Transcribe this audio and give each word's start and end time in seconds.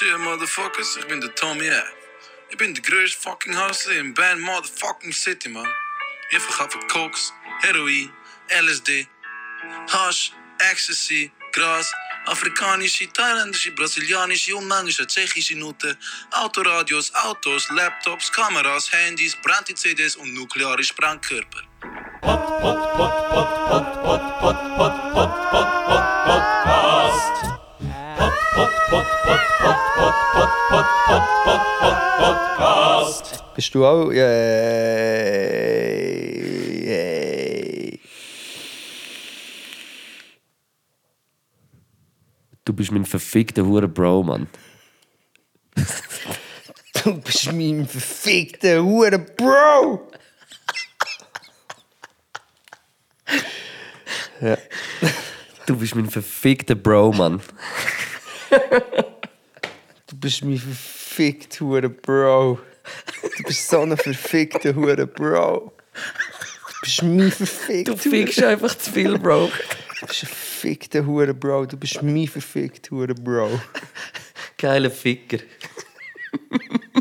Shit, 0.00 0.18
motherfuckers, 0.18 0.96
ich 0.96 1.06
bin 1.08 1.20
der 1.20 1.34
Tommy 1.34 1.66
F. 1.66 1.84
Ich 2.48 2.56
bin 2.56 2.72
der 2.72 2.82
größte 2.82 3.20
fucking 3.20 3.54
Hustler 3.54 3.96
in 3.96 4.14
Band 4.14 4.40
Motherfucking 4.40 5.12
City, 5.12 5.50
man. 5.50 5.68
Ich 6.30 6.38
verkaufe 6.38 6.78
Koks, 6.88 7.34
Heroin, 7.60 8.10
LSD, 8.48 9.06
Hash, 9.92 10.32
Ecstasy, 10.70 11.30
Gras, 11.52 11.92
afrikanische, 12.24 13.12
thailändische, 13.12 13.72
brasilianische 13.72 14.56
und 14.56 14.68
manchmal 14.68 15.06
tschechische 15.06 15.58
Noten, 15.58 15.94
Autoradios, 16.30 17.14
Autos, 17.16 17.68
Laptops, 17.68 18.32
Kameras, 18.32 18.90
Handys, 18.90 19.36
Brandy-CDs 19.42 20.16
und 20.16 20.32
nukleare 20.32 20.82
Sprengkörper. 20.82 21.60
Bist 33.60 33.74
du 33.74 33.84
auch. 33.84 34.10
Yay, 34.10 34.22
yay. 36.86 38.00
Du 42.64 42.72
bist 42.72 42.90
mein 42.90 43.04
verfickter 43.04 43.62
Hure 43.66 43.86
Bro, 43.86 44.22
Mann. 44.22 44.46
Du 47.04 47.20
bist 47.20 47.52
mein 47.52 47.86
verfickter 47.86 48.82
Hure 48.82 49.18
Bro! 49.18 50.08
Du 55.66 55.76
bist 55.76 55.94
mein 55.94 56.08
verfickter 56.08 56.76
Bro, 56.76 57.12
Mann. 57.12 57.42
Du 60.06 60.16
bist 60.16 60.42
mein 60.42 60.56
verfickter 60.56 61.90
Bro. 61.90 62.58
Du 63.36 63.42
bist 63.44 63.68
so 63.68 63.80
ein 63.80 63.96
verfickter 63.96 64.74
Hure 64.74 65.06
Bro. 65.06 65.72
Du 65.92 66.80
bist 66.82 67.02
mein 67.02 67.30
verfickter 67.30 67.92
Du 67.92 67.98
fickst 67.98 68.42
einfach 68.42 68.74
zu 68.76 68.90
viel, 68.90 69.18
Bro. 69.18 69.50
Du 70.00 70.06
bist 70.06 70.22
ein 70.22 70.28
verfickter 70.28 71.06
Hure 71.06 71.34
Bro. 71.34 71.66
Du 71.66 71.76
bist 71.76 72.02
mein 72.02 72.26
verfickter 72.26 72.90
Hure 72.90 73.14
Bro. 73.14 73.60
Geiler 74.56 74.90
Ficker. 74.90 75.38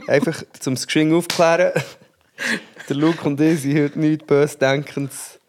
Einfach 0.07 0.43
zum 0.59 0.75
Screen 0.77 1.13
aufklären. 1.13 1.71
Der 2.87 2.95
Luke 2.95 3.27
und 3.27 3.39
ich 3.39 3.61
sind 3.61 3.77
heute 3.77 3.99
nichts 3.99 4.25
böse 4.25 4.57
denkens 4.57 5.39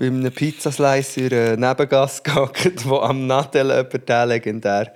bei 0.00 0.06
einem 0.06 0.32
Pizzaslice 0.32 1.18
in 1.18 1.34
einer 1.34 1.56
Nebengasse 1.56 2.22
gehockt, 2.22 2.88
wo 2.88 3.00
am 3.00 3.26
Nattel 3.26 3.68
jemand 3.68 4.08
der 4.08 4.26
legendär 4.26 4.94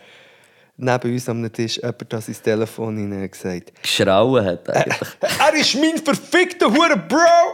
neben 0.77 1.13
uns 1.13 1.29
am 1.29 1.53
Tisch 1.53 1.77
jemand 1.77 2.13
das 2.13 2.29
ins 2.29 2.43
Telefon 2.43 2.97
hinein 2.97 3.31
gesagt 3.31 3.73
Geschrauen 3.83 4.45
hat 4.45 4.69
eigentlich. 4.71 5.09
Er 5.21 5.55
ist 5.55 5.75
mein 5.77 5.99
verfickter 5.99 6.73
Hure 6.73 6.97
Bro! 6.97 7.53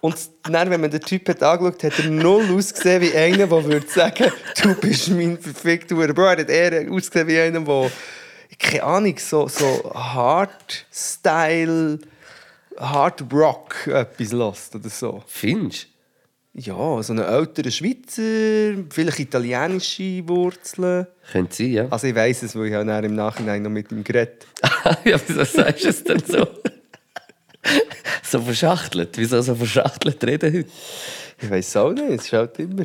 Und 0.00 0.16
dann, 0.44 0.70
wenn 0.70 0.80
man 0.80 0.90
den 0.90 1.00
Typ 1.00 1.28
hat 1.28 1.42
angeschaut 1.42 1.84
hat, 1.84 1.98
hat 1.98 2.04
er 2.04 2.10
null 2.10 2.56
ausgesehen 2.56 3.02
wie 3.02 3.14
einer, 3.14 3.46
der 3.46 3.64
würde 3.64 3.86
sagen, 3.86 4.32
du 4.62 4.74
bist 4.74 5.10
mein 5.10 5.38
verfickter 5.38 5.94
Hure 5.94 6.14
Bro. 6.14 6.24
Er 6.24 6.38
hat 6.38 6.48
eher 6.48 6.90
ausgesehen 6.90 7.28
wie 7.28 7.38
einer, 7.38 7.60
der, 7.60 7.90
keine 8.58 8.82
Ahnung, 8.82 9.18
so, 9.18 9.46
so 9.48 9.92
Hard-Style, 9.94 11.98
Hard 12.78 13.24
Rock 13.30 13.88
etwas 13.88 14.32
lässt 14.32 14.74
oder 14.74 14.88
so. 14.88 15.22
Findest 15.26 15.88
Ja, 16.52 17.02
so 17.02 17.12
einen 17.12 17.24
älteren 17.24 17.70
Schweizer, 17.70 18.82
vielleicht 18.90 19.20
italienische 19.20 20.26
Wurzeln. 20.26 21.06
Könnte 21.30 21.54
sein, 21.54 21.72
ja. 21.72 21.88
Also 21.90 22.08
ich 22.08 22.14
weiss 22.14 22.42
es, 22.42 22.56
weil 22.56 22.66
ich 22.66 22.72
dann 22.72 23.04
im 23.04 23.14
Nachhinein 23.14 23.62
noch 23.62 23.70
mit 23.70 23.92
ihm 23.92 24.02
geredet 24.02 24.46
ja, 25.04 25.18
wieso 25.26 25.44
sagst 25.44 25.84
du 25.84 25.88
es 25.88 26.04
denn 26.04 26.22
so? 26.26 26.46
so 28.22 28.40
verschachtelt. 28.40 29.16
Wieso 29.16 29.40
so 29.42 29.54
verschachtelt 29.54 30.22
reden 30.24 30.52
heute? 30.52 30.70
Ich 31.40 31.50
weiß 31.50 31.76
auch 31.76 31.92
nicht, 31.92 32.08
es 32.08 32.24
ist 32.24 32.32
halt 32.32 32.58
immer. 32.58 32.84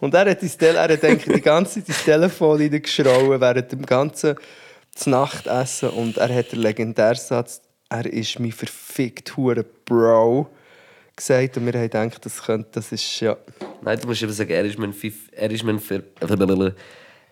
Und 0.00 0.14
er 0.14 0.30
hat, 0.30 0.42
ins 0.42 0.56
Tel 0.56 0.76
er 0.76 0.92
hat 0.92 1.02
denke, 1.02 1.32
die 1.32 1.40
ganze 1.40 1.80
Zeit 1.80 1.88
ins 1.88 2.04
Telefon 2.04 2.60
reingeschrauen 2.60 3.40
während 3.40 3.72
dem 3.72 3.86
ganzen 3.86 4.36
Nachtessen 5.06 5.90
und 5.90 6.16
er 6.16 6.34
hat 6.34 6.52
den 6.52 6.60
legendären 6.60 7.16
Satz, 7.16 7.60
er 7.88 8.06
ist 8.06 8.38
mein 8.40 8.52
verfickt 8.52 9.36
hure 9.36 9.64
Bro 9.84 10.48
gesagt 11.18 11.56
und 11.56 11.66
wir 11.66 11.72
haben 11.74 11.82
gedacht, 11.82 12.24
das 12.24 12.42
könnte, 12.42 12.68
das 12.72 12.90
ist 12.92 13.20
ja... 13.20 13.36
Nein, 13.82 13.98
du 14.00 14.06
musst 14.08 14.22
eben 14.22 14.32
sagen, 14.32 14.50
er 14.50 14.64
ist 14.64 14.78
mein, 14.78 14.92
Fif 14.92 15.28
er 15.32 15.50
ist 15.50 15.62
mein, 15.64 15.78
Ver 15.78 16.02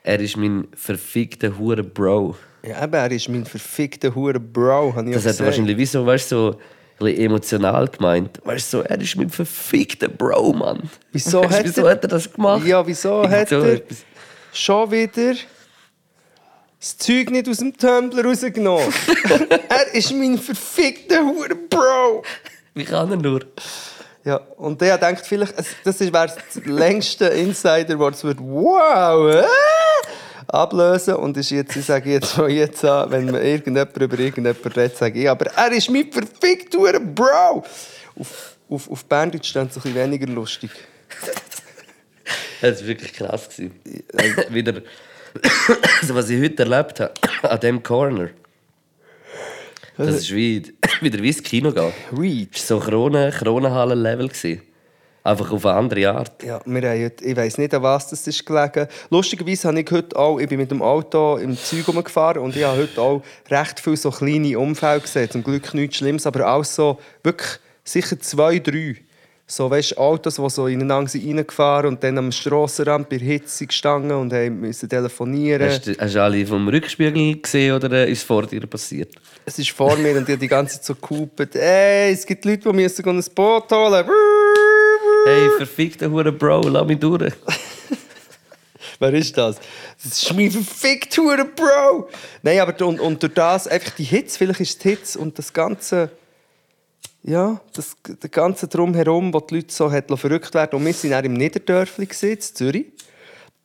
er 0.02 0.20
ist 0.20 0.36
mein 0.36 0.68
verfickter 0.74 1.58
Hure 1.58 1.82
Bro. 1.82 2.36
Ja, 2.62 2.84
eben, 2.84 2.94
er 2.94 3.10
ist 3.10 3.28
mein 3.28 3.44
verfickter 3.44 4.14
hure 4.14 4.38
Bro, 4.40 4.94
habe 4.94 5.08
ich 5.08 5.14
Das 5.14 5.26
hat 5.26 5.40
er 5.40 5.46
wahrscheinlich 5.46 5.76
wie 5.76 5.86
so, 5.86 6.04
weißt, 6.06 6.28
so 6.28 6.50
ein 6.98 7.04
bisschen 7.04 7.20
emotional 7.26 7.88
gemeint. 7.88 8.40
Weißt 8.44 8.72
du, 8.72 8.78
so, 8.78 8.82
er 8.84 9.00
ist 9.00 9.16
mein 9.16 9.30
verfickter 9.30 10.08
Bro, 10.08 10.52
Mann. 10.52 10.88
Wieso 11.12 11.42
weißt, 11.42 11.52
hat 11.58 11.64
wieso 11.64 11.82
er- 11.84 11.90
hat 11.92 12.02
er 12.04 12.08
das 12.08 12.32
gemacht? 12.32 12.64
Ja, 12.66 12.86
wieso 12.86 13.22
Irgend 13.22 13.32
hat 13.32 13.48
so 13.48 13.60
er 13.60 13.72
etwas. 13.74 13.98
schon 14.52 14.90
wieder 14.90 15.34
das 16.78 16.96
Zeug 16.98 17.30
nicht 17.30 17.48
aus 17.48 17.56
dem 17.58 17.76
Tumblr 17.76 18.24
rausgenommen? 18.24 18.92
er 19.68 19.94
ist 19.94 20.12
mein 20.12 20.38
verfickter 20.38 21.24
hure 21.24 21.54
Bro! 21.68 22.22
Wie 22.76 22.84
kann 22.84 23.10
er 23.10 23.16
nur? 23.16 23.40
Ja, 24.22 24.36
und 24.58 24.80
der 24.80 24.98
denkt 24.98 25.26
vielleicht, 25.26 25.58
es- 25.58 25.74
das 25.82 25.98
wäre 26.00 26.12
das 26.12 26.36
längste 26.64 27.26
Insider-Wort, 27.26 28.14
das 28.14 28.24
wird 28.24 28.38
wow, 28.40 29.32
äh, 29.34 29.44
ablösen. 30.48 31.14
Und 31.14 31.36
ist 31.38 31.50
jetzt, 31.50 31.74
ich 31.74 31.86
sage 31.86 32.10
jetzt 32.10 32.32
von 32.32 32.50
jetzt 32.50 32.84
an, 32.84 33.10
wenn 33.10 33.24
man 33.26 33.42
irgendjemand 33.42 33.96
über 33.96 34.18
irgendjemanden 34.18 34.72
redet, 34.72 34.96
sage 34.98 35.20
ich, 35.22 35.30
aber 35.30 35.46
er 35.56 35.72
ist 35.72 35.88
mein 35.90 36.10
verfickter 36.12 37.00
Bro! 37.00 37.64
Auf, 38.18 38.56
auf, 38.68 38.90
auf 38.90 39.04
Berndeutsch 39.06 39.48
stand 39.48 39.70
es 39.70 39.76
ein 39.78 39.82
bisschen 39.82 39.96
weniger 39.96 40.26
lustig. 40.26 40.70
Das 42.60 42.80
war 42.80 42.88
wirklich 42.88 43.12
krass. 43.14 43.48
gewesen. 43.48 43.80
Wieder, 44.50 44.82
also, 46.02 46.14
was 46.14 46.28
ich 46.30 46.42
heute 46.42 46.62
erlebt 46.64 47.00
habe, 47.00 47.12
an 47.42 47.60
diesem 47.60 47.82
Corner. 47.82 48.28
Das 49.96 50.16
ist 50.16 50.34
wie, 50.34 50.62
wieder 51.00 51.22
wie 51.22 51.28
ins 51.28 51.42
Kino 51.42 51.72
gehen. 51.72 51.92
Reach. 52.16 52.48
Das 52.52 52.70
war 52.70 52.80
so 52.80 52.86
Kronen, 52.86 53.30
Kronenhallen-Level. 53.30 54.30
Einfach 55.24 55.50
auf 55.50 55.66
eine 55.66 55.74
andere 55.76 56.10
Art. 56.10 56.44
Ja, 56.44 56.60
wir 56.64 56.88
haben 56.88 57.02
heute, 57.02 57.24
ich 57.24 57.36
weiß 57.36 57.58
nicht, 57.58 57.74
an 57.74 57.82
was 57.82 58.08
das 58.08 58.24
ist 58.28 58.46
gelegen. 58.46 58.86
Lustigerweise 59.10 59.66
habe 59.66 59.80
ich 59.80 59.90
heute 59.90 60.16
auch, 60.16 60.38
ich 60.38 60.48
bin 60.48 60.58
mit 60.58 60.70
dem 60.70 60.82
Auto 60.82 61.36
im 61.38 61.58
Zeug 61.58 61.88
rumgefahren 61.88 62.42
und 62.42 62.54
ich 62.54 62.62
habe 62.62 62.82
heute 62.82 63.00
auch 63.00 63.22
recht 63.50 63.80
viele 63.80 63.96
so 63.96 64.12
kleine 64.12 64.56
Unfälle 64.56 65.00
gesehen. 65.00 65.28
Zum 65.28 65.42
Glück 65.42 65.74
nichts 65.74 65.96
Schlimmes, 65.96 66.26
aber 66.26 66.48
auch 66.48 66.64
so 66.64 67.00
wirklich 67.24 67.58
sicher 67.82 68.20
zwei, 68.20 68.60
drei. 68.60 68.96
So, 69.48 69.70
weißt, 69.70 69.96
Autos, 69.96 70.34
die 70.34 70.50
so 70.50 70.66
ineinander 70.66 71.08
sind 71.08 71.24
reingefahren 71.24 71.90
und 71.90 72.02
dann 72.02 72.18
am 72.18 72.32
Strassenrand 72.32 73.08
bei 73.08 73.18
Hitze 73.18 73.64
gestanden 73.66 74.10
und 74.10 74.32
haben 74.32 74.58
müssen 74.58 74.88
telefonieren. 74.88 75.68
Hast 75.68 75.86
du, 75.86 75.94
hast 75.96 76.16
du 76.16 76.22
alle 76.22 76.44
vom 76.44 76.66
Rückspiegel 76.66 77.40
gesehen 77.40 77.76
oder 77.76 77.92
äh, 77.92 78.10
ist 78.10 78.18
es 78.18 78.24
vor 78.24 78.44
dir 78.44 78.66
passiert? 78.66 79.14
Es 79.44 79.56
ist 79.60 79.70
vor 79.70 79.96
mir 79.98 80.16
und 80.16 80.28
habe 80.28 80.36
die 80.36 80.48
ganze 80.48 80.80
Zeit 80.80 80.84
so 80.86 80.94
gehupet. 80.96 81.54
Ey, 81.54 82.12
es 82.12 82.26
gibt 82.26 82.44
Leute, 82.44 82.68
die 82.68 82.72
müssen 82.74 83.08
ein 83.08 83.24
Boot 83.36 83.70
holen. 83.70 84.04
Hey, 85.26 85.50
verfickter 85.58 86.10
Hure 86.10 86.32
Bro, 86.32 86.62
lass 86.62 86.84
mich 86.84 86.98
durch. 86.98 87.32
Wer 88.98 89.14
ist 89.14 89.38
das? 89.38 89.60
Das 90.02 90.22
ist 90.22 90.34
mein 90.34 90.50
verfickt 90.50 91.16
hure 91.18 91.44
Bro! 91.44 92.08
Nein, 92.42 92.58
aber 92.58 92.84
und, 92.84 92.98
und 92.98 93.22
durch 93.22 93.34
das, 93.34 93.68
einfach 93.68 93.90
die 93.90 94.04
Hits, 94.04 94.36
vielleicht 94.36 94.60
ist 94.60 94.70
es 94.70 94.78
die 94.78 94.88
Hits 94.88 95.16
und 95.16 95.38
das 95.38 95.52
Ganze, 95.52 96.10
ja, 97.26 97.60
das, 97.74 97.96
der 98.06 98.30
ganze 98.30 98.68
Drumherum, 98.68 99.34
wo 99.34 99.40
die 99.40 99.56
Leute 99.56 99.74
so 99.74 99.90
hat 99.90 100.06
verrückt 100.16 100.54
werden 100.54 100.76
Und 100.76 100.86
wir 100.86 100.94
waren 100.94 101.10
dann 101.10 101.24
im 101.24 101.32
Niederdörfli, 101.34 102.08
in 102.22 102.40
Zürich. 102.40 102.86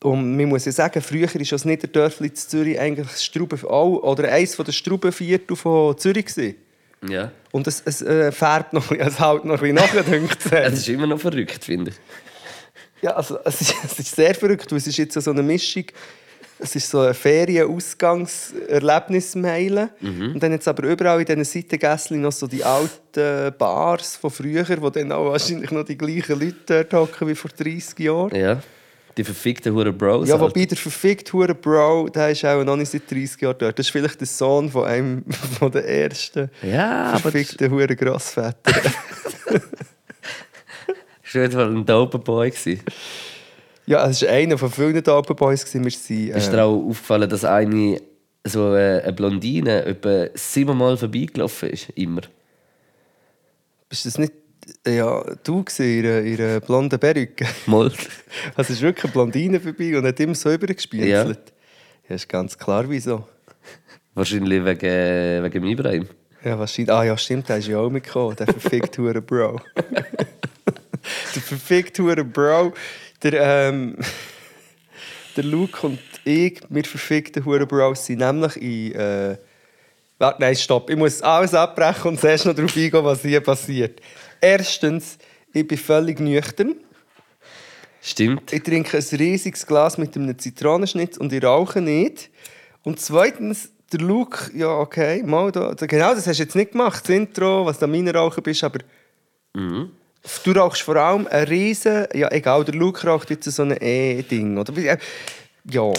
Und 0.04 0.36
man 0.36 0.50
muss 0.50 0.66
ja 0.66 0.72
sagen, 0.72 1.00
früher 1.00 1.32
war 1.32 1.42
das 1.42 1.64
Niederdörfli 1.64 2.30
in 2.30 2.36
Zürich 2.36 2.80
eigentlich 2.80 3.08
das 3.08 3.24
Strauben, 3.24 3.63
auch, 3.66 3.98
oder 4.02 4.31
eines 4.31 4.58
der 4.58 4.72
Straubenviertel 4.72 5.56
von 5.56 5.96
Zürich. 5.98 6.25
Gewesen. 6.25 6.56
Ja. 7.08 7.31
Und 7.52 7.68
es, 7.68 7.84
es 7.86 8.02
äh, 8.02 8.31
färbt 8.31 8.74
noch, 8.74 8.92
es 8.98 9.19
hält 9.19 9.46
noch 9.46 9.62
ein 9.62 9.74
bisschen 9.74 9.75
nach, 9.75 10.06
dünkt 10.06 10.52
es 10.52 10.74
ist 10.80 10.90
immer 10.90 11.06
noch 11.06 11.19
verrückt, 11.19 11.64
finde 11.64 11.92
ich. 11.92 11.98
Ja, 13.04 13.12
also 13.12 13.38
es 13.44 13.62
ist, 13.62 13.75
es 13.84 14.00
ist 14.00 14.16
sehr 14.16 14.34
verrückt. 14.34 14.72
weil 14.72 14.78
Es 14.78 14.88
ist 14.88 14.98
jetzt 14.98 15.14
so 15.14 15.31
eine 15.31 15.44
Mischung. 15.44 15.86
Es 16.63 16.75
ist 16.75 16.90
so 16.90 17.00
eine 17.00 17.16
Ferien-Ausgangs-Erlebnismeile. 17.16 19.90
Mhm. 20.00 20.34
Und 20.34 20.44
dann 20.44 20.52
jetzt 20.52 20.68
aber 20.68 20.84
überall 20.84 21.19
in 21.19 21.25
diesen 21.25 21.44
Seitengässchen 21.44 22.22
noch 22.22 22.31
so 22.31 22.46
die 22.46 22.63
alten 22.63 23.52
Bars 23.58 24.16
von 24.16 24.30
früher, 24.30 24.63
wo 24.80 24.92
dann 24.92 25.12
auch 25.12 25.31
wahrscheinlich 25.31 25.72
noch 25.72 25.84
die 25.84 25.98
gleichen 25.98 26.40
Leute 26.40 26.86
dort 26.86 26.94
hocken 26.94 27.28
wie 27.28 27.36
vor 27.36 27.50
30 27.58 27.98
Jahren. 28.00 28.36
Ja. 28.36 28.62
Die 29.18 29.24
verfickten 29.24 29.74
Hure 29.74 29.92
Bros. 29.92 30.30
Ja, 30.30 30.40
wobei 30.40 30.66
der 30.66 30.78
verfickt 30.78 31.34
hure 31.34 31.54
Bro, 31.54 32.08
der 32.10 32.30
ist 32.30 32.46
auch 32.46 32.64
noch 32.64 32.78
nicht 32.78 32.92
seit 32.92 33.12
30 33.12 33.42
Jahren 33.42 33.57
dort. 33.60 33.78
Das 33.78 33.86
ist 33.86 33.92
vielleicht 33.92 34.22
der 34.22 34.28
Sohn 34.28 34.72
von 34.72 34.86
einem 34.86 35.25
von 35.60 35.72
der 35.72 35.88
ersten 35.88 36.50
Ja, 36.62 37.07
aber 37.07 37.19
verfickten 37.19 37.72
hure 37.72 37.96
Grossväter. 37.96 38.56
war 41.34 41.34
auf 41.34 41.34
jeden 41.34 41.52
Fall 41.52 41.75
ein 41.75 41.86
doper 41.86 42.19
Boy. 42.19 42.52
gewesen. 42.52 42.81
Ja, 43.86 44.07
es 44.07 44.22
war 44.22 44.30
einer 44.30 44.57
von 44.57 44.72
vielen 44.72 45.07
Open 45.07 45.36
Boys. 45.36 45.66
Wir 45.74 45.89
sind, 45.89 46.10
Ist 46.30 46.48
äh, 46.48 46.51
dir 46.51 46.63
auch 46.63 46.88
aufgefallen, 46.88 47.30
dass 47.30 47.44
eine, 47.44 48.01
so 48.44 48.75
äh, 48.75 49.01
eine 49.01 49.13
Blondine 49.13 49.86
etwa 49.86 50.28
siebenmal 50.33 50.98
vorbeigelaufen 50.98 51.69
ist? 51.69 51.89
Immer. 51.92 52.22
bist 53.89 54.06
das 54.06 54.18
nicht 54.18 54.33
ja, 54.88 55.24
du 55.44 55.63
gewesen, 55.63 55.86
ihre, 55.86 56.22
ihre 56.22 56.62
blonde 56.62 56.98
Perücke? 56.98 57.45
Mal. 57.66 57.92
Also 58.56 58.62
es 58.62 58.69
ist 58.69 58.81
wirklich 58.81 59.06
eine 59.06 59.13
Blondine 59.13 59.60
vorbei 59.60 59.98
und 59.98 60.06
hat 60.06 60.19
immer 60.19 60.36
so 60.36 60.51
übergespielt. 60.51 61.07
Ja. 61.07 61.24
ja, 61.25 61.36
ist 62.16 62.30
ganz 62.30 62.57
klar, 62.57 62.86
wieso. 62.88 63.28
Wahrscheinlich 64.13 64.63
wegen, 64.63 64.86
äh, 64.86 65.44
wegen 65.44 65.66
Ibrahim. 65.66 66.07
Ja, 66.44 66.57
wahrscheinlich. 66.57 66.94
Ah 66.94 67.04
ja, 67.04 67.18
stimmt, 67.18 67.50
der 67.50 67.57
ist 67.57 67.68
ja 67.68 67.78
auch 67.78 67.89
mitgekommen, 67.89 68.36
der 68.36 68.48
verfickte 68.48 69.01
hure 69.01 69.22
Bro. 69.22 69.60
der 69.75 71.42
verfickte 71.42 72.04
hure 72.04 72.24
Bro. 72.24 72.74
Der, 73.23 73.33
ähm, 73.69 73.97
der 75.38 75.44
Luke 75.44 75.85
und 75.85 76.00
ich, 76.23 76.62
wir 76.69 76.83
verfickten 76.83 77.45
hure 77.45 77.65
Bros, 77.65 78.06
sind 78.06 78.19
nämlich 78.19 78.57
in... 78.57 78.94
Äh, 78.94 79.38
warte, 80.18 80.41
nein, 80.41 80.56
stopp. 80.56 80.89
Ich 80.89 80.95
muss 80.95 81.21
alles 81.21 81.53
abbrechen 81.53 82.09
und 82.09 82.19
zuerst 82.19 82.45
noch 82.45 82.53
darauf 82.53 82.75
eingehen, 82.75 83.03
was 83.03 83.21
hier 83.21 83.41
passiert. 83.41 84.01
Erstens, 84.39 85.18
ich 85.53 85.68
bin 85.68 85.77
völlig 85.77 86.19
nüchtern. 86.19 86.75
Stimmt. 88.01 88.51
Ich 88.51 88.63
trinke 88.63 88.97
ein 88.97 89.03
riesiges 89.19 89.65
Glas 89.65 89.97
mit 89.97 90.15
einem 90.15 90.38
Zitronenschnitz 90.38 91.18
und 91.18 91.31
ich 91.31 91.44
rauche 91.44 91.81
nicht. 91.81 92.31
Und 92.83 93.00
zweitens, 93.00 93.71
der 93.91 94.00
Luke, 94.00 94.50
ja, 94.56 94.69
okay, 94.69 95.21
mal 95.23 95.51
da, 95.51 95.73
genau, 95.73 96.15
das 96.15 96.25
hast 96.25 96.39
du 96.39 96.44
jetzt 96.44 96.56
nicht 96.56 96.71
gemacht, 96.71 97.03
das 97.03 97.15
Intro, 97.15 97.65
was 97.65 97.77
du 97.77 97.85
am 97.85 98.07
Rauchen 98.07 98.41
bist, 98.41 98.63
aber 98.63 98.79
du 100.44 100.51
rauchst 100.51 100.81
vor 100.83 100.95
allem 100.97 101.27
ein 101.27 101.45
riesen, 101.45 102.06
ja, 102.13 102.31
egal, 102.31 102.63
der 102.65 102.75
Luke 102.75 103.06
raucht 103.07 103.29
jetzt 103.29 103.45
so 103.51 103.63
ein 103.63 103.75
E-Ding, 103.79 104.57
oder? 104.57 104.75
Äh, 104.77 104.97
Ja. 105.69 105.91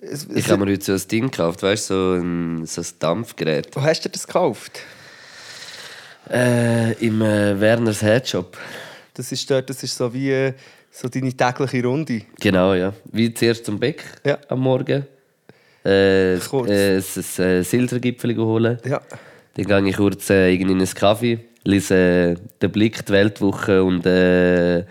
Es, 0.00 0.26
Ich 0.32 0.48
habe 0.50 0.64
mir 0.64 0.72
heute 0.72 0.84
so 0.84 0.92
ein 0.92 1.08
Ding 1.08 1.30
gekauft, 1.30 1.62
weißt 1.62 1.90
du, 1.90 1.94
so 1.94 2.12
ein, 2.22 2.66
so 2.66 2.80
ein 2.82 2.86
Dampfgerät. 3.00 3.68
wo 3.74 3.82
hast 3.82 4.04
du 4.04 4.08
das 4.08 4.26
gekauft? 4.26 4.80
Äh, 6.30 6.92
Im 7.04 7.20
äh, 7.20 7.58
Werners 7.60 8.02
Headshop. 8.02 8.56
Das 9.14 9.32
ist, 9.32 9.50
dort, 9.50 9.68
das 9.68 9.82
ist 9.82 9.96
so 9.96 10.12
wie 10.14 10.30
äh, 10.30 10.52
so 10.90 11.08
deine 11.08 11.32
tägliche 11.32 11.82
Runde. 11.84 12.22
Genau, 12.40 12.74
ja. 12.74 12.92
Wie 13.10 13.34
zuerst 13.34 13.64
zum 13.66 13.78
Beck 13.78 14.04
Ja. 14.24 14.38
am 14.48 14.60
Morgen. 14.60 15.06
Äh, 15.84 16.38
Kurz. 16.48 16.70
äh, 16.70 16.96
ein 16.98 17.58
äh, 17.58 17.62
Siltergipfel 17.64 18.36
holen. 18.36 18.78
Ja. 18.86 19.00
Dann 19.54 19.66
gehe 19.66 19.88
ich 19.90 19.96
kurz 19.96 20.30
äh, 20.30 20.54
in 20.54 20.70
einen 20.70 20.86
Kaffee, 20.94 21.40
lese 21.64 21.94
äh, 21.94 22.34
«Den 22.60 22.72
Blick», 22.72 23.06
«Die 23.06 23.12
Weltwoche» 23.12 23.84
und 23.84 24.04
äh, 24.06 24.84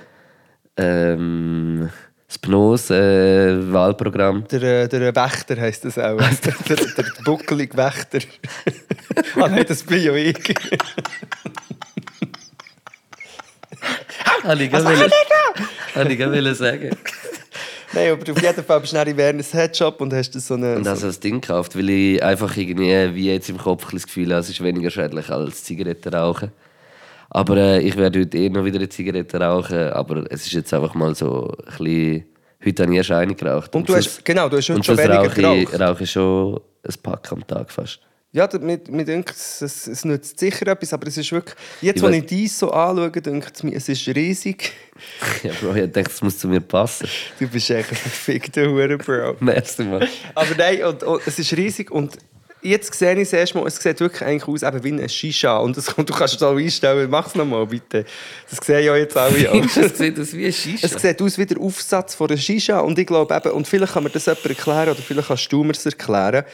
ähm, 0.78 1.90
das 2.28 2.38
Pnos-Wahlprogramm. 2.40 4.48
Der, 4.48 4.84
äh, 4.84 4.88
der 4.88 5.14
Wächter 5.16 5.60
heisst 5.60 5.86
das 5.86 5.98
auch. 5.98 6.18
der, 6.18 6.78
der, 6.96 7.06
buckelige 7.26 7.76
Wächter. 7.76 8.20
ah 9.36 9.50
nein, 9.50 9.66
das 9.68 9.84
bin 9.84 10.02
ja 10.02 10.16
ich. 10.16 10.38
Habe 14.44 14.64
ich 14.64 14.72
gerade 16.18 16.56
sagen. 16.56 16.98
Nein, 17.94 18.12
aber 18.12 18.32
auf 18.32 18.42
jeden 18.42 18.64
Fall 18.64 18.80
bist 18.80 18.94
du 18.94 18.98
dann 18.98 19.08
in 19.08 19.18
Werners 19.18 19.54
Headshop 19.54 20.00
und 20.00 20.14
hast 20.14 20.34
so 20.34 20.54
eine... 20.54 20.76
Und 20.78 20.88
also 20.88 21.08
das 21.08 21.20
Ding 21.20 21.42
gekauft, 21.42 21.78
weil 21.78 21.90
ich 21.90 22.24
einfach 22.24 22.56
irgendwie, 22.56 23.16
wie 23.16 23.28
jetzt 23.32 23.50
im 23.50 23.58
Kopf, 23.58 23.92
das 23.92 24.06
Gefühl 24.06 24.30
habe, 24.32 24.40
es 24.40 24.50
ist 24.50 24.64
weniger 24.64 24.90
schädlich 24.90 25.30
als 25.30 25.64
Zigaretten 25.64 26.14
rauchen. 26.14 26.52
Aber 27.30 27.58
äh, 27.58 27.82
ich 27.82 27.98
werde 27.98 28.20
heute 28.22 28.38
eh 28.38 28.50
noch 28.50 28.64
wieder 28.66 28.78
eine 28.78 28.90
Zigarette 28.90 29.40
rauchen. 29.40 29.90
Aber 29.90 30.24
es 30.30 30.46
ist 30.46 30.54
jetzt 30.54 30.74
einfach 30.74 30.94
mal 30.94 31.16
so 31.16 31.50
ein 31.68 31.78
bisschen... 31.78 32.26
Heute 32.64 32.84
habe 32.84 32.92
ich 32.94 32.98
erst 33.00 33.12
eine 33.12 33.34
geraucht. 33.36 33.76
Und 33.76 33.90
du 33.90 33.94
sonst- 33.94 34.08
hast, 34.08 34.26
genau, 34.26 34.48
du 34.48 34.58
hast 34.58 34.70
heute 34.70 34.78
und 34.78 34.86
schon 34.86 34.98
weniger 34.98 35.18
rauche 35.24 35.56
ich, 35.58 35.66
geraucht. 35.66 35.82
rauche 35.82 36.04
ich 36.04 36.12
schon 36.12 36.62
ein 36.84 36.94
Pack 37.02 37.32
am 37.32 37.48
Tag 37.48 37.72
fast. 37.72 38.00
Ja, 38.34 38.48
mir, 38.62 38.80
mir 38.90 39.04
denkt, 39.04 39.32
es, 39.32 39.62
es, 39.62 39.88
es 39.88 40.06
nützt 40.06 40.40
sicher 40.40 40.66
etwas, 40.68 40.94
aber 40.94 41.06
es 41.08 41.18
ist 41.18 41.34
wirklich... 41.34 41.54
Jetzt, 41.82 42.02
Ich 42.02 42.10
ich 42.10 42.26
dies 42.26 42.60
so 42.60 42.72
anschaue, 42.72 43.12
denkt 43.12 43.52
es 43.54 43.62
mir, 43.62 43.76
es 43.76 43.90
ist 43.90 44.08
riesig. 44.08 44.72
Ja, 45.44 45.52
Bro, 45.60 45.74
ich 45.76 45.92
dachte, 45.92 46.12
es 46.12 46.22
muss 46.22 46.38
zu 46.38 46.48
mir 46.48 46.62
passen. 46.62 47.08
Du 47.40 47.48
bist 47.48 47.70
echt 47.72 47.90
ein 47.90 47.96
verfickter 47.96 48.68
Hure, 48.68 48.98
Bro. 48.98 49.36
Merci, 49.40 49.84
Mann. 49.84 50.08
Aber 50.36 50.56
nein, 50.56 50.84
und, 50.84 51.04
und, 51.04 51.22
es 51.26 51.40
ist 51.40 51.52
riesig 51.58 51.90
und 51.90 52.18
jetzt 52.62 52.94
sehe 52.94 53.14
ich 53.16 53.22
es 53.22 53.34
erstmal, 53.34 53.66
es 53.66 53.78
sieht 53.78 54.00
wirklich 54.00 54.22
eigentlich 54.22 54.48
aus 54.48 54.62
eben 54.62 54.84
wie 54.84 54.92
eine 54.92 55.10
Shisha 55.10 55.58
und 55.58 55.76
das, 55.76 55.88
du 55.88 56.06
kannst 56.06 56.36
es 56.36 56.44
auch 56.44 56.56
einstellen, 56.56 57.10
mach 57.10 57.28
es 57.28 57.36
nochmal 57.36 57.66
bitte. 57.66 58.06
Das 58.50 58.66
sehe 58.66 58.82
ja 58.82 58.96
jetzt 58.96 59.18
alle 59.18 59.52
auch. 59.52 59.66
Das 59.76 59.98
sieht 59.98 60.20
aus 60.20 60.34
wie 60.34 60.46
ein 60.46 60.54
Shisha. 60.54 60.88
Es 60.88 61.02
sieht 61.02 61.22
aus 61.22 61.38
wie 61.38 61.46
der 61.48 61.60
Aufsatz 61.60 62.16
von 62.16 62.30
einer 62.30 62.38
Shisha 62.38 62.80
und 62.80 62.98
ich 62.98 63.08
glaube 63.08 63.36
eben, 63.36 63.52
und 63.52 63.68
vielleicht 63.68 63.94
kann 63.94 64.04
mir 64.04 64.12
das 64.12 64.28
jemand 64.28 64.46
erklären 64.46 64.90
oder 64.90 65.02
vielleicht 65.02 65.28
kannst 65.28 65.52
du 65.52 65.64
mir 65.64 65.72
es 65.74 65.86
erklären, 65.86 66.46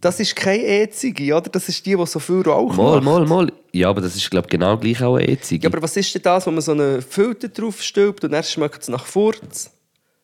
das 0.00 0.20
ist 0.20 0.36
keine 0.36 0.62
E-Zige, 0.62 1.34
oder? 1.34 1.50
Das 1.50 1.68
ist 1.68 1.84
die, 1.84 1.96
die 1.96 2.06
so 2.06 2.18
viel 2.18 2.42
Rauch 2.42 2.74
Mal, 2.74 3.00
macht. 3.00 3.04
mal, 3.04 3.26
mal. 3.26 3.52
Ja, 3.72 3.88
aber 3.88 4.00
das 4.00 4.16
ist, 4.16 4.30
glaube 4.30 4.46
ich, 4.46 4.50
genau 4.50 4.76
gleich 4.76 5.02
auch 5.02 5.16
eine 5.16 5.28
E-Ziege. 5.28 5.64
Ja, 5.64 5.70
aber 5.70 5.82
was 5.82 5.96
ist 5.96 6.14
denn 6.14 6.22
das, 6.22 6.46
wo 6.46 6.50
man 6.50 6.60
so 6.60 6.72
einen 6.72 7.02
Filter 7.02 7.48
drauf 7.48 7.82
stülpt 7.82 8.24
und 8.24 8.32
erst 8.32 8.52
schmeckt 8.52 8.82
es 8.82 8.88
nach 8.88 9.06
Furz? 9.06 9.70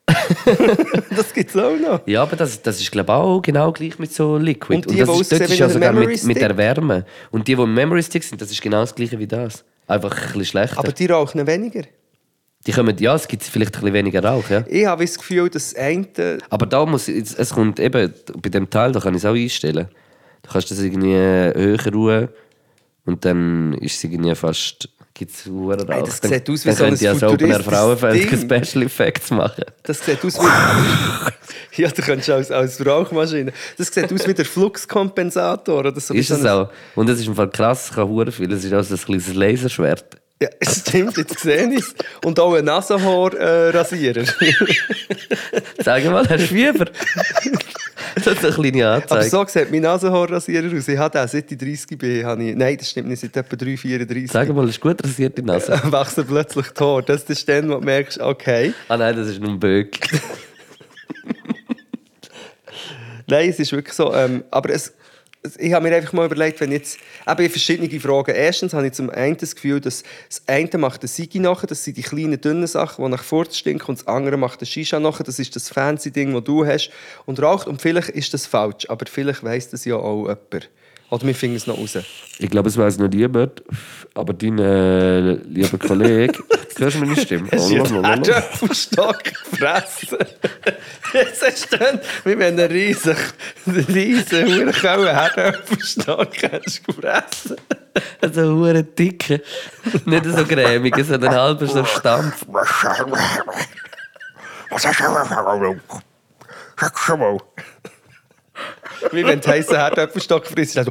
das 1.17 1.33
gibt 1.33 1.51
es 1.51 1.57
auch 1.57 1.77
noch. 1.77 2.07
Ja, 2.07 2.23
aber 2.23 2.37
das, 2.37 2.61
das 2.61 2.81
ist 2.81 2.91
glaube 2.91 3.13
ich 3.13 3.17
auch 3.17 3.41
genau 3.41 3.73
gleich 3.73 3.99
mit 3.99 4.13
so 4.13 4.37
Liquid. 4.37 4.77
Und 4.77 4.91
die, 4.91 4.99
das 4.99 5.09
die 5.11 5.21
ist, 5.21 5.33
dort 5.33 5.41
ist 5.43 5.59
ja 5.59 5.69
sogar 5.69 5.93
mit, 5.93 6.25
mit 6.25 6.41
der 6.41 6.57
Wärme. 6.57 7.07
Und 7.31 7.47
die, 7.47 7.55
die 7.55 7.67
Memory 7.67 8.03
Stick 8.03 8.25
sind, 8.25 8.41
das 8.43 8.51
ist 8.51 8.61
genau 8.61 8.81
das 8.81 8.95
gleiche 8.95 9.19
wie 9.19 9.27
das. 9.27 9.65
Einfach 9.87 10.11
ein 10.13 10.27
bisschen 10.27 10.45
schlechter. 10.45 10.79
Aber 10.79 10.93
die 10.93 11.07
rauchen 11.07 11.47
weniger. 11.47 11.83
Die 12.67 12.73
kommen, 12.73 12.97
ja, 12.99 13.15
es 13.15 13.27
gibt 13.27 13.43
vielleicht 13.43 13.75
ein 13.75 13.81
bisschen 13.81 13.95
weniger 13.95 14.23
Rauch, 14.25 14.49
ja. 14.49 14.65
Ich 14.69 14.87
habe 14.87 15.05
das 15.05 15.19
Gefühl, 15.19 15.51
dass 15.51 15.71
das 15.71 15.83
eine... 15.83 16.39
Aber 16.49 16.67
da 16.67 16.87
muss, 16.87 17.09
es 17.09 17.35
es 17.35 17.51
kommt 17.51 17.81
eben, 17.81 18.13
bei 18.41 18.49
dem 18.49 18.71
Teil, 18.71 18.93
da 18.93 19.01
kann 19.01 19.15
ich 19.15 19.23
es 19.23 19.27
auch 19.27 19.35
einstellen. 19.35 19.89
Du 20.43 20.51
kannst 20.51 20.71
das 20.71 20.79
irgendwie 20.79 21.15
höher 21.15 21.93
ruhen 21.93 22.29
und 23.05 23.25
dann 23.25 23.75
ist 23.75 23.97
es 23.97 24.05
irgendwie 24.05 24.35
fast, 24.37 24.89
gibt 25.13 25.33
es 25.33 25.49
Rauch. 25.49 25.73
Ey, 25.73 26.03
das 26.05 26.19
sieht 26.19 26.49
aus 26.49 26.65
wie 26.65 26.69
dann 26.69 26.77
so 26.77 26.85
ein 26.85 26.97
Air 26.97 27.15
futuristisches 27.17 27.67
Frauenfeld 27.67 28.31
Ding. 28.31 28.63
Special 28.63 28.85
Effects 28.85 29.31
machen. 29.33 29.65
Das 29.83 30.05
sieht 30.05 30.25
aus 30.25 30.39
wie... 30.39 31.83
ja, 31.83 31.89
du 31.89 32.03
kannst 32.03 32.31
als, 32.31 32.53
als 32.53 32.85
Rauchmaschine. 32.85 33.53
Das 33.77 33.89
sieht 33.89 34.13
aus 34.13 34.27
wie 34.27 34.35
der 34.35 34.45
Fluxkompensator 34.45 35.81
oder 35.81 36.01
so. 36.01 36.15
Ist 36.15 36.31
es 36.31 36.47
auch. 36.47 36.71
Und 36.95 37.09
es 37.09 37.19
ist 37.19 37.27
im 37.27 37.35
Fall 37.35 37.51
krass, 37.51 37.91
kann 37.93 38.09
hure 38.09 38.31
viel. 38.31 38.53
Es 38.53 38.63
ist 38.63 38.73
auch 38.73 38.85
so 38.85 38.95
ein 38.95 39.01
kleines 39.01 39.35
Laserschwert. 39.35 40.22
Ja, 40.43 40.49
stimmt, 40.69 41.17
jetzt 41.19 41.39
sehe 41.39 41.73
ich 41.73 41.79
es. 41.79 41.95
Und 42.25 42.41
auch 42.41 42.55
ein 42.55 42.65
Nasenhaarrasierer. 42.65 44.25
Sag 45.79 46.05
mal, 46.07 46.27
du 46.27 46.39
Fieber? 46.39 46.87
das 48.17 48.27
ist 48.27 48.45
eine 48.45 48.53
kleine 48.53 48.87
Aber 48.87 49.03
Anzeige. 49.03 49.31
so 49.31 49.47
sieht 49.47 49.71
mein 49.71 49.83
Nasenhaarrasierer 49.83 50.77
aus. 50.77 50.89
Ich 50.89 50.99
habe 50.99 51.17
den 51.17 51.29
seit 51.29 51.53
ich 51.53 51.59
30 51.59 51.97
bin. 51.97 52.27
Habe 52.27 52.43
ich, 52.43 52.57
nein, 52.57 52.77
das 52.77 52.91
stimmt 52.91 53.09
nicht, 53.09 53.21
seit 53.21 53.37
etwa 53.37 53.55
3, 53.55 53.77
34. 53.77 54.33
Sag 54.33 54.49
mal, 54.49 54.69
ist 54.69 54.81
gut 54.81 55.05
rasiert 55.05 55.39
die 55.39 55.43
Nase? 55.43 55.81
wachsen 55.85 56.27
plötzlich 56.27 56.67
die 56.71 56.83
Haare. 56.83 57.05
Das 57.05 57.23
ist 57.23 57.49
dann, 57.49 57.69
wo 57.69 57.75
du 57.77 57.85
merkst, 57.85 58.19
okay. 58.19 58.75
Ah 58.89 58.97
nein, 58.97 59.15
das 59.15 59.29
ist 59.29 59.41
nur 59.41 59.51
ein 59.51 59.61
Böck. 59.61 59.97
Nein, 63.29 63.49
es 63.49 63.61
ist 63.61 63.71
wirklich 63.71 63.95
so. 63.95 64.13
Ähm, 64.13 64.43
aber 64.51 64.71
es, 64.71 64.93
ich 65.59 65.73
habe 65.73 65.89
mir 65.89 65.97
einfach 65.97 66.13
mal 66.13 66.27
überlegt, 66.27 66.61
wenn 66.61 66.71
jetzt 66.71 66.99
eben 67.29 67.51
verschiedene 67.51 68.01
Fragen. 68.01 68.35
Erstens 68.35 68.75
habe 68.75 68.87
ich 68.87 68.93
zum 68.93 69.11
einen 69.11 69.37
das 69.37 69.55
Gefühl, 69.55 69.81
dass 69.81 70.05
das 70.29 70.43
eine 70.47 70.79
macht 70.79 71.03
eine 71.03 71.09
Sigi 71.09 71.41
nachher, 71.41 71.67
das 71.67 71.83
sind 71.83 71.97
die 71.97 72.03
kleinen, 72.03 72.41
dünnen 72.41 72.67
Sachen, 72.67 73.05
die 73.05 73.11
nach 73.11 73.25
Furz 73.25 73.57
stinken, 73.57 73.89
und 73.89 73.99
das 73.99 74.07
andere 74.07 74.37
macht 74.37 74.61
eine 74.61 74.67
Shisha 74.67 75.01
nachher, 75.01 75.25
das 75.25 75.39
ist 75.39 75.57
das 75.57 75.69
fancy 75.69 76.13
Ding, 76.13 76.33
das 76.33 76.45
du 76.45 76.65
hast 76.65 76.91
und 77.27 77.43
raucht. 77.43 77.67
Und 77.67 77.83
vielleicht 77.83 78.11
ist 78.11 78.33
das 78.35 78.47
falsch, 78.47 78.89
aber 78.89 79.07
vielleicht 79.07 79.43
weiss 79.43 79.69
das 79.71 79.85
ja 79.85 79.97
auch 79.97 80.29
jemand. 80.29 80.71
Oder 81.13 81.27
wir 81.27 81.35
finden 81.35 81.57
es 81.57 81.67
noch 81.67 81.77
raus. 81.77 81.99
Ich 82.39 82.49
glaube, 82.49 82.71
es 82.71 82.79
weiß 82.79 82.97
noch 82.97 83.09
niemand. 83.09 83.63
Aber 84.15 84.33
dein 84.33 84.59
äh, 84.59 85.33
lieber 85.33 85.77
Kollege, 85.77 86.43
hörst 86.79 86.97
du 86.97 87.01
meine 87.01 87.21
Stimme? 87.21 87.49
Hast 87.53 87.69
du 87.69 87.75
jetzt 87.75 87.93
einen 87.93 88.07
Apfelstock 88.07 89.23
gefressen? 89.23 90.19
Jetzt 91.13 91.47
hast 91.47 91.71
du 91.71 91.77
dann, 91.77 92.01
wie 92.25 92.39
wenn 92.39 92.59
ein 92.59 92.71
riesen, 92.71 93.15
riesen, 93.67 94.47
hohen 94.47 94.73
Herdapfelstock 94.73 96.31
hast 96.51 96.87
gefressen. 96.87 97.57
So 98.33 98.57
hure 98.57 98.83
dicke. 98.83 99.43
Nicht 100.07 100.25
so 100.25 100.45
cremig, 100.47 100.97
sondern 101.05 101.35
halb 101.35 101.61
so 101.61 101.85
Stampf. 101.85 102.47
Wie 109.11 109.25
wenn 109.25 109.41
du 109.41 109.49
heißen 109.49 109.77
Herdapfelstock 109.77 110.47
frisst. 110.47 110.79
Also, 110.79 110.91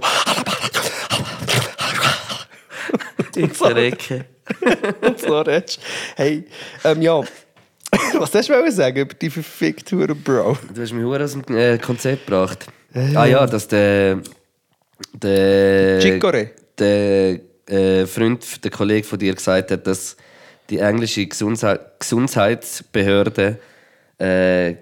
Ich 3.36 3.54
zerrecke. 3.54 4.26
und 5.02 5.20
so 5.20 5.40
redest. 5.42 5.80
Hey, 6.16 6.46
ähm, 6.84 7.02
ja. 7.02 7.22
Was 8.18 8.34
hast 8.34 8.50
du 8.50 8.72
sagen 8.72 9.02
über 9.02 9.14
die 9.14 9.30
verfickte 9.30 9.96
Bro? 9.96 10.58
Du 10.74 10.82
hast 10.82 10.94
mich 10.94 11.04
hure 11.04 11.24
aus 11.24 11.34
dem 11.34 11.58
äh, 11.58 11.78
Konzept 11.78 12.26
gebracht. 12.26 12.68
Ah 13.16 13.26
ja, 13.26 13.46
dass 13.46 13.68
der. 13.68 14.20
Der. 15.14 16.02
Chicorée? 16.02 16.50
Der 16.78 17.40
äh, 17.68 18.06
Freund, 18.06 18.64
der 18.64 18.72
Kollege 18.72 19.06
von 19.06 19.20
dir 19.20 19.34
gesagt 19.34 19.72
hat, 19.72 19.88
dass 19.88 20.16
die 20.70 20.80
englische 20.80 21.26
Gesundheit, 21.26 22.00
Gesundheitsbehörde 22.00 23.60
äh, 24.20 24.76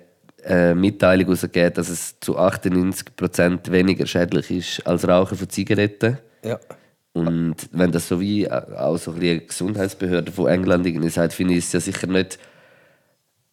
eine 0.45 0.75
Mitteilung 0.75 1.25
herausgegeben, 1.25 1.73
dass 1.73 1.89
es 1.89 2.19
zu 2.19 2.37
98% 2.37 3.71
weniger 3.71 4.05
schädlich 4.05 4.51
ist 4.51 4.87
als 4.87 5.07
Rauchen 5.07 5.37
von 5.37 5.49
Zigaretten. 5.49 6.17
Ja. 6.43 6.59
Und 7.13 7.55
wenn 7.71 7.91
das 7.91 8.07
so 8.07 8.19
wie 8.19 8.49
auch 8.49 8.97
so 8.97 9.11
ein 9.11 9.19
eine 9.19 9.39
Gesundheitsbehörde 9.39 10.31
von 10.31 10.47
England 10.47 10.85
irgendwie 10.85 11.09
sagt, 11.09 11.33
finde 11.33 11.55
ich 11.55 11.65
es 11.65 11.73
ja 11.73 11.79
sicher 11.79 12.07
nicht. 12.07 12.39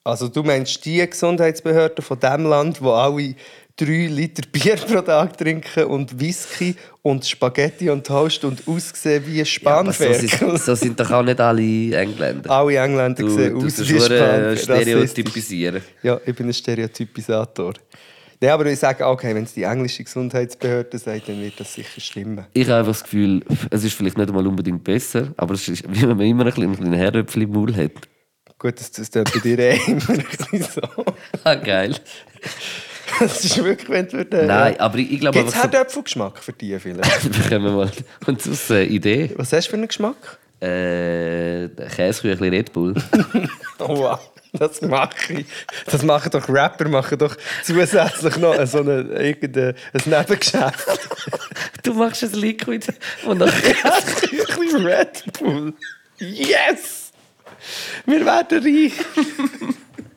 Also 0.05 0.28
du 0.28 0.43
meinst 0.43 0.85
die 0.85 1.05
Gesundheitsbehörde 1.05 2.00
von 2.02 2.21
dem 2.21 2.45
Land, 2.45 2.81
wo 2.81 2.93
alle 2.93 3.35
drei 3.76 4.06
Liter 4.06 4.42
Bier 4.52 4.76
pro 4.76 5.00
Tag 5.02 5.37
trinken 5.37 5.85
und 5.85 6.18
Whisky 6.18 6.75
und 7.02 7.25
Spaghetti 7.26 7.90
und 7.90 8.06
Toast 8.06 8.45
und 8.45 8.66
aussehen 8.66 9.23
wie 9.26 9.40
ein 9.40 9.47
Aber 9.64 9.92
so, 9.92 10.04
Spanferkel. 10.04 10.28
sind, 10.28 10.61
so 10.61 10.75
sind 10.75 10.99
doch 11.00 11.11
auch 11.11 11.23
nicht 11.23 11.38
alle 11.40 11.97
Engländer. 11.97 12.50
alle 12.50 12.76
Engländer 12.78 13.23
Du, 13.23 13.28
sehen 13.30 13.52
du 13.59 13.66
aus 13.66 13.76
tust 13.76 13.88
wie 13.90 14.00
Spanferkel. 14.00 14.59
stereotypisieren. 14.59 15.83
Ja, 16.02 16.21
ich 16.25 16.35
bin 16.35 16.47
ein 16.47 16.54
Stereotypisator. 16.54 17.75
Nein, 18.40 18.50
aber 18.50 18.66
ich 18.66 18.78
sage, 18.78 19.06
okay, 19.06 19.35
wenn 19.35 19.45
es 19.45 19.54
die 19.54 19.62
englische 19.62 20.04
Gesundheitsbehörde 20.04 20.99
sagt, 20.99 21.28
dann 21.28 21.40
wird 21.40 21.59
das 21.59 21.73
sicher 21.73 22.00
stimmen. 22.00 22.45
Ich 22.52 22.66
habe 22.68 22.80
einfach 22.80 22.92
das 22.92 23.02
Gefühl, 23.04 23.42
es 23.71 23.83
ist 23.83 23.95
vielleicht 23.95 24.18
nicht 24.18 24.28
einmal 24.28 24.47
unbedingt 24.47 24.85
besser, 24.85 25.33
aber 25.38 25.54
es 25.54 25.66
ist, 25.68 25.85
wie 25.88 26.02
wenn 26.02 26.16
man 26.18 26.26
immer 26.26 26.45
ein 26.45 26.52
bisschen 26.52 26.76
einen 26.85 26.92
Herdöpfel 26.92 27.42
im 27.42 27.52
Maul 27.52 27.75
hat. 27.75 27.92
Gut, 28.59 28.78
das, 28.78 28.90
das 28.90 29.11
bei 29.11 29.23
dir 29.42 29.59
eh 29.59 29.78
immer 29.87 30.00
so. 30.61 31.04
Ah, 31.45 31.54
geil. 31.54 31.95
Das 33.20 33.44
ist 33.44 33.62
wirklich, 33.62 33.88
wenn 33.88 34.08
du... 34.08 34.18
Äh, 34.18 34.46
Nein, 34.46 34.80
aber 34.80 34.98
ich, 34.98 35.12
ich 35.12 35.20
glaube 35.20 35.38
Gibt 35.38 35.50
es. 35.50 35.54
Herdöpfelgeschmack 35.54 36.38
für 36.38 36.52
dich 36.52 36.80
vielleicht? 36.80 37.22
So, 37.22 37.28
bekommen 37.42 37.64
wir 37.64 37.70
mal 37.72 37.90
und 38.26 38.42
sonst 38.42 38.70
eine 38.70 38.84
Idee. 38.84 39.30
Was 39.36 39.52
hast 39.52 39.66
du 39.66 39.70
für 39.70 39.76
einen 39.76 39.88
Geschmack? 39.88 40.38
Äh, 40.60 41.68
Käseküchli 41.68 42.48
Red 42.48 42.72
Bull. 42.72 42.94
Oh, 43.78 43.98
wow. 43.98 44.18
Das 44.54 44.80
mache 44.80 45.34
ich. 45.34 45.46
Das 45.84 46.02
machen 46.02 46.30
doch 46.30 46.48
Rapper, 46.48 46.88
machen 46.88 47.18
doch 47.18 47.36
zusätzlich 47.62 48.38
noch 48.38 48.66
so 48.66 48.78
eine, 48.78 49.02
irgendein 49.02 49.75
ein 49.92 50.00
Nebengeschäft. 50.06 50.86
du 51.82 51.92
machst 51.92 52.25
ein 52.25 52.32
Liquid 52.32 52.86
und 53.26 53.40
dann 53.40 53.50
Red 53.50 55.25
Bull. 55.38 55.75
Yes! 56.18 57.12
Wir 58.06 58.25
werden 58.25 58.62
reich. 58.62 58.92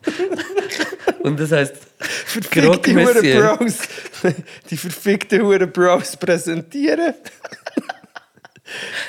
Und 1.23 1.39
das 1.39 1.51
heisst, 1.51 1.75
Verfickte 1.99 2.93
Monsieur. 2.93 3.57
Bros. 3.57 3.79
Die 4.69 4.77
verfickten 4.77 5.41
Huren 5.41 5.71
Bros 5.71 6.15
präsentieren. 6.15 7.13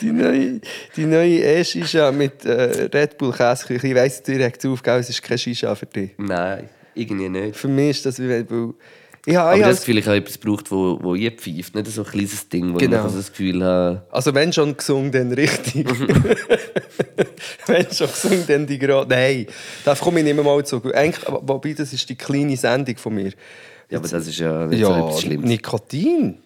Die 0.01 0.11
neue, 0.11 0.61
die 0.97 1.05
neue 1.05 1.45
E-Shisha 1.45 2.11
mit 2.13 2.47
äh, 2.47 2.89
Red 2.95 3.19
Bull 3.19 3.31
Käseküche. 3.31 3.89
Ich 3.89 3.95
weiss 3.95 4.23
direkt 4.23 4.65
aufgehen, 4.65 5.01
es 5.01 5.11
ist 5.11 5.23
keine 5.23 5.37
Shisha 5.37 5.75
für 5.75 5.85
dich. 5.85 6.13
Nein, 6.17 6.71
irgendwie 6.95 7.29
nicht. 7.29 7.57
Für 7.57 7.69
mich 7.69 7.91
ist 7.91 8.07
das 8.07 8.19
wie 8.19 8.29
wenn 8.31 8.47
du... 8.47 8.75
Habe, 9.29 9.39
Aber 9.39 9.55
ich 9.57 9.61
das 9.61 9.69
habe, 9.69 9.77
Gefühl, 9.81 9.99
ich 9.99 10.07
habe 10.07 10.17
etwas 10.17 10.41
gebraucht, 10.41 10.71
wo, 10.71 10.99
wo 11.03 11.15
ihr 11.15 11.31
pfeift. 11.33 11.75
Nicht 11.75 11.89
so 11.89 12.03
ein 12.05 12.11
kleines 12.11 12.49
Ding, 12.49 12.73
wo 12.73 12.79
Genau. 12.79 13.05
ich 13.05 13.13
so 13.13 13.19
das 13.19 13.31
Gefühl 13.31 13.63
habe... 13.63 14.03
also 14.11 14.35
wenn 14.35 14.51
schon 14.53 14.75
gesungen, 14.77 15.13
dann 15.13 15.33
richtig. 15.33 15.87
wenn 17.67 17.93
schon 17.93 18.07
gesungen, 18.09 18.45
dann 18.47 18.67
die 18.67 18.79
gerade... 18.79 19.09
Nein, 19.15 19.47
da 19.85 19.95
komme 19.95 20.21
ich 20.21 20.25
nicht 20.25 20.35
mehr 20.35 20.45
mal 20.45 20.65
zu. 20.65 20.83
Eigentlich, 20.95 21.25
wobei, 21.29 21.75
das 21.75 21.93
ist 21.93 22.09
die 22.09 22.17
kleine 22.17 22.57
Sendung 22.57 22.97
von 22.97 23.15
mir. 23.15 23.33
Ja, 23.91 23.99
aber 23.99 24.09
das 24.09 24.27
ist 24.27 24.39
ja 24.39 24.67
nicht 24.67 24.83
so 24.83 24.91
Ja, 24.91 25.07
etwas 25.07 25.21
Schlimmes. 25.21 25.47
Nikotin. 25.49 26.39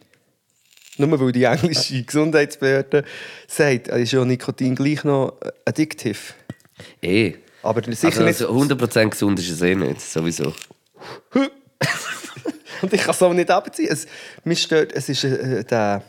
Nur 0.96 1.20
weil 1.20 1.32
die 1.32 1.44
englische 1.44 2.02
Gesundheitsbehörde 2.02 3.04
sagt, 3.46 3.88
ist 3.88 4.12
ja 4.12 4.24
Nikotin 4.24 4.74
gleich 4.74 5.04
noch 5.04 5.34
addictive. 5.64 6.18
Eh. 7.02 7.34
Aber 7.62 7.82
sicher 7.94 8.24
Also, 8.24 8.48
also 8.48 8.74
100% 8.74 9.10
gesund 9.10 9.38
ist 9.38 9.50
es 9.50 9.62
eh 9.62 9.74
nicht, 9.74 10.00
sowieso. 10.00 10.52
Und 12.84 12.92
ich 12.92 13.00
kann 13.00 13.10
es 13.12 13.22
auch 13.22 13.32
nicht 13.32 13.50
abziehen. 13.50 13.88
Es, 13.90 14.06
mich 14.44 14.60
stört, 14.60 14.92
es 14.92 15.08
ist 15.08 15.24
äh, 15.24 15.64
der... 15.64 16.02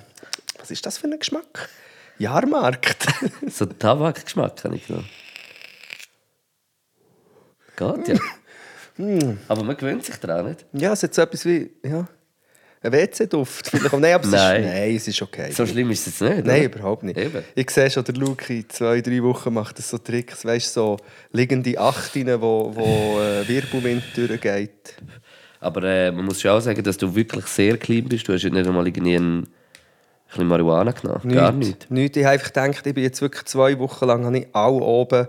Was 0.59 0.71
ist 0.71 0.85
das 0.85 0.97
für 0.97 1.07
ein 1.07 1.17
Geschmack? 1.17 1.69
Jahrmarkt. 2.17 3.07
So 3.47 3.65
Tabakgeschmack 3.65 4.61
habe 4.65 4.75
ich 4.75 4.87
genommen. 4.87 5.09
Geht 7.77 8.07
ja. 8.09 8.15
Hm. 8.97 9.39
Aber 9.47 9.63
man 9.63 9.77
gewöhnt 9.77 10.03
sich 10.03 10.15
daran, 10.17 10.47
nicht? 10.47 10.65
ja, 10.73 10.91
es 10.91 11.03
hat 11.03 11.13
so 11.13 11.21
etwas 11.21 11.45
wie... 11.45 11.71
Ja, 11.83 12.07
ein 12.85 12.91
WC-Duft. 12.91 13.71
Nein, 13.73 14.13
aber 14.13 14.25
es 14.25 14.31
Nein. 14.31 14.63
Ist, 14.63 14.69
nein, 14.69 14.95
es 14.95 15.07
ist 15.07 15.21
okay. 15.21 15.51
So 15.51 15.65
schlimm 15.65 15.89
ist 15.91 16.05
es 16.05 16.19
jetzt 16.19 16.21
nicht, 16.21 16.45
Nein, 16.45 16.67
oder? 16.67 16.75
überhaupt 16.75 17.03
nicht. 17.03 17.17
Eben. 17.17 17.43
Ich 17.55 17.69
sehe 17.71 17.89
schon, 17.89 18.03
der 18.03 18.15
Luke 18.15 18.53
in 18.53 18.69
zwei, 18.69 19.01
drei 19.01 19.23
Wochen 19.23 19.53
macht 19.53 19.79
das 19.79 19.89
so 19.89 19.97
Tricks, 19.97 20.45
weißt 20.45 20.73
so 20.73 20.97
liegende 21.31 21.79
Achtinen, 21.79 22.39
wo, 22.39 22.71
wo 22.75 23.19
äh, 23.19 23.47
Wirbelwind 23.47 24.03
durchgeht. 24.15 24.95
Aber 25.65 25.83
äh, 25.83 26.11
man 26.11 26.25
muss 26.25 26.41
schon 26.41 26.51
auch 26.51 26.59
sagen, 26.59 26.83
dass 26.83 26.97
du 26.97 27.15
wirklich 27.15 27.45
sehr 27.47 27.77
clean 27.77 28.05
bist. 28.05 28.27
Du 28.27 28.33
hast 28.33 28.43
ja 28.43 28.49
nicht 28.49 28.67
einmal 28.67 28.85
irgendwie 28.85 29.15
ein 29.15 29.47
bisschen 30.27 30.47
Marihuana 30.47 30.91
genommen. 30.91 31.33
Gar 31.33 31.51
nicht. 31.53 31.89
Nichts. 31.89 32.17
Ich 32.17 32.23
habe 32.23 32.33
einfach 32.33 32.53
gedacht, 32.53 32.85
ich 32.85 32.93
bin 32.93 33.03
jetzt 33.03 33.21
wirklich 33.21 33.45
zwei 33.45 33.77
Wochen 33.79 34.05
lang 34.05 34.25
habe 34.25 34.37
ich 34.37 34.47
auch 34.53 34.79
oben 34.79 35.27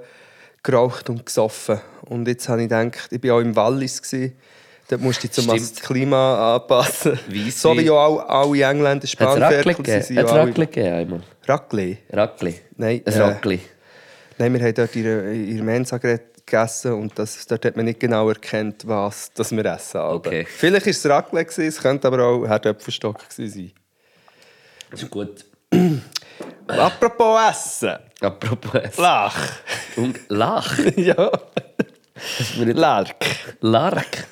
geraucht 0.63 1.09
und 1.09 1.25
gesoffen. 1.25 1.81
Und 2.03 2.29
jetzt 2.29 2.49
habe 2.49 2.63
ich 2.63 2.69
gedacht, 2.69 3.09
ich 3.11 3.23
war 3.23 3.37
auch 3.37 3.41
im 3.41 3.57
Wallis. 3.57 4.03
Gewesen. 4.03 4.35
Dort 4.89 5.01
musst 5.01 5.23
du 5.23 5.27
dich 5.27 5.33
zum 5.33 5.45
Stimmt. 5.45 5.83
Klima 5.83 6.55
anpassen. 6.55 7.13
Weisswein. 7.29 7.51
So 7.51 7.77
wie 7.79 7.91
auch 7.91 8.21
alle 8.29 8.63
Engländer 8.63 9.07
Spanferkel. 9.07 9.75
Sind 9.75 9.89
Hat 9.89 10.03
es 10.03 10.11
ja 10.11 10.23
Raclette 10.23 10.67
gegeben 10.67 10.95
einmal? 10.95 11.21
Raclette? 11.47 11.99
Raclette? 12.13 12.61
Nein, 12.77 13.03
Ein 13.05 13.13
äh. 13.13 13.59
Nein, 14.39 14.53
wir 14.53 14.61
haben 14.61 14.75
dort 14.75 14.95
in 14.95 15.03
der, 15.03 15.65
Mensa 15.65 15.99
gegessen 16.47 16.93
und 16.93 17.19
das, 17.19 17.47
dort 17.47 17.65
hat 17.65 17.77
man 17.77 17.85
nicht 17.85 18.01
genau 18.01 18.29
erkannt, 18.29 18.87
was 18.87 19.33
das 19.35 19.51
wir 19.51 19.65
essen. 19.65 19.99
Aber 19.99 20.15
Okay. 20.15 20.47
Vielleicht 20.49 20.87
war 20.87 20.91
es 20.91 21.07
Raclette, 21.07 21.67
es 21.67 21.81
könnte 21.81 22.07
aber 22.07 22.25
auch 22.25 22.47
Herdöpfelstock 22.47 23.25
sein. 23.29 23.73
Das 24.91 25.03
ist 25.03 25.11
gut. 25.11 25.45
Apropos 26.69 27.41
Essen. 27.51 27.99
Apropos. 28.21 28.97
Lach. 28.97 29.37
Und 29.97 30.19
Lach. 30.29 30.79
ja. 30.97 31.31
Lark. 32.57 33.17
Lark. 33.61 34.27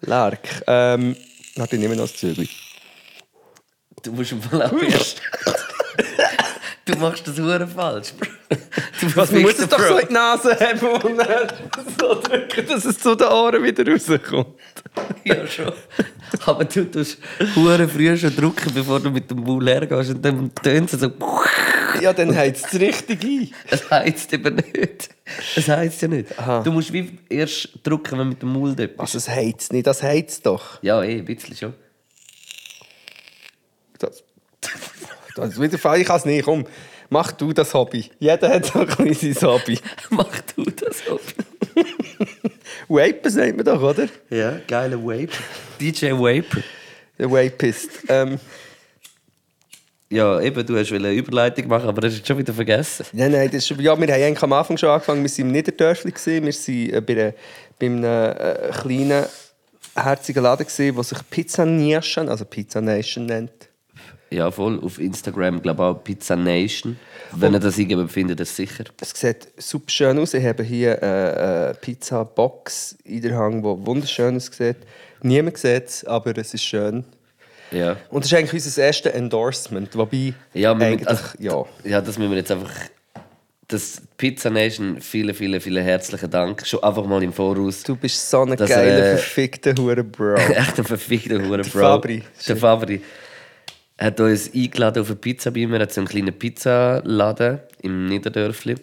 Lark. 0.00 0.62
Ähm, 0.66 1.16
warte, 1.56 1.76
ich 1.76 1.82
nehme 1.82 1.96
noch 1.96 2.04
das 2.04 2.16
Zügel. 2.16 2.48
Du 4.02 4.12
musst 4.12 4.32
im 4.32 4.42
Fall 4.42 4.62
auch 4.62 4.82
erst. 4.82 5.20
du 6.90 6.98
machst 6.98 7.26
das 7.26 7.38
Huren 7.38 7.68
falsch. 7.68 8.12
Du 9.00 9.16
Was, 9.16 9.32
man 9.32 9.42
muss 9.42 9.54
verfickter 9.54 9.62
es 9.62 9.68
doch 9.68 9.88
so 9.88 9.98
in 9.98 10.08
die 10.08 10.12
Nase 10.12 10.58
haben 10.58 10.86
und 10.88 11.18
dann 11.18 11.52
so 11.98 12.20
drücken, 12.20 12.66
dass 12.66 12.84
es 12.84 12.98
zu 12.98 13.14
den 13.14 13.28
Ohren 13.28 13.62
wieder 13.62 13.86
rauskommt. 13.90 14.48
Ja, 15.24 15.46
schon. 15.46 15.72
Aber 16.46 16.64
du 16.64 16.90
tust 16.90 17.18
Huren 17.54 17.88
früh 17.88 18.16
schon 18.16 18.34
drücken, 18.34 18.72
bevor 18.74 19.00
du 19.00 19.10
mit 19.10 19.30
dem 19.30 19.42
Maul 19.42 19.66
hergehst. 19.68 20.10
Und 20.10 20.24
dann 20.24 20.52
tönt 20.54 20.92
es 20.92 21.00
so. 21.00 21.12
Ja, 22.00 22.12
dann 22.12 22.34
heizt 22.34 22.66
es 22.72 22.80
richtig 22.80 23.22
ein. 23.22 23.50
Es 23.70 23.90
heizt 23.90 24.32
eben 24.32 24.54
nicht. 24.54 25.10
Es 25.56 25.68
heizt 25.68 26.02
ja 26.02 26.08
nicht. 26.08 26.38
Aha. 26.38 26.62
Du 26.62 26.72
musst 26.72 26.92
wie 26.92 27.18
erst 27.28 27.70
drücken, 27.82 28.12
wenn 28.12 28.18
du 28.18 28.24
mit 28.30 28.42
dem 28.42 28.52
Maul 28.52 28.74
dort 28.74 28.90
bist. 28.90 29.00
Also, 29.00 29.18
es 29.18 29.28
heizt 29.28 29.72
nicht, 29.72 29.86
das 29.86 30.02
heizt 30.02 30.46
doch. 30.46 30.82
Ja, 30.82 31.02
eh, 31.02 31.18
ein 31.18 31.24
bisschen 31.24 31.56
schon. 31.56 31.74
Das, 33.98 34.24
ist 35.48 35.60
wieder 35.60 35.78
Fall. 35.78 36.00
Ich 36.00 36.06
kann 36.06 36.16
es 36.16 36.24
nicht. 36.24 36.44
Komm, 36.44 36.66
mach 37.08 37.32
du 37.32 37.52
das 37.52 37.72
Hobby. 37.74 38.10
Jeder 38.18 38.48
hat 38.50 38.66
so 38.66 38.80
ein 38.80 38.86
kleines 38.86 39.42
Hobby. 39.42 39.78
Mach 40.10 40.40
du 40.56 40.64
das 40.64 41.02
auch. 41.10 41.20
Vapen 42.88 43.30
sagt 43.30 43.56
man 43.56 43.64
doch, 43.64 43.82
oder? 43.82 44.08
Ja, 44.30 44.60
geiler 44.66 44.98
Vape. 45.02 45.28
DJ 45.80 46.10
Vape. 46.12 46.62
Der 47.18 47.30
Vapist. 47.30 47.90
Ähm, 48.08 48.38
Ja, 50.12 50.40
eben, 50.40 50.66
du 50.66 50.76
hast 50.76 50.90
eine 50.92 51.12
Überleitung 51.12 51.68
machen, 51.68 51.88
aber 51.88 52.00
das 52.00 52.14
du 52.22 52.26
schon 52.26 52.38
wieder 52.38 52.52
vergessen. 52.52 53.06
nein, 53.12 53.30
nein, 53.30 53.46
das 53.46 53.58
ist, 53.58 53.68
schon- 53.68 53.78
ja, 53.78 53.96
wir 53.96 54.06
haben 54.08 54.10
eigentlich 54.22 54.42
am 54.42 54.52
Anfang 54.52 54.76
schon 54.76 54.88
angefangen. 54.88 55.22
Wir 55.22 55.30
waren 55.30 55.38
im 55.46 55.52
Niederdörfli. 55.52 56.12
Wir 56.12 56.42
waren 56.42 56.92
äh, 56.94 57.00
bei, 57.00 57.12
einer, 57.12 57.34
bei 57.78 57.86
einem 57.86 58.04
äh, 58.04 58.70
kleinen, 58.82 59.24
herzigen 59.94 60.42
Laden, 60.42 60.66
der 60.76 61.02
sich 61.04 61.18
Pizza 61.30 61.64
Nation, 61.64 62.28
also 62.28 62.44
Pizza 62.44 62.80
Nation 62.80 63.26
nennt. 63.26 63.52
Ja, 64.30 64.50
voll. 64.50 64.78
Auf 64.82 65.00
Instagram, 65.00 65.60
glaube 65.60 65.82
ich 65.82 65.88
auch 65.88 66.04
Pizza 66.04 66.36
Nation. 66.36 66.96
Wenn 67.32 67.52
ihr 67.52 67.60
das 67.60 67.78
irgendwie 67.78 68.08
findet, 68.08 68.38
das 68.38 68.54
sicher. 68.54 68.84
Es 69.00 69.10
sieht 69.10 69.48
super 69.56 69.90
schön 69.90 70.18
aus. 70.18 70.34
Ich 70.34 70.44
habe 70.44 70.62
hier 70.62 71.02
eine, 71.02 71.36
eine 71.36 71.74
Pizza-Box 71.80 72.96
in 73.04 73.22
der 73.22 73.36
Hang, 73.36 73.58
die 73.58 73.86
wunderschön 73.86 74.36
aussieht. 74.36 74.76
Niemand 75.22 75.58
sieht 75.58 75.86
es, 75.86 76.04
aber 76.04 76.36
es 76.38 76.54
ist 76.54 76.62
schön. 76.62 77.04
Ja. 77.72 77.96
Und 78.10 78.24
das 78.24 78.32
ist 78.32 78.38
eigentlich 78.38 78.64
unser 78.64 78.82
erstes 78.82 79.12
Endorsement. 79.12 79.96
Wobei, 79.96 80.34
Ja, 80.54 80.72
eigentlich, 80.72 81.08
also, 81.08 81.22
ja. 81.38 81.64
ja, 81.84 82.00
das 82.00 82.18
müssen 82.18 82.30
wir 82.30 82.38
jetzt 82.38 82.50
einfach. 82.50 82.70
Das 83.68 84.02
Pizza 84.16 84.50
Nation, 84.50 85.00
vielen, 85.00 85.32
vielen, 85.32 85.60
vielen 85.60 85.84
herzlichen 85.84 86.28
Dank. 86.28 86.66
Schon 86.66 86.82
einfach 86.82 87.06
mal 87.06 87.22
im 87.22 87.32
Voraus. 87.32 87.84
Du 87.84 87.94
bist 87.94 88.28
so 88.28 88.42
ein 88.42 88.56
geiler, 88.56 89.12
äh, 89.12 89.16
Verfickter 89.16 89.74
Hure 89.78 90.02
Bro. 90.02 90.34
Echt 90.50 90.78
ein 90.78 90.84
verfickter 90.84 91.40
Hure 91.40 91.62
Bro. 91.62 91.80
Fabri. 91.80 92.24
Der 92.48 92.56
Fabri. 92.56 93.00
Hat 94.00 94.18
uns 94.20 94.50
eingeladen 94.54 95.02
auf 95.02 95.08
eine 95.08 95.16
Pizza 95.16 95.50
bei 95.50 95.66
mir. 95.66 95.76
Er 95.76 95.82
hat 95.82 95.92
so 95.92 96.00
einen 96.00 96.08
kleinen 96.08 96.32
Pizzaladen 96.36 97.60
im 97.82 98.06
Niederdörfli. 98.06 98.74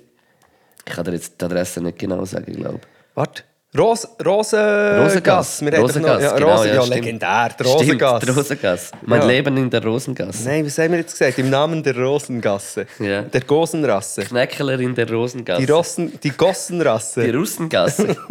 Ich 0.86 0.94
kann 0.94 1.04
dir 1.06 1.14
jetzt 1.14 1.42
die 1.42 1.46
Adresse 1.46 1.82
nicht 1.82 2.00
genau 2.00 2.24
sagen, 2.26 2.54
glaube 2.54 2.80
Warte, 3.16 3.44
Ros 3.78 4.08
Rosengasse. 4.26 5.02
Rosengasse. 5.04 5.66
Wir 5.66 5.80
Rosengasse, 5.80 6.24
ja, 6.24 6.36
genau, 6.38 6.52
Rosen, 6.52 6.68
ja, 6.68 6.74
ja, 6.76 6.82
stimmt. 6.84 6.96
legendär. 6.96 7.50
Die 7.50 7.64
Stimmt, 7.64 7.70
Rosengasse. 7.82 8.26
die 8.26 8.32
Rosengasse. 8.32 8.92
Mein 9.06 9.22
Ja. 9.22 9.28
Leben 9.28 9.58
in 9.58 9.70
der 9.70 9.84
Rosengasse. 9.84 10.48
Nein, 10.48 10.66
was 10.66 10.78
haben 10.78 10.92
wir 10.92 11.00
jetzt 11.00 11.12
gesagt? 11.12 11.38
Im 11.40 11.50
Namen 11.50 11.84
der 11.84 11.98
Rosengasse. 11.98 12.88
Ja. 13.00 13.24
Der 13.24 13.42
Gosenrasse. 13.42 14.22
Knäckler 14.24 14.80
in 14.80 14.96
der 14.96 15.12
Rosengasse. 15.12 15.66
Die, 15.66 15.72
Rossen, 15.72 16.20
die 16.24 16.30
Gossenrasse. 16.32 17.24
Die 17.26 17.32
Russengasse. 17.32 18.16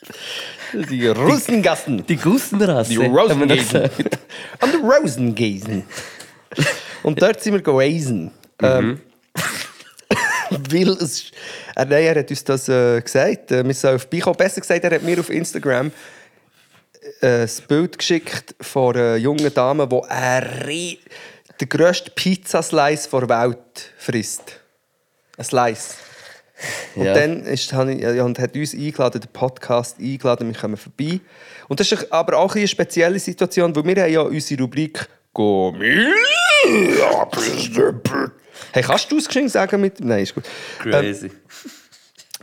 Die 0.72 1.06
Russengassen. 1.08 2.06
Die 2.06 2.16
Gussenrasse. 2.16 2.90
Die 2.90 2.96
gesagt. 3.56 4.18
An 4.60 4.72
der 4.72 4.80
Rosengesen. 4.80 5.84
Und 7.02 7.20
dort 7.20 7.42
sind 7.42 7.54
wir 7.54 7.62
gewesen. 7.62 8.30
Ähm, 8.62 9.00
weil 10.50 10.90
es, 10.90 11.30
er, 11.74 11.86
nein, 11.86 12.04
er 12.04 12.14
hat 12.16 12.30
uns 12.30 12.44
das 12.44 12.68
äh, 12.68 13.00
gesagt. 13.00 13.52
Äh, 13.52 13.64
wir 13.64 13.74
sollen 13.74 13.98
vorbeikommen. 13.98 14.36
Besser 14.36 14.60
gesagt, 14.60 14.84
er 14.84 14.94
hat 14.94 15.02
mir 15.02 15.18
auf 15.18 15.30
Instagram 15.30 15.90
äh, 17.20 17.42
ein 17.42 17.50
Bild 17.68 17.98
geschickt 17.98 18.54
von 18.60 18.94
einer 18.94 19.16
jungen 19.16 19.52
Dame, 19.52 19.88
die 19.88 20.98
den 21.60 21.68
grössten 21.68 22.10
Pizzaslice 22.14 23.08
der 23.10 23.28
Welt 23.28 23.92
frisst. 23.98 24.60
Ein 25.36 25.44
Slice. 25.44 25.94
Und 26.94 27.04
Ja. 27.04 27.14
dann 27.14 27.42
ist, 27.44 27.72
habe 27.72 27.92
ich, 27.94 28.00
ja, 28.00 28.22
und 28.24 28.38
hat 28.38 28.54
uns 28.56 28.74
eingeladen, 28.74 29.20
den 29.20 29.30
Podcast 29.32 29.98
eingeladen, 29.98 30.48
wir 30.52 30.60
kommen 30.60 30.76
vorbei. 30.76 31.20
Und 31.68 31.80
das 31.80 31.90
ist 31.92 32.12
aber 32.12 32.38
auch 32.38 32.54
eine 32.54 32.68
spezielle 32.68 33.18
Situation, 33.18 33.74
weil 33.74 33.84
wir 33.84 34.02
haben 34.02 34.12
ja 34.12 34.20
unsere 34.22 34.62
Rubrik 34.62 35.08
«Gummi». 35.32 36.06
Hey, 38.72 38.82
kannst 38.82 39.10
du 39.10 39.18
es 39.18 39.52
sagen 39.52 39.80
mit... 39.80 40.00
Nein, 40.00 40.22
ist 40.22 40.34
gut. 40.34 40.44
Ähm, 40.84 40.90
Crazy. 40.90 41.30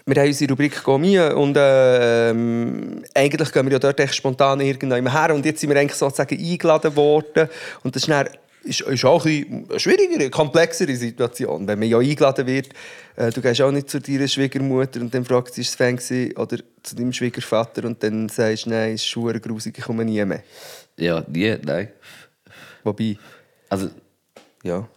wir 0.05 0.21
haben 0.21 0.27
unsere 0.27 0.51
Rubrik 0.51 0.83
«Gummi» 0.83 1.19
und 1.19 1.55
äh, 1.57 2.29
ähm, 2.29 3.03
eigentlich 3.13 3.51
gehen 3.51 3.65
wir 3.65 3.74
ja 3.74 3.79
dort 3.79 4.00
echt 4.00 4.15
spontan 4.15 4.59
irgendwann 4.62 5.12
her 5.12 5.36
und 5.36 5.45
jetzt 5.45 5.59
sind 5.62 5.69
wir 5.69 5.79
eigentlich 5.79 5.97
sozusagen 5.97 6.38
eingeladen 6.38 6.95
worden 6.95 7.50
und 7.83 7.95
das 7.95 8.03
ist 8.03 8.09
dann 8.09 8.27
ist, 8.67 8.81
ist 8.81 9.05
auch 9.05 9.25
ein 9.25 9.65
eine 9.69 9.79
schwierigere, 9.79 10.29
komplexere 10.29 10.95
Situation, 10.95 11.67
wenn 11.67 11.79
man 11.79 11.88
ja 11.88 11.97
eingeladen 11.97 12.45
wird. 12.45 12.69
Äh, 13.15 13.31
du 13.31 13.41
gehst 13.41 13.62
auch 13.62 13.71
nicht 13.71 13.89
zu 13.89 14.00
deiner 14.00 14.27
Schwiegermutter 14.27 15.01
und 15.01 15.13
dann 15.13 15.25
fragst 15.25 15.57
du, 15.57 15.62
ist 15.62 15.69
es 15.69 15.75
Fan 15.75 15.97
oder 16.36 16.57
zu 16.83 16.95
deinem 16.95 17.13
Schwiegervater 17.13 17.86
und 17.86 18.01
dann 18.03 18.29
sagst 18.29 18.65
du, 18.65 18.69
nein, 18.69 18.93
es 18.93 19.01
ist 19.01 19.07
schwer 19.07 19.39
grusig, 19.39 19.77
ich 19.77 19.83
komme 19.83 20.05
nie 20.05 20.24
mehr. 20.24 20.43
Ja, 20.97 21.24
nie, 21.27 21.55
nein. 21.63 21.89
Wobei, 22.83 23.17
Also, 23.69 23.89
ja. 24.63 24.88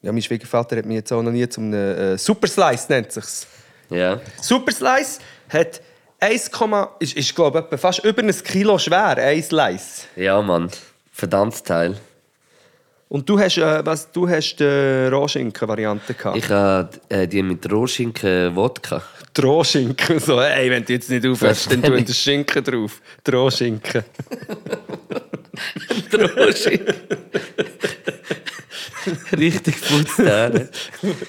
Ja, 0.00 0.12
mein 0.12 0.22
Schwiegervater 0.22 0.76
hat 0.76 0.86
mich 0.86 0.96
jetzt 0.96 1.12
auch 1.12 1.22
noch 1.22 1.32
nie 1.32 1.48
zum 1.48 1.72
äh, 1.72 2.16
Super 2.16 2.46
Slice 2.46 2.86
nennt 2.88 3.12
sich's. 3.12 3.46
ja. 3.90 4.20
Super 4.40 4.72
Slice 4.72 5.18
hat 5.48 5.80
1, 6.20 6.50
ist, 7.00 7.16
ist 7.16 7.34
glaube 7.34 7.66
ich 7.70 7.80
fast 7.80 8.04
über 8.04 8.22
ein 8.22 8.30
Kilo 8.30 8.78
schwer, 8.78 9.16
ein 9.18 9.42
Slice. 9.42 10.06
Ja, 10.16 10.40
Mann. 10.42 10.70
Verdammtes 11.12 11.62
Teil. 11.62 11.96
Und 13.08 13.26
du 13.26 13.38
hast, 13.38 13.56
äh, 13.56 13.84
was, 13.86 14.12
du 14.12 14.28
hast 14.28 14.56
die 14.56 15.08
Rohschinken-Variante 15.10 16.12
gehabt. 16.12 16.36
Ich 16.36 16.48
habe 16.50 16.90
äh, 17.08 17.26
die 17.26 17.42
mit 17.42 17.70
Rohschinken 17.70 18.54
Wodka. 18.54 19.02
Die 19.34 19.40
Rohschinken, 19.40 20.18
so, 20.20 20.38
ey, 20.40 20.70
wenn 20.70 20.84
du 20.84 20.92
jetzt 20.92 21.08
nicht 21.08 21.26
aufhörst, 21.26 21.72
dann 21.72 21.82
tun 21.82 22.04
den 22.04 22.14
Schinken 22.14 22.62
drauf. 22.62 23.00
Die 23.26 23.30
Rohschinken. 23.30 24.04
Rohschinken. 26.36 26.94
Richtig 29.38 29.80
putzte 29.80 30.68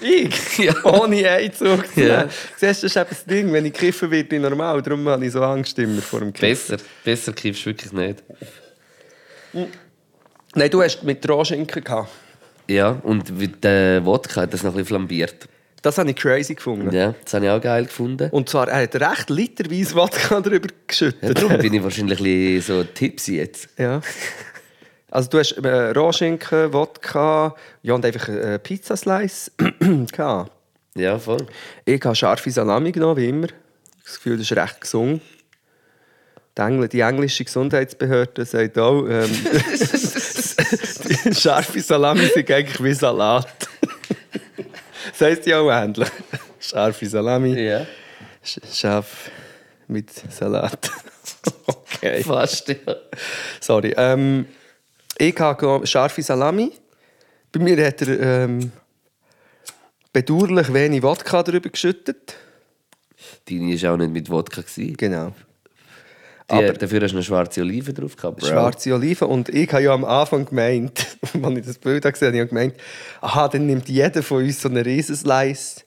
Ich? 0.02 0.58
Ja. 0.58 0.84
Ohne 0.84 1.30
Einzug 1.30 1.88
zu 1.94 2.02
Ja. 2.02 2.28
Siehst 2.58 2.62
du, 2.62 2.66
das 2.66 2.84
ist 2.84 2.98
eben 2.98 3.10
das 3.10 3.26
Ding, 3.26 3.54
wenn 3.54 3.66
ich 3.66 3.74
kiffen 3.74 4.12
werde, 4.12 4.36
ich 4.36 4.42
normal. 4.42 4.82
Darum 4.82 5.08
habe 5.08 5.26
ich 5.26 5.32
so 5.32 5.42
Angst 5.42 5.80
immer 5.80 6.02
vor 6.02 6.20
dem 6.20 6.34
Kiffen. 6.34 6.50
Besser. 6.50 6.78
Besser 7.06 7.32
kippst 7.32 7.62
du 7.62 7.66
wirklich 7.68 7.94
nicht. 7.94 8.24
Nein, 10.56 10.70
du 10.70 10.82
hast 10.82 11.04
mit 11.04 11.28
Rohschinken 11.30 11.84
gehabt. 11.84 12.10
Ja, 12.68 13.00
und 13.04 13.38
mit 13.38 13.64
der 13.64 14.06
Wodka 14.06 14.42
hat 14.42 14.54
das 14.54 14.64
noch 14.64 14.72
ein 14.72 14.78
bisschen 14.78 14.88
flambiert. 14.88 15.48
Das 15.82 15.98
habe 15.98 16.10
ich 16.10 16.16
crazy 16.18 16.56
gefunden. 16.56 16.94
Ja, 16.94 17.16
das 17.24 17.34
habe 17.34 17.46
ich 17.46 17.52
auch 17.52 17.62
geil 17.62 17.86
gefunden. 17.86 18.30
Und 18.32 18.50
zwar, 18.50 18.68
er 18.68 18.84
hat 18.84 18.96
recht 18.96 19.30
literweise 19.30 19.96
Wodka 19.96 20.40
drüber 20.42 20.68
Ja, 20.70 20.76
geschüttet. 20.88 21.38
darum 21.38 21.58
bin 21.58 21.74
ich 21.74 21.82
wahrscheinlich 21.84 22.20
ein 22.20 22.24
bisschen 22.24 22.62
so 22.62 22.84
tipsy 22.84 23.38
jetzt. 23.38 23.70
Ja. 23.78 24.02
Also 25.10 25.30
du 25.30 25.40
hast 25.40 25.54
äh, 25.54 25.92
Rohschinken, 25.92 26.74
Wodka, 26.74 27.56
ja 27.82 27.94
und 27.94 28.06
einfach 28.06 28.28
äh, 28.30 28.60
Pizzaslice 28.60 29.52
gehabt. 30.12 30.52
Ja, 30.96 31.18
voll. 31.18 31.48
Ich 31.86 32.04
habe 32.04 32.16
scharfe 32.16 32.52
Salami 32.52 32.92
genommen, 32.92 33.18
wie 33.18 33.30
immer. 33.30 33.48
Das 34.04 34.16
Gefühl, 34.16 34.38
das 34.38 34.52
ist 34.52 34.58
recht 34.58 34.82
gesund. 34.82 35.22
Die, 36.58 36.62
Engl 36.62 36.88
die 36.90 37.00
englische 37.00 37.46
Gesundheitsbehörde 37.46 38.44
sagt 38.44 38.78
auch, 38.78 39.06
ähm, 39.08 39.30
scharfe 41.34 41.82
Salami 41.82 42.26
sind 42.28 42.50
eigentlich 42.52 42.84
wie 42.84 42.94
Salat. 42.94 43.48
das 45.12 45.22
heisst 45.22 45.46
ja 45.46 45.60
auch 45.60 45.72
ähnlich. 45.72 46.08
Scharfe 46.60 47.06
Salami, 47.08 47.54
Ja. 47.60 47.86
sch 48.44 48.60
scharf 48.74 49.30
mit 49.88 50.10
Salat. 50.32 50.92
okay. 51.66 52.24
Fast, 52.24 52.68
ja. 52.70 52.76
Sorry. 53.60 53.94
Ähm, 53.98 54.46
ich 55.18 55.38
habe 55.40 55.86
scharfe 55.88 56.22
Salami. 56.22 56.72
Bei 57.52 57.60
mir 57.60 57.86
hat 57.86 58.02
er 58.02 58.20
ähm, 58.44 58.72
bedauerlich 60.14 60.72
wenig 60.74 61.02
Wodka 61.02 61.44
drüber 61.44 61.70
geschüttet. 61.70 62.36
Deine 63.50 63.82
war 63.82 63.94
auch 63.94 63.98
nicht 63.98 64.12
mit 64.12 64.30
Wodka. 64.30 64.62
gewesen. 64.62 64.96
Genau. 64.98 65.34
Die, 66.52 66.56
Aber- 66.56 66.74
dafür 66.74 67.02
hast 67.02 67.12
du 67.12 67.18
eine 67.18 67.24
schwarze 67.24 67.62
Olive 67.62 67.94
drauf 67.94 68.16
gehabt, 68.16 68.40
Bro. 68.40 68.48
Schwarze 68.48 68.94
Oliven. 68.94 69.28
Und 69.28 69.50
ich 69.50 69.72
habe 69.72 69.84
ja 69.84 69.94
am 69.94 70.04
Anfang 70.04 70.46
gemeint, 70.46 71.06
als 71.44 71.58
ich 71.58 71.66
das 71.66 71.78
Bild 71.78 72.04
gesehen 72.04 72.28
habe, 72.30 72.38
habe 72.38 72.44
ich 72.46 72.50
gemeint, 72.50 72.74
aha, 73.22 73.48
dann 73.48 73.68
nimmt 73.68 73.88
jeder 73.88 74.24
von 74.24 74.44
uns 74.44 74.62
so 74.62 74.70
einen 74.70 74.84
Riesenslice. 74.84 75.84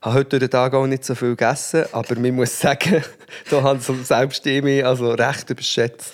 Ich 0.00 0.06
habe 0.06 0.14
heute 0.16 0.30
durch 0.30 0.40
den 0.40 0.50
Tag 0.50 0.74
auch 0.74 0.86
nicht 0.86 1.04
so 1.04 1.14
viel 1.14 1.30
gegessen, 1.36 1.84
aber 1.92 2.18
man 2.18 2.34
muss 2.34 2.58
sagen, 2.60 3.02
da 3.50 3.62
haben 3.62 3.80
so 3.80 3.94
selbst 4.02 4.44
ich 4.46 4.62
mich 4.62 4.84
also 4.84 5.12
recht 5.12 5.48
überschätzt. 5.48 6.12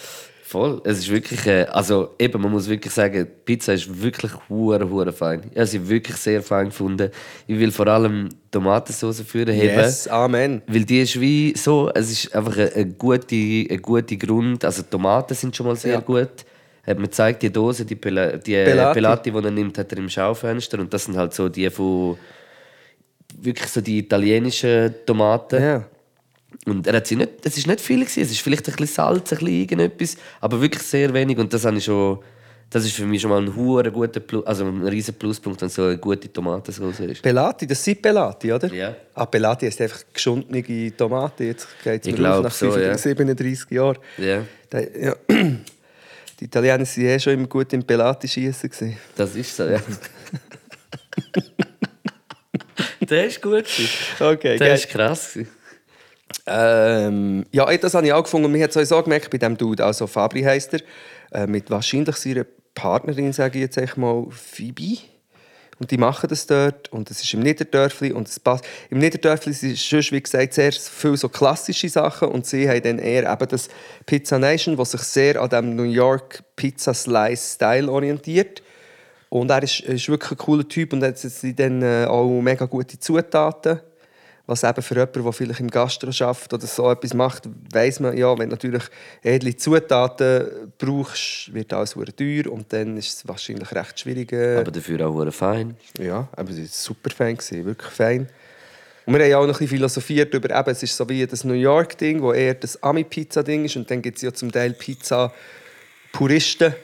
Voll. 0.48 0.80
Es 0.84 0.96
ist 1.00 1.10
wirklich, 1.10 1.46
äh, 1.46 1.64
also 1.64 2.14
eben, 2.18 2.40
man 2.40 2.50
muss 2.50 2.66
wirklich 2.70 2.90
sagen, 2.94 3.26
die 3.26 3.30
Pizza 3.44 3.74
ist 3.74 4.00
wirklich 4.02 4.32
hure 4.48 4.88
hure 4.88 5.12
fein. 5.12 5.42
Ich 5.50 5.56
habe 5.58 5.66
sie 5.66 5.86
wirklich 5.86 6.16
sehr 6.16 6.40
fein 6.42 6.66
gefunden. 6.70 7.10
Ich 7.46 7.58
will 7.58 7.70
vor 7.70 7.86
allem 7.86 8.30
Tomatensauce 8.50 9.20
führen 9.20 9.52
heben. 9.54 9.76
Yes, 9.76 10.08
Amen. 10.08 10.62
Weil 10.66 10.86
die 10.86 11.02
ist 11.02 11.20
wie 11.20 11.52
so, 11.54 11.90
es 11.94 12.10
ist 12.10 12.34
einfach 12.34 12.56
eine, 12.56 12.72
eine 12.72 12.86
gute, 12.86 13.36
eine 13.36 13.78
gute 13.78 14.16
Grund. 14.16 14.64
Also 14.64 14.80
die 14.82 14.88
Tomaten 14.88 15.34
sind 15.34 15.54
schon 15.54 15.66
mal 15.66 15.76
sehr 15.76 15.92
Ja. 15.92 16.00
gut. 16.00 16.30
Hat 16.86 16.96
mir 16.96 17.04
gezeigt, 17.08 17.42
die 17.42 17.52
Dose, 17.52 17.84
die, 17.84 17.96
Pela, 17.96 18.38
die 18.38 18.52
Pelati. 18.54 18.94
Pelati. 18.94 19.30
die 19.30 19.36
er 19.44 19.50
nimmt, 19.50 19.76
hat 19.76 19.92
er 19.92 19.98
im 19.98 20.08
Schaufenster. 20.08 20.78
Und 20.78 20.94
das 20.94 21.04
sind 21.04 21.18
halt 21.18 21.34
so 21.34 21.50
die 21.50 21.68
von 21.68 22.16
wirklich 23.42 23.68
so 23.68 23.82
die 23.82 23.98
italienischen 23.98 24.94
Tomaten. 25.04 25.62
Ja. 25.62 25.84
Und 26.66 26.86
er 26.86 26.96
hat 26.96 27.06
sie 27.06 27.16
nicht, 27.16 27.30
es 27.44 27.56
ist 27.56 27.66
nicht 27.66 27.80
viel 27.80 28.00
gewesen. 28.00 28.22
Es 28.22 28.30
ist 28.30 28.40
vielleicht 28.40 28.68
ein 28.68 28.72
bisschen 28.76 28.94
Salz, 28.94 29.32
ein 29.32 29.38
bisschen 29.38 29.54
irgendetwas, 29.60 30.16
aber 30.40 30.60
wirklich 30.60 30.82
sehr 30.82 31.12
wenig. 31.14 31.38
Und 31.38 31.52
das 31.52 31.64
habe 31.64 31.78
ich 31.78 31.84
schon, 31.84 32.18
das 32.68 32.84
ist 32.84 32.92
für 32.94 33.06
mich 33.06 33.22
schon 33.22 33.30
mal 33.30 33.40
ein 33.40 33.54
hoher 33.56 33.90
guter 33.90 34.20
Plus, 34.20 34.44
also 34.46 34.66
ein 34.66 34.86
riesen 34.86 35.14
Pluspunkt, 35.14 35.62
wenn 35.62 35.70
so 35.70 35.84
eine 35.84 35.96
gute 35.96 36.30
Tomatensauce 36.30 37.00
ist. 37.00 37.22
Pelati, 37.22 37.66
das 37.66 37.82
sind 37.82 38.02
Pelati, 38.02 38.52
oder? 38.52 38.70
Ja. 38.74 38.94
Ah, 39.14 39.24
Pelati 39.24 39.66
ist 39.66 39.80
einfach 39.80 40.02
geschundene 40.12 40.94
Tomate. 40.94 41.44
Jetzt 41.44 41.66
geht 41.82 42.02
es 42.02 42.08
Ich 42.08 42.18
mir 42.18 42.34
auf 42.34 42.42
nach 42.42 42.50
so, 42.52 42.70
35, 42.70 42.86
ja. 42.86 42.98
37 42.98 43.70
Jahren. 43.70 43.98
Ja, 44.18 44.44
Da, 44.68 44.80
ja. 44.80 45.16
Die 46.40 46.44
Italiener 46.44 46.78
waren 46.80 46.86
eh 47.04 47.18
schon 47.18 47.32
immer 47.32 47.46
gut 47.48 47.72
im 47.72 47.82
Pelati-Schießen. 47.82 48.96
das 49.16 49.34
ist 49.34 49.56
so, 49.56 49.64
ja. 49.64 49.80
Der 53.00 53.26
ist 53.26 53.40
gut. 53.40 53.64
Okay, 54.20 54.58
Der 54.58 54.68
geil. 54.68 54.74
ist 54.74 54.88
krass. 54.88 55.38
Ähm, 56.48 57.44
ja, 57.52 57.76
das 57.76 57.94
habe 57.94 58.06
ich 58.06 58.12
auch 58.12 58.22
gefunden. 58.22 58.50
Mir 58.50 58.64
hat 58.64 58.72
sowieso 58.72 59.02
gemerkt, 59.02 59.30
bei 59.30 59.38
diesem 59.38 59.56
Dude, 59.56 59.84
also 59.84 60.06
Fabri 60.06 60.42
heisst 60.42 60.74
er, 60.74 60.80
äh, 61.32 61.46
mit 61.46 61.70
wahrscheinlich 61.70 62.16
seiner 62.16 62.44
Partnerin, 62.74 63.32
sage 63.32 63.58
ich 63.58 63.76
jetzt 63.76 63.96
mal, 63.96 64.26
Phoebe. 64.30 64.98
Und 65.80 65.92
die 65.92 65.98
machen 65.98 66.28
das 66.28 66.46
dort 66.46 66.92
und 66.92 67.08
es 67.10 67.22
ist 67.22 67.32
im 67.34 67.40
Niederdörfli 67.40 68.12
und 68.12 68.26
es 68.26 68.40
passt. 68.40 68.64
Im 68.90 68.98
Niederdörfli 68.98 69.52
sind 69.52 69.78
schon, 69.78 70.00
wie 70.10 70.20
gesagt, 70.20 70.54
sehr 70.54 70.72
viele 70.72 71.16
so 71.16 71.28
klassische 71.28 71.88
Sachen 71.88 72.28
und 72.28 72.46
sie 72.46 72.68
haben 72.68 72.82
dann 72.82 72.98
eher 72.98 73.32
eben 73.32 73.48
das 73.48 73.68
Pizza 74.04 74.40
Nation, 74.40 74.76
was 74.76 74.90
sich 74.90 75.02
sehr 75.02 75.40
an 75.40 75.50
dem 75.50 75.76
New 75.76 75.84
York 75.84 76.42
Pizza 76.56 76.94
Slice 76.94 77.54
Style 77.54 77.90
orientiert. 77.90 78.62
Und 79.28 79.50
er 79.50 79.62
ist, 79.62 79.80
ist 79.80 80.08
wirklich 80.08 80.32
ein 80.32 80.38
cooler 80.38 80.66
Typ 80.66 80.92
und 80.94 81.04
hat 81.04 81.16
dann 81.56 81.82
äh, 81.82 82.06
auch 82.08 82.40
mega 82.40 82.64
gute 82.64 82.98
Zutaten. 82.98 83.80
Was 84.48 84.64
eben 84.64 84.80
für 84.80 84.94
jemanden, 84.94 85.24
der 85.24 85.32
vielleicht 85.32 85.60
im 85.60 85.70
Gastro 85.70 86.10
schafft 86.10 86.54
oder 86.54 86.66
so 86.66 86.90
etwas 86.90 87.12
macht, 87.12 87.46
weiß 87.70 88.00
man, 88.00 88.16
ja, 88.16 88.30
wenn 88.38 88.48
du 88.48 88.54
natürlich 88.54 88.84
edle 89.22 89.54
Zutaten 89.54 90.72
brauchst, 90.78 91.52
wird 91.52 91.70
alles 91.74 91.90
sehr 91.90 92.16
teuer 92.16 92.50
und 92.50 92.72
dann 92.72 92.96
ist 92.96 93.18
es 93.18 93.28
wahrscheinlich 93.28 93.70
recht 93.72 94.00
schwierig. 94.00 94.32
Aber 94.32 94.70
dafür 94.70 95.06
auch 95.06 95.12
hure 95.12 95.32
fein. 95.32 95.76
ja, 96.00 96.28
aber 96.32 96.50
es 96.50 96.58
war 96.58 96.66
super 96.66 97.10
fein, 97.10 97.36
wirklich 97.38 97.92
fein. 97.92 98.26
Und 99.04 99.14
wir 99.14 99.22
haben 99.22 99.30
ja 99.30 99.38
auch 99.38 99.42
noch 99.42 99.48
ein 99.48 99.58
bisschen 99.58 99.68
philosophiert 99.68 100.32
über, 100.32 100.58
eben, 100.58 100.70
es 100.70 100.82
ist 100.82 100.96
so 100.96 101.06
wie 101.10 101.26
das 101.26 101.44
New 101.44 101.52
York-Ding, 101.52 102.22
wo 102.22 102.32
eher 102.32 102.54
das 102.54 102.82
Ami-Pizza-Ding 102.82 103.66
ist. 103.66 103.76
Und 103.76 103.90
dann 103.90 104.00
gibt 104.00 104.16
es 104.16 104.22
ja 104.22 104.32
zum 104.32 104.50
Teil 104.50 104.72
Pizza-Puristen, 104.72 106.74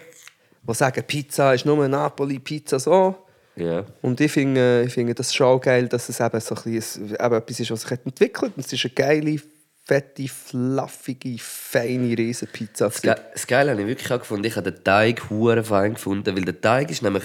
die 0.67 0.75
sagen, 0.75 1.03
Pizza 1.07 1.55
ist 1.55 1.65
nur 1.65 1.89
Napoli, 1.89 2.39
Pizza 2.39 2.79
so. 2.79 3.24
Ja. 3.57 3.85
Und 4.03 4.21
ich 4.21 4.33
finde, 4.33 4.85
ich 4.87 4.93
finde 4.93 5.15
das 5.15 5.35
schon 5.35 5.61
geil, 5.61 5.89
dass 5.89 6.09
es 6.09 6.21
eben 6.21 6.41
so 6.41 6.55
ein 6.55 6.63
bisschen, 6.65 7.11
eben 7.11 7.35
etwas 7.35 7.61
ist, 7.61 7.71
was 7.71 7.83
sich 7.83 7.91
entwickelt 7.93 8.53
hat. 8.57 8.65
Es 8.65 8.73
ist 8.73 8.85
eine 8.85 8.95
geile, 8.95 9.41
fette, 9.85 10.27
fluffige, 10.29 11.37
feine 11.39 12.17
Riesenpizza. 12.17 12.87
Das, 12.87 13.03
Ge 13.03 13.15
das 13.33 13.47
Geile 13.47 13.73
habe 13.73 13.83
ich 13.83 13.89
wirklich 13.89 14.11
auch 14.13 14.19
gefunden. 14.19 14.45
Ich 14.47 14.57
habe 14.57 14.73
den 14.73 14.83
Teig 14.83 15.31
hure 15.31 15.63
fein 15.63 15.95
gefunden, 15.95 16.35
weil 16.35 16.45
der 16.45 16.61
Teig 16.61 16.91
ist 16.91 17.03
nämlich 17.03 17.25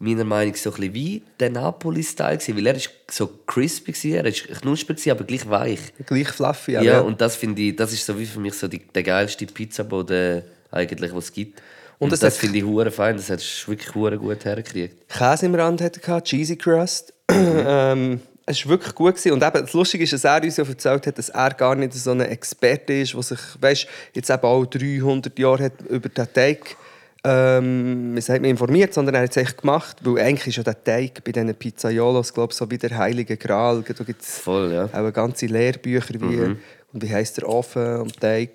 meiner 0.00 0.24
Meinung 0.24 0.52
nach 0.52 0.58
so 0.58 0.70
ein 0.70 0.76
bisschen 0.76 0.94
wie 0.94 1.22
der 1.38 1.50
Napoli-Style 1.50 2.38
weil 2.56 2.66
er 2.66 2.74
ist 2.74 2.90
so 3.10 3.26
crispy 3.46 3.92
gewesen, 3.92 4.14
er 4.14 4.24
ist 4.24 4.48
knusprig 4.62 5.10
aber 5.10 5.24
gleich 5.24 5.48
weich. 5.48 5.80
Gleich 6.06 6.28
fluffy, 6.28 6.72
Ja, 6.72 6.82
ja. 6.82 7.00
und 7.00 7.20
das 7.20 7.36
finde 7.36 7.60
ich, 7.60 7.76
das 7.76 7.92
ist 7.92 8.06
so 8.06 8.18
wie 8.18 8.24
für 8.24 8.40
mich 8.40 8.54
so 8.54 8.66
die, 8.66 8.78
der 8.78 9.02
geilste 9.02 9.44
Pizzaboden 9.46 10.42
eigentlich, 10.70 11.14
was 11.14 11.24
es 11.24 11.32
gibt. 11.32 11.60
Und, 12.00 12.12
das 12.12 12.22
hat- 12.22 12.32
finde 12.32 12.58
ich 12.58 12.64
hure 12.64 12.90
fein, 12.90 13.16
das 13.16 13.28
hast 13.30 13.64
du 13.66 13.72
wirklich 13.72 13.94
hure 13.94 14.16
gut 14.18 14.44
hergekriegt. 14.44 15.08
Käse 15.08 15.46
im 15.46 15.54
Rand 15.54 15.82
hatte 15.82 16.00
er, 16.04 16.22
Cheesy 16.24 16.56
Crust. 16.56 17.12
ähm, 17.30 18.20
es 18.46 18.64
war 18.64 18.70
wirklich 18.70 18.94
gut. 18.94 19.14
Gewesen. 19.14 19.32
Und 19.32 19.44
eben, 19.44 19.60
das 19.60 19.72
Lustige 19.74 20.04
ist, 20.04 20.12
dass 20.14 20.24
er 20.24 20.42
uns 20.42 20.56
ja 20.56 20.64
erzählt 20.64 21.06
hat, 21.06 21.18
dass 21.18 21.28
er 21.28 21.50
gar 21.50 21.74
nicht 21.74 21.92
so 21.92 22.10
ein 22.10 22.20
Experte 22.22 22.94
ist, 22.94 23.12
der 23.12 23.22
sich, 23.22 23.38
weißt, 23.60 23.86
jetzt 24.14 24.30
eben 24.30 24.42
auch 24.42 24.64
300 24.64 25.38
Jahre 25.38 25.64
hat 25.64 25.82
über 25.88 26.08
den 26.08 26.32
Teig 26.32 26.76
ähm, 27.22 28.14
man, 28.14 28.44
informiert, 28.44 28.94
sondern 28.94 29.16
er 29.16 29.22
hat 29.22 29.30
es 29.30 29.36
echt 29.36 29.58
gemacht. 29.58 29.98
Weil 30.02 30.20
eigentlich 30.24 30.48
ist 30.48 30.56
ja 30.56 30.62
der 30.62 30.82
Teig 30.82 31.22
bei 31.22 31.32
diesen 31.32 31.54
Pizzaiolos, 31.54 32.32
glaube 32.32 32.54
so 32.54 32.70
wie 32.70 32.78
der 32.78 32.96
heilige 32.96 33.36
Gral. 33.36 33.82
Da 33.86 34.04
gibt 34.04 34.22
es 34.22 34.42
ja. 34.46 34.88
auch 34.92 35.12
ganze 35.12 35.46
Lehrbücher, 35.46 36.14
wie, 36.14 36.56
und 36.92 37.02
wie 37.02 37.12
heisst 37.12 37.36
der 37.36 37.46
Ofen 37.46 37.98
und 37.98 38.18
Teig. 38.18 38.50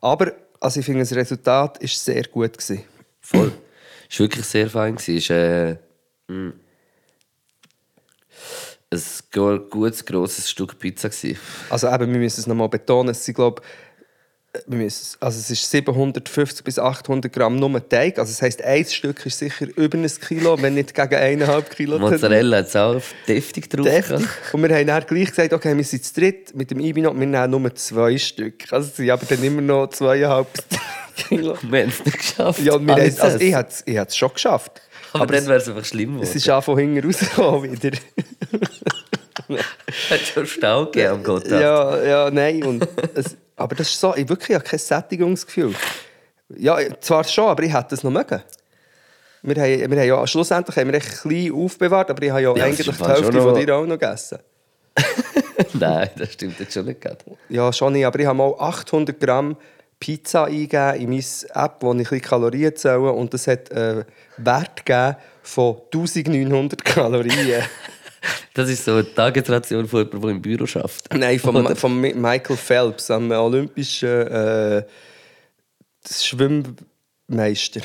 Aber 0.00 0.32
also 0.60 0.80
ich 0.80 0.86
finde, 0.86 1.00
das 1.00 1.12
Resultat 1.14 1.80
war 1.80 1.88
sehr 1.88 2.22
gut. 2.24 2.52
Gewesen. 2.52 2.84
Voll. 3.20 3.52
Es 4.12 4.18
war 4.18 4.24
wirklich 4.24 4.44
sehr 4.46 4.68
fein. 4.68 4.96
Es 4.96 5.08
war 5.30 5.36
äh, 5.36 5.76
mm, 6.26 6.52
ein 8.92 9.70
gutes, 9.70 10.04
grosses 10.04 10.50
Stück 10.50 10.78
Pizza. 10.78 11.08
Gewesen. 11.08 11.38
Also 11.70 11.88
eben, 11.88 12.12
wir 12.12 12.18
müssen 12.18 12.40
es 12.40 12.46
nochmal 12.48 12.68
betonen, 12.68 13.10
es 13.10 13.24
sind, 13.24 13.34
glaub, 13.34 13.60
wir 13.60 13.64
müssen, 13.64 13.64
es- 13.64 13.89
also 15.20 15.38
es 15.38 15.50
ist 15.50 15.70
750 15.70 16.64
bis 16.64 16.78
800 16.78 17.32
Gramm 17.32 17.56
nur 17.56 17.88
Teig. 17.88 18.18
Also 18.18 18.30
das 18.32 18.42
heisst, 18.42 18.62
ein 18.62 18.84
Stück 18.84 19.24
ist 19.26 19.38
sicher 19.38 19.66
über 19.76 19.98
ein 19.98 20.06
Kilo, 20.06 20.60
wenn 20.60 20.74
nicht 20.74 20.94
gegen 20.94 21.14
eineinhalb 21.14 21.70
Kilo. 21.70 21.98
Mozzarella 21.98 22.58
hat 22.58 22.66
es 22.68 22.76
auch 22.76 23.00
deftig 23.28 23.68
drauf. 23.70 23.84
Deftig. 23.84 24.26
Und 24.52 24.62
wir 24.62 24.74
haben 24.76 24.86
dann 24.86 25.04
gleich 25.06 25.28
gesagt, 25.28 25.52
okay, 25.52 25.76
wir 25.76 25.84
sind 25.84 26.04
zu 26.04 26.14
dritt 26.20 26.54
mit 26.54 26.70
dem 26.70 26.80
Ibino, 26.80 27.12
wir 27.18 27.26
nehmen 27.26 27.50
nur 27.50 27.74
zwei 27.74 28.16
Stück. 28.18 28.72
Also 28.72 28.88
es 28.88 28.96
sind 28.96 29.10
aber 29.10 29.24
dann 29.26 29.42
immer 29.42 29.62
noch 29.62 29.88
zweieinhalb 29.88 30.48
Kilo. 31.28 31.56
Wir 31.62 31.82
haben 31.82 31.88
es 31.90 32.04
nicht 32.04 32.18
geschafft. 32.18 32.60
Ja, 32.60 32.80
wir 32.80 32.94
haben, 32.94 33.20
also 33.20 33.38
ich 33.38 33.54
hätte 33.54 33.70
es 33.86 34.06
es 34.08 34.16
schon 34.16 34.32
geschafft. 34.32 34.80
aber, 35.12 35.22
aber 35.24 35.32
dann 35.34 35.42
es- 35.42 35.48
wäre 35.48 35.58
es 35.58 35.68
einfach 35.68 35.84
schlimm 35.84 36.14
Es 36.16 36.20
geworden. 36.20 36.36
ist 36.36 36.50
auch 36.50 36.64
von 36.64 36.78
hinten 36.78 37.06
rausgekommen 37.06 37.72
wieder. 37.72 37.98
Es 39.86 40.10
hat 40.10 40.20
schon 40.32 40.46
Stau 40.46 40.86
gegeben 40.86 41.08
am 41.14 41.22
Gott. 41.22 41.46
Ja, 41.48 42.02
ja, 42.04 42.30
nein. 42.30 42.62
Und 42.62 42.86
es, 43.14 43.36
aber 43.60 43.74
das 43.76 43.88
ist 43.88 44.00
so, 44.00 44.14
ich 44.16 44.28
wirklich 44.28 44.54
habe 44.56 44.64
kein 44.64 44.78
Sättigungsgefühl. 44.78 45.74
Ja, 46.56 46.78
zwar 47.00 47.24
schon, 47.24 47.46
aber 47.48 47.62
ich 47.62 47.72
hätte 47.72 47.94
es 47.94 48.02
noch 48.02 48.10
mögen. 48.10 48.42
Wir 49.42 49.54
haben, 49.56 49.90
wir 49.90 49.98
haben 50.00 50.08
ja, 50.08 50.26
schlussendlich 50.26 50.76
haben 50.76 50.88
wir 50.88 50.94
echt 50.94 51.22
klein 51.22 51.52
aufbewahrt, 51.52 52.10
aber 52.10 52.22
ich 52.22 52.30
habe 52.30 52.42
ja, 52.42 52.56
Ja, 52.56 52.64
eigentlich 52.64 52.86
die 52.86 53.04
Hälfte 53.04 53.24
schon 53.32 53.32
von 53.42 53.52
noch- 53.52 53.58
dir 53.58 53.74
auch 53.76 53.86
noch 53.86 53.98
gegessen. 53.98 54.38
Nein, 55.74 56.10
das 56.16 56.32
stimmt 56.32 56.58
jetzt 56.58 56.74
schon 56.74 56.86
nicht. 56.86 57.06
Ja, 57.48 57.72
schon 57.72 57.92
nicht, 57.92 58.04
aber 58.04 58.18
ich 58.18 58.26
habe 58.26 58.36
mal 58.36 58.54
800 58.58 59.18
Gramm 59.20 59.56
Pizza 59.98 60.44
eingegeben 60.46 60.94
in 60.96 61.10
meine 61.10 61.22
App, 61.64 61.76
wo 61.80 61.88
ich 61.92 61.98
ein 61.98 61.98
bisschen 61.98 62.20
Kalorien 62.22 62.74
zähle 62.74 63.12
und 63.12 63.32
das 63.32 63.46
hat 63.46 63.70
einen 63.72 64.04
Wert 64.38 64.84
gegeben 64.84 65.16
von 65.42 65.76
1900 65.92 66.84
Kalorien. 66.84 67.62
Das 68.54 68.68
ist 68.68 68.84
so 68.84 68.92
eine 68.92 69.14
Tagesration 69.14 69.86
von 69.86 70.00
jemandem, 70.00 70.20
der 70.20 70.30
im 70.30 70.42
Büro 70.42 70.64
arbeitet. 70.64 71.14
Nein, 71.14 71.38
von, 71.38 71.76
von 71.76 72.00
Michael 72.00 72.56
Phelps, 72.56 73.10
am 73.10 73.30
olympischen 73.30 74.26
äh, 74.26 74.82
Schwimmmeister. 76.08 77.80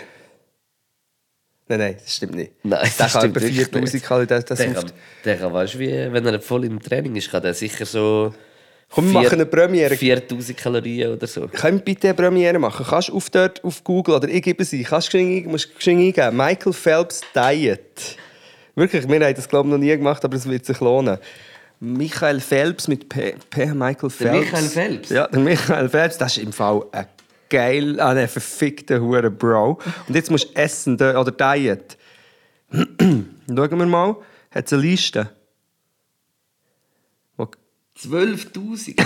Nein, 1.67 1.79
nein, 1.79 1.97
das 1.99 2.15
stimmt 2.15 2.35
nicht. 2.35 2.51
Nein, 2.63 2.79
der 2.79 2.91
das 2.97 3.13
kann 3.13 3.21
stimmt 3.21 3.37
etwa 3.37 3.45
wirklich 3.45 3.67
4000 3.67 3.93
nicht. 3.93 4.05
Kalorien. 4.05 4.27
Das, 4.27 4.45
das 4.45 4.57
Der 4.59 4.73
kann, 4.73 4.91
der 5.23 5.37
kann 5.37 5.53
weißt, 5.53 5.73
du, 5.73 5.79
wie, 5.79 6.13
wenn 6.13 6.25
er 6.25 6.39
voll 6.39 6.65
im 6.65 6.79
Training 6.79 7.15
ist, 7.15 7.31
kann 7.31 7.41
der 7.41 7.53
sicher 7.53 7.85
so. 7.85 8.33
Komm, 8.89 9.07
wir 9.07 9.13
machen 9.13 9.33
eine 9.33 9.47
Premiere. 9.47 9.95
4000 9.95 10.57
Kalorien 10.57 11.13
oder 11.13 11.25
so. 11.25 11.47
Können 11.47 11.79
wir 11.79 11.85
bitte 11.85 12.07
eine 12.07 12.13
Premiere 12.13 12.59
machen? 12.59 12.85
Kannst 12.87 13.09
du 13.09 13.15
auf, 13.15 13.31
dort, 13.31 13.63
auf 13.63 13.83
Google 13.83 14.15
oder 14.15 14.29
ich 14.29 14.43
gebe 14.43 14.63
sie, 14.63 14.83
kannst 14.83 15.11
du 15.11 15.17
eingeben. 15.17 16.37
Michael 16.37 16.73
Phelps 16.73 17.21
Diet. 17.33 18.17
Wirklich, 18.75 19.07
wir 19.07 19.25
haben 19.25 19.35
das 19.35 19.47
glaube 19.49 19.69
ich 19.69 19.71
noch 19.71 19.79
nie 19.79 19.89
gemacht, 19.95 20.23
aber 20.25 20.35
es 20.35 20.47
wird 20.47 20.65
sich 20.65 20.79
lohnen. 20.79 21.17
Michael 21.79 22.39
Phelps 22.39 22.87
mit 22.87 23.09
P, 23.09 23.35
P 23.49 23.65
Michael 23.73 24.09
Phelps. 24.09 24.51
Michael 24.51 24.63
Phelps? 24.69 25.09
Ja, 25.09 25.27
der 25.27 25.39
Michael 25.39 25.89
Phelps, 25.89 26.17
das 26.17 26.37
ist 26.37 26.43
im 26.43 26.53
Fall 26.53 26.83
ein 26.91 27.05
geil, 27.49 27.99
ah, 27.99 28.09
ein 28.11 28.27
verfickter 28.27 28.99
Hure 29.01 29.29
Bro. 29.29 29.79
Und 30.07 30.15
jetzt 30.15 30.31
musst 30.31 30.49
du 30.49 30.55
essen 30.55 30.95
oder 30.95 31.31
Diet. 31.31 31.97
Schauen 32.71 33.79
wir 33.79 33.85
mal, 33.85 34.15
hat 34.51 34.65
es 34.65 34.73
eine 34.73 34.81
Liste? 34.81 35.29
Wo- 37.37 37.47
12.000? 38.01 39.05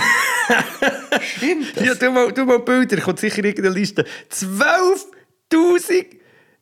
Stimmt 1.20 1.76
das? 1.76 1.84
Ja, 1.84 1.94
tu 1.94 2.10
mal, 2.10 2.32
tu 2.32 2.44
mal 2.44 2.60
Bilder, 2.60 3.00
kommt 3.00 3.18
sicher 3.20 3.44
irgendeine 3.44 3.74
Liste. 3.74 4.04
12.000! 4.32 6.06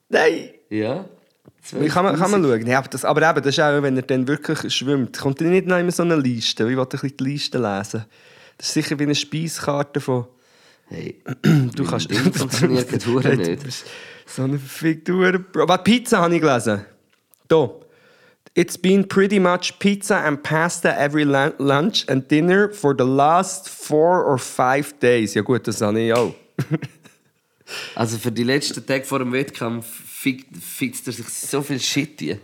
Nein! 0.08 0.50
Ja. 0.70 1.04
Wie 1.72 1.88
kann 1.88 2.04
man, 2.04 2.16
kann 2.16 2.30
man 2.30 2.42
schauen? 2.42 2.66
Ja, 2.66 2.78
aber, 2.78 2.88
das, 2.88 3.04
aber 3.04 3.28
eben, 3.28 3.42
das 3.42 3.54
ist 3.54 3.60
auch, 3.60 3.82
wenn 3.82 3.96
er 3.96 4.02
dann 4.02 4.26
wirklich 4.26 4.74
schwimmt. 4.74 5.18
Kommt 5.18 5.40
dann 5.40 5.50
nicht 5.50 5.66
noch 5.66 5.78
immer 5.78 5.90
so 5.92 6.02
eine 6.02 6.16
Liste? 6.16 6.70
Ich 6.70 6.76
wollte 6.76 6.96
ein 6.96 7.00
bisschen 7.00 7.16
die 7.16 7.24
Liste 7.24 7.58
lesen. 7.58 8.04
Das 8.56 8.68
ist 8.68 8.74
sicher 8.74 8.98
wie 8.98 9.04
eine 9.04 9.14
Speiskarte 9.14 10.00
von... 10.00 10.26
Hey, 10.86 11.20
Du 11.74 11.84
kannst... 11.84 12.10
Ding 12.10 12.32
funktioniert 12.32 12.90
nicht. 12.90 13.84
So 14.26 14.42
eine 14.42 14.58
verfickte 14.58 15.12
Hure. 15.12 15.44
Was, 15.52 15.84
Pizza 15.84 16.20
habe 16.20 16.34
ich 16.34 16.40
gelesen. 16.40 16.84
Hier. 17.50 17.70
It's 18.54 18.76
been 18.76 19.06
pretty 19.06 19.38
much 19.38 19.78
pizza 19.78 20.24
and 20.24 20.42
pasta 20.42 20.88
every 20.98 21.22
lun- 21.22 21.54
lunch 21.58 22.08
and 22.08 22.28
dinner 22.28 22.70
for 22.72 22.94
the 22.96 23.04
last 23.04 23.68
four 23.68 24.24
or 24.24 24.38
five 24.38 24.98
days. 25.00 25.34
Ja 25.34 25.42
gut, 25.42 25.68
das 25.68 25.80
habe 25.80 26.00
ich 26.00 26.12
auch. 26.12 26.34
Also 27.94 28.16
für 28.16 28.32
die 28.32 28.44
letzten 28.44 28.86
Tage 28.86 29.04
vor 29.04 29.18
dem 29.18 29.30
Wettkampf 29.30 29.86
fixt 30.20 30.46
fixt 30.60 31.06
er 31.06 31.12
sich 31.12 31.28
so 31.28 31.62
viel 31.62 31.80
Shit 31.80 32.18
hier. 32.20 32.38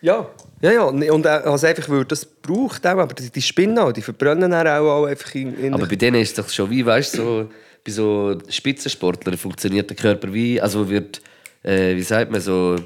Ja. 0.00 0.28
Ja, 0.60 0.72
ja. 0.72 0.82
Und 0.82 1.02
äh, 1.02 1.28
also 1.28 1.66
einfach, 1.66 1.88
weil 1.88 2.04
das 2.04 2.24
braucht 2.24 2.86
auch, 2.86 2.98
aber 2.98 3.14
die, 3.14 3.42
Spinnen 3.42 3.78
auch, 3.78 3.92
die 3.92 4.02
verbrennen 4.02 4.52
auch, 4.52 4.66
auch 4.66 5.06
einfach 5.06 5.34
in, 5.34 5.58
in 5.58 5.74
Aber 5.74 5.86
bei 5.86 5.96
denen 5.96 6.20
ist 6.20 6.30
es 6.30 6.34
doch 6.44 6.48
schon 6.52 6.68
wie, 6.70 6.84
weißt 6.84 7.14
du, 7.18 7.22
so, 7.22 7.48
bei 7.84 7.90
so 7.92 8.38
Spitzensportlern 8.48 9.36
funktioniert 9.38 9.88
der 9.90 9.96
Körper 9.96 10.32
wie, 10.32 10.60
also 10.60 10.88
wird, 10.88 11.20
äh, 11.62 11.94
wie 11.96 12.02
sagt 12.02 12.30
man 12.30 12.40
so, 12.40 12.76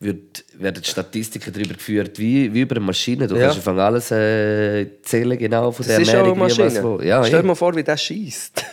wird, 0.00 0.44
werden 0.58 0.82
die 0.82 0.88
Statistiken 0.88 1.52
darüber 1.52 1.74
geführt 1.74 2.18
wie, 2.18 2.52
wie 2.52 2.60
über 2.62 2.76
eine 2.76 2.84
Maschine. 2.84 3.26
Du 3.26 3.34
Ja. 3.36 3.42
kannst 3.50 3.58
einfach 3.66 3.76
alles 3.84 4.10
äh, 4.10 4.86
zählen, 5.02 5.38
genau 5.38 5.72
von 5.72 5.86
das 5.86 5.94
der 5.96 6.00
ist 6.02 6.08
auch 6.08 6.12
eine 6.14 6.28
Ernährung, 6.28 6.38
Maschine. 6.38 6.82
wo. 6.84 7.00
Ja, 7.02 7.24
Stell 7.24 7.40
dir 7.42 7.46
mal 7.48 7.54
vor, 7.54 7.74
wie 7.76 7.82
der 7.84 7.96
schießt. 7.96 8.64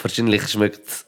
Wahrscheinlich 0.00 0.48
schmeckt 0.48 0.86
es 0.88 1.04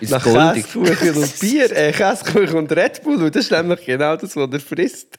Nach 0.00 0.22
goldig. 0.22 0.64
Käsekuchen 0.64 1.16
und 1.16 1.40
Bier, 1.40 1.70
äh, 1.76 1.92
Käsekuchen 1.92 2.56
und 2.56 2.72
Red 2.72 3.02
Bull. 3.02 3.22
Und 3.22 3.34
das 3.34 3.44
ist 3.44 3.50
nämlich 3.50 3.84
genau 3.84 4.16
das, 4.16 4.36
was 4.36 4.52
er 4.52 4.60
frisst. 4.60 5.16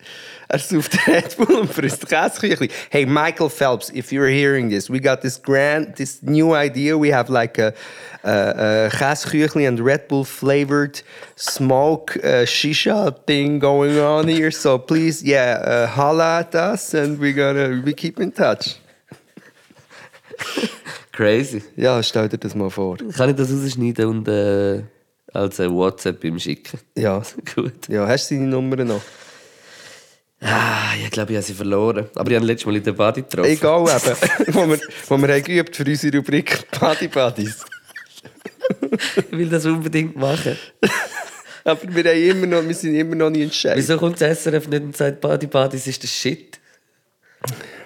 Er 0.48 0.60
sauft 0.60 0.98
Red 1.08 1.38
Bull 1.38 1.60
und 1.62 1.74
frisst 1.74 2.08
Käsekuchen. 2.08 2.70
Hey, 2.90 3.06
Michael 3.06 3.50
Phelps, 3.50 3.90
if 3.92 4.12
you're 4.12 4.30
hearing 4.30 4.70
this, 4.70 4.90
we 4.90 5.00
got 5.00 5.22
this 5.22 5.42
grand, 5.42 5.96
this 5.96 6.22
new 6.22 6.54
idea. 6.54 6.98
We 6.98 7.14
have 7.14 7.30
like 7.30 7.58
a, 7.60 7.74
a, 8.24 8.88
a 8.88 8.90
Käsekuchen 8.90 9.68
and 9.68 9.80
Red 9.80 10.08
Bull 10.08 10.26
flavored 10.26 11.02
smoke 11.36 12.18
uh, 12.18 12.46
shisha 12.46 13.16
thing 13.26 13.60
going 13.60 13.98
on 14.00 14.28
here. 14.28 14.52
So 14.52 14.78
please, 14.78 15.24
yeah, 15.24 15.62
uh, 15.64 15.88
holla 15.88 16.40
at 16.40 16.56
us 16.56 16.94
and 16.94 17.20
we're 17.20 17.34
gonna 17.34 17.82
we 17.84 17.94
keep 17.94 18.20
in 18.20 18.32
touch. 18.32 18.76
Crazy. 21.14 21.62
Ja, 21.76 22.02
stell 22.02 22.28
dir 22.28 22.40
das 22.40 22.56
mal 22.56 22.72
vor. 22.72 22.98
Kann 22.98 23.30
ich 23.30 23.36
das 23.36 23.52
rausschneiden 23.52 24.06
und 24.08 24.28
äh, 24.28 24.82
als 25.32 25.60
WhatsApp 25.60 26.24
ihm 26.24 26.40
schicken? 26.40 26.80
Ja. 26.98 27.22
Gut. 27.56 27.88
Ja, 27.88 28.08
hast 28.08 28.32
du 28.32 28.36
seine 28.36 28.48
Nummer 28.48 28.84
noch? 28.84 29.02
Ah, 30.42 30.94
ich 31.02 31.10
glaube, 31.12 31.32
ich 31.32 31.38
habe 31.38 31.46
sie 31.46 31.54
verloren. 31.54 32.08
Aber 32.16 32.30
ich 32.32 32.36
habe 32.36 32.46
letztes 32.46 32.66
Mal 32.66 32.76
in 32.76 32.84
der 32.84 32.94
Body 32.94 33.22
getroffen. 33.22 33.50
Egal 33.50 33.82
eben, 33.88 34.56
wo 34.56 34.68
wir, 34.68 34.80
wo 35.08 35.18
wir 35.18 35.34
haben 35.34 35.44
geübt 35.44 35.76
für 35.76 35.86
unsere 35.86 36.18
Rubrik 36.18 36.70
Party 36.72 37.08
Buddies. 37.08 37.64
Ich 39.16 39.32
will 39.32 39.50
das 39.50 39.66
unbedingt 39.66 40.16
machen. 40.16 40.58
Aber 41.64 41.80
wir, 41.96 42.04
haben 42.04 42.24
immer 42.24 42.48
noch, 42.48 42.68
wir 42.68 42.76
sind 42.76 42.96
immer 42.96 43.16
noch 43.16 43.30
nicht 43.30 43.44
entscheidend. 43.44 43.78
Wieso 43.78 43.98
kommt 43.98 44.20
das 44.20 44.44
SRF 44.44 44.68
nicht 44.68 44.84
und 44.84 44.98
sagt, 44.98 45.22
Body 45.22 45.48
Buddies 45.48 45.88
ist 45.88 46.04
das 46.04 46.10
Shit? 46.10 46.60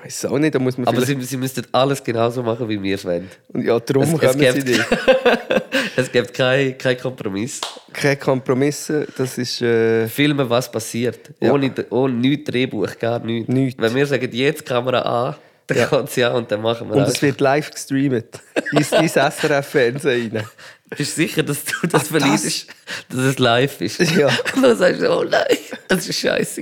Weiß 0.08 0.26
auch 0.26 0.40
nicht, 0.40 0.56
da 0.56 0.60
muss 0.60 0.78
man 0.78 0.88
Aber 0.88 1.02
sie, 1.06 1.22
sie 1.22 1.38
müssten 1.38 1.66
alles 1.72 2.04
genauso 2.04 2.42
machen, 2.44 2.68
wie 2.70 2.82
wir 2.82 2.96
es 2.96 3.04
wollen. 3.06 3.30
Und 3.50 3.64
ja, 3.66 3.78
darum 3.80 4.04
Es- 4.04 4.14
es 4.14 4.20
kommen 4.20 4.40
sie 4.40 4.64
gibt- 4.64 4.68
nicht. 4.68 4.86
Es 6.00 6.12
gibt 6.12 6.34
keinen 6.34 6.78
kein 6.78 6.98
Kompromiss. 6.98 7.60
Keine 7.92 8.18
Kompromisse, 8.18 9.08
das 9.18 9.38
ist... 9.40 9.62
Äh, 9.64 10.08
Filmen, 10.08 10.48
was 10.48 10.72
passiert. 10.72 11.20
Ja. 11.42 11.52
Ohne, 11.52 11.74
ohne 11.90 12.14
nichts 12.14 12.52
Drehbuch, 12.52 12.98
gar 13.00 13.20
nichts. 13.20 13.50
Nichts. 13.52 13.82
Wenn 13.82 13.96
wir 13.96 14.06
sagen, 14.06 14.30
jetzt 14.32 14.64
Kamera 14.64 15.00
an, 15.30 15.36
dann 15.66 15.78
Ja. 15.80 15.86
kommt 15.88 16.12
sie 16.12 16.24
an 16.24 16.36
und 16.36 16.52
dann 16.52 16.62
machen 16.62 16.88
wir 16.88 16.96
und 16.98 17.02
das. 17.02 17.16
es 17.16 17.22
wird 17.24 17.42
live 17.42 17.72
gestreamt. 17.72 18.26
ins, 18.74 18.92
ins 18.92 19.14
SRF-Fernsehen 19.14 20.38
rein. 20.38 20.46
Bist 20.96 21.18
du 21.18 21.22
sicher, 21.22 21.42
dass 21.44 21.66
du 21.66 21.88
das 21.88 22.04
Ach, 22.04 22.08
verliest, 22.08 22.68
dass 23.10 23.20
es 23.20 23.40
live 23.40 23.82
ist? 23.82 24.00
Ja. 24.16 24.28
Und 24.56 24.62
dann 24.64 24.78
sagst 24.78 25.02
du, 25.02 25.12
oh 25.12 25.24
nein, 25.24 25.58
das 25.90 26.08
war 26.08 26.14
scheiße. 26.14 26.62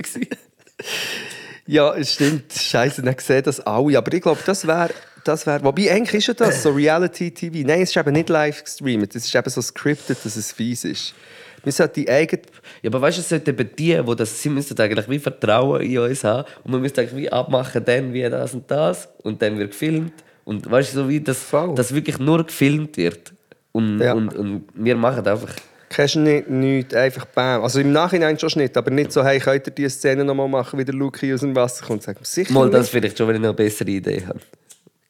Ja, 1.66 1.94
es 1.94 2.12
stimmt. 2.14 2.52
Scheiße, 2.52 3.02
dann 3.02 3.16
sehen 3.18 3.42
das 3.42 3.60
alle. 3.60 3.98
Aber 3.98 4.12
ich 4.12 4.22
glaube, 4.22 4.40
das 4.44 4.66
wäre. 4.66 4.90
Das 5.24 5.44
wär, 5.44 5.60
wobei, 5.64 5.90
eigentlich 5.90 6.14
ist 6.18 6.28
ja 6.28 6.34
das 6.34 6.62
so 6.62 6.70
Reality-TV. 6.70 7.66
Nein, 7.66 7.82
es 7.82 7.90
ist 7.90 7.96
eben 7.96 8.12
nicht 8.12 8.28
live 8.28 8.62
gestreamt. 8.62 9.12
Es 9.16 9.24
ist 9.24 9.34
eben 9.34 9.50
so 9.50 9.60
scripted, 9.60 10.16
dass 10.24 10.36
es 10.36 10.52
fies 10.52 10.84
ist. 10.84 11.14
Wir 11.64 11.72
sollten 11.72 11.94
die 12.04 12.08
eigene. 12.08 12.42
Ja, 12.80 12.90
aber 12.90 13.00
weißt 13.00 13.16
du, 13.18 13.22
es 13.22 13.28
sollte 13.28 13.50
eben 13.50 13.68
die, 13.76 14.00
die 14.00 14.16
das, 14.16 14.40
sie 14.40 14.48
müssten 14.50 14.80
eigentlich 14.80 15.08
wie 15.10 15.18
Vertrauen 15.18 15.80
in 15.82 15.98
uns 15.98 16.22
haben 16.22 16.46
und 16.62 16.70
man 16.70 16.80
müsste 16.80 17.00
eigentlich 17.00 17.16
wie 17.16 17.32
abmachen, 17.32 17.84
dann 17.84 18.12
wie 18.12 18.22
das 18.22 18.54
und 18.54 18.70
das 18.70 19.08
und 19.24 19.42
dann 19.42 19.58
wird 19.58 19.72
gefilmt 19.72 20.12
und 20.44 20.70
weißt 20.70 20.94
du, 20.94 20.98
so 20.98 21.08
wie 21.08 21.20
das, 21.20 21.38
Voll. 21.38 21.74
das 21.74 21.92
wirklich 21.92 22.20
nur 22.20 22.46
gefilmt 22.46 22.96
wird 22.96 23.32
und, 23.72 23.98
Ja. 23.98 24.12
und, 24.12 24.28
und 24.36 24.66
wir 24.74 24.94
machen 24.94 25.26
einfach 25.26 25.52
Kennst 25.96 26.14
du 26.16 26.20
nicht, 26.20 26.50
nicht 26.50 26.94
einfach 26.94 27.24
bam. 27.24 27.62
Also 27.62 27.80
im 27.80 27.90
Nachhinein 27.90 28.38
schon 28.38 28.50
nicht, 28.56 28.76
aber 28.76 28.90
nicht 28.90 29.12
so, 29.12 29.24
hey, 29.24 29.38
könnt 29.40 29.66
ihr 29.66 29.72
diese 29.72 29.88
Szene 29.88 30.24
nochmal 30.26 30.46
machen, 30.46 30.78
wie 30.78 30.84
der 30.84 30.94
Luki 30.94 31.32
aus 31.32 31.40
dem 31.40 31.56
Wasser 31.56 31.86
kommt. 31.86 32.02
Sag, 32.02 32.18
sicher 32.20 32.52
mal 32.52 32.68
das 32.68 32.82
nicht. 32.82 32.90
vielleicht 32.90 33.16
schon, 33.16 33.28
wenn 33.28 33.36
ich 33.36 33.40
noch 33.40 33.48
eine 33.48 33.54
bessere 33.56 33.88
Idee 33.90 34.22
habe. 34.28 34.40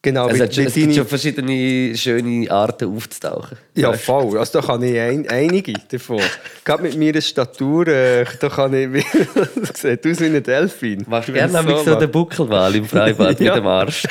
Genau, 0.01 0.29
Es, 0.29 0.37
wie, 0.37 0.41
hat 0.43 0.55
schon, 0.55 0.65
es 0.67 0.73
gibt 0.75 0.85
deine- 0.85 0.95
schon 0.95 1.07
verschiedene 1.07 1.97
schöne 1.97 2.49
Arten 2.49 2.95
aufzutauchen. 2.95 3.57
Ja, 3.75 3.91
voll. 3.91 4.37
Also, 4.37 4.61
da 4.61 4.65
kann 4.65 4.81
ich 4.83 4.97
ein, 4.97 5.27
einige 5.27 5.73
davon. 5.91 6.21
Gerade 6.63 6.83
mit 6.83 6.97
meiner 6.97 7.19
Statur, 7.19 7.85
äh, 7.89 8.23
da 8.39 8.47
kann 8.47 8.73
ich. 8.73 9.05
Das 9.55 9.81
sieht 9.81 10.07
aus 10.07 10.19
wie 10.21 10.25
ein 10.27 10.41
Delfin. 10.41 11.03
Machst 11.09 11.27
du 11.27 11.33
gerne 11.33 11.59
es 11.59 11.65
so, 11.65 11.83
so 11.83 11.95
den 11.99 12.09
Buckelwal 12.11 12.73
im 12.75 12.85
Freibad 12.85 13.37
Ja. 13.41 13.55
mit 13.55 13.63
dem 13.63 13.67
Arsch? 13.67 14.03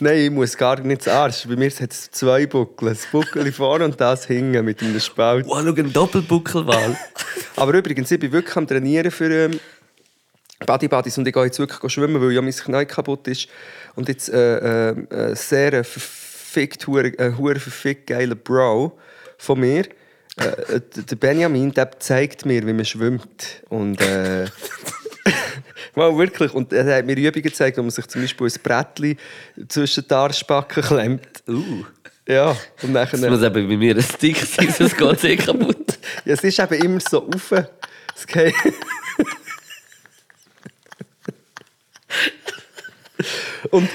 Nein, 0.00 0.18
ich 0.18 0.30
muss 0.30 0.56
gar 0.56 0.80
nicht 0.80 1.02
zum 1.02 1.12
Arsch. 1.12 1.46
Bei 1.46 1.56
mir 1.56 1.70
hat 1.70 1.92
es 1.92 2.10
zwei 2.10 2.46
Buckel. 2.46 2.90
Das 2.90 3.06
Buckel 3.06 3.50
vorne 3.52 3.84
und 3.84 4.00
das 4.00 4.26
hinten 4.26 4.64
mit 4.64 4.82
einem 4.82 5.00
Spalt. 5.00 5.46
Wow, 5.46 5.62
schau, 5.64 5.74
ein 5.74 5.92
Doppelbuckelwal. 5.92 6.96
Aber 7.56 7.74
übrigens, 7.74 8.10
ich 8.10 8.18
bin 8.18 8.32
wirklich 8.32 8.56
am 8.56 8.66
Trainieren 8.66 9.10
für 9.10 9.30
ähm, 9.30 9.60
Body 10.64 10.88
Buddies 10.88 11.18
und 11.18 11.26
ich 11.26 11.34
gehe 11.34 11.44
jetzt 11.44 11.58
wirklich 11.58 11.92
schwimmen, 11.92 12.20
weil 12.20 12.32
ja 12.32 12.40
mein 12.40 12.52
Knie 12.52 12.84
kaputt 12.86 13.28
ist. 13.28 13.48
Und 13.94 14.08
jetzt 14.08 14.28
äh, 14.28 14.90
äh, 14.90 15.00
äh, 15.10 15.34
sehr 15.34 15.72
äh, 15.72 15.84
verfickt, 15.84 16.86
äh, 16.88 17.32
verfickt 17.58 18.06
geiler 18.06 18.34
Bro 18.34 18.98
von 19.38 19.60
mir, 19.60 19.84
äh, 20.38 20.76
äh, 20.76 20.80
der 20.80 21.16
Benjamin, 21.16 21.72
der 21.72 21.98
zeigt 21.98 22.44
mir, 22.44 22.66
wie 22.66 22.72
man 22.72 22.84
schwimmt. 22.84 23.62
Und 23.68 24.00
äh, 24.00 24.44
Mal 25.94 26.16
wirklich. 26.16 26.54
Und 26.54 26.72
er 26.72 26.98
hat 26.98 27.06
mir 27.06 27.16
Übungen 27.16 27.42
gezeigt, 27.42 27.76
wo 27.78 27.82
man 27.82 27.90
sich 27.90 28.06
zum 28.06 28.22
Beispiel 28.22 28.46
ein 28.46 28.52
Brettchen 28.62 29.18
zwischen 29.68 30.06
die 30.08 30.14
Arschbacken 30.14 30.82
klemmt. 30.82 31.42
Uh. 31.48 31.84
Ja, 32.28 32.56
und 32.82 32.92
nachher... 32.92 33.18
Das 33.18 33.30
muss 33.30 33.42
eben 33.42 33.68
bei 33.68 33.76
mir 33.76 33.94
ein 33.94 34.02
Stick 34.02 34.38
sein, 34.38 34.74
sonst 34.76 34.96
geht 34.98 35.12
es 35.12 35.22
eh 35.24 35.36
kaputt. 35.36 35.98
Ja, 36.24 36.34
es 36.34 36.42
ist 36.42 36.58
eben 36.58 36.82
immer 36.82 36.98
so 37.00 37.28
auf. 37.28 37.52
Es 38.16 38.26
geht. 38.26 38.52
und, 43.70 43.88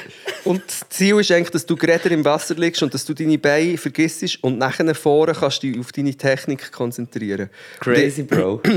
und 0.46 0.64
das 0.66 0.88
Ziel 0.90 1.20
ist 1.20 1.30
eigentlich, 1.32 1.50
dass 1.50 1.66
du 1.66 1.76
gerade 1.76 2.08
im 2.08 2.24
Wasser 2.24 2.56
liegst 2.56 2.82
und 2.84 2.94
dass 2.94 3.04
du 3.04 3.14
deine 3.14 3.38
Beine 3.38 3.78
vergisst 3.78 4.42
und 4.42 4.58
nachher 4.58 4.96
vorne 4.96 5.34
kannst 5.34 5.62
du 5.64 5.72
dich 5.72 5.80
auf 5.80 5.92
deine 5.92 6.16
Technik 6.16 6.72
konzentrieren. 6.72 7.50
Crazy, 7.82 8.24
Bro. 8.24 8.62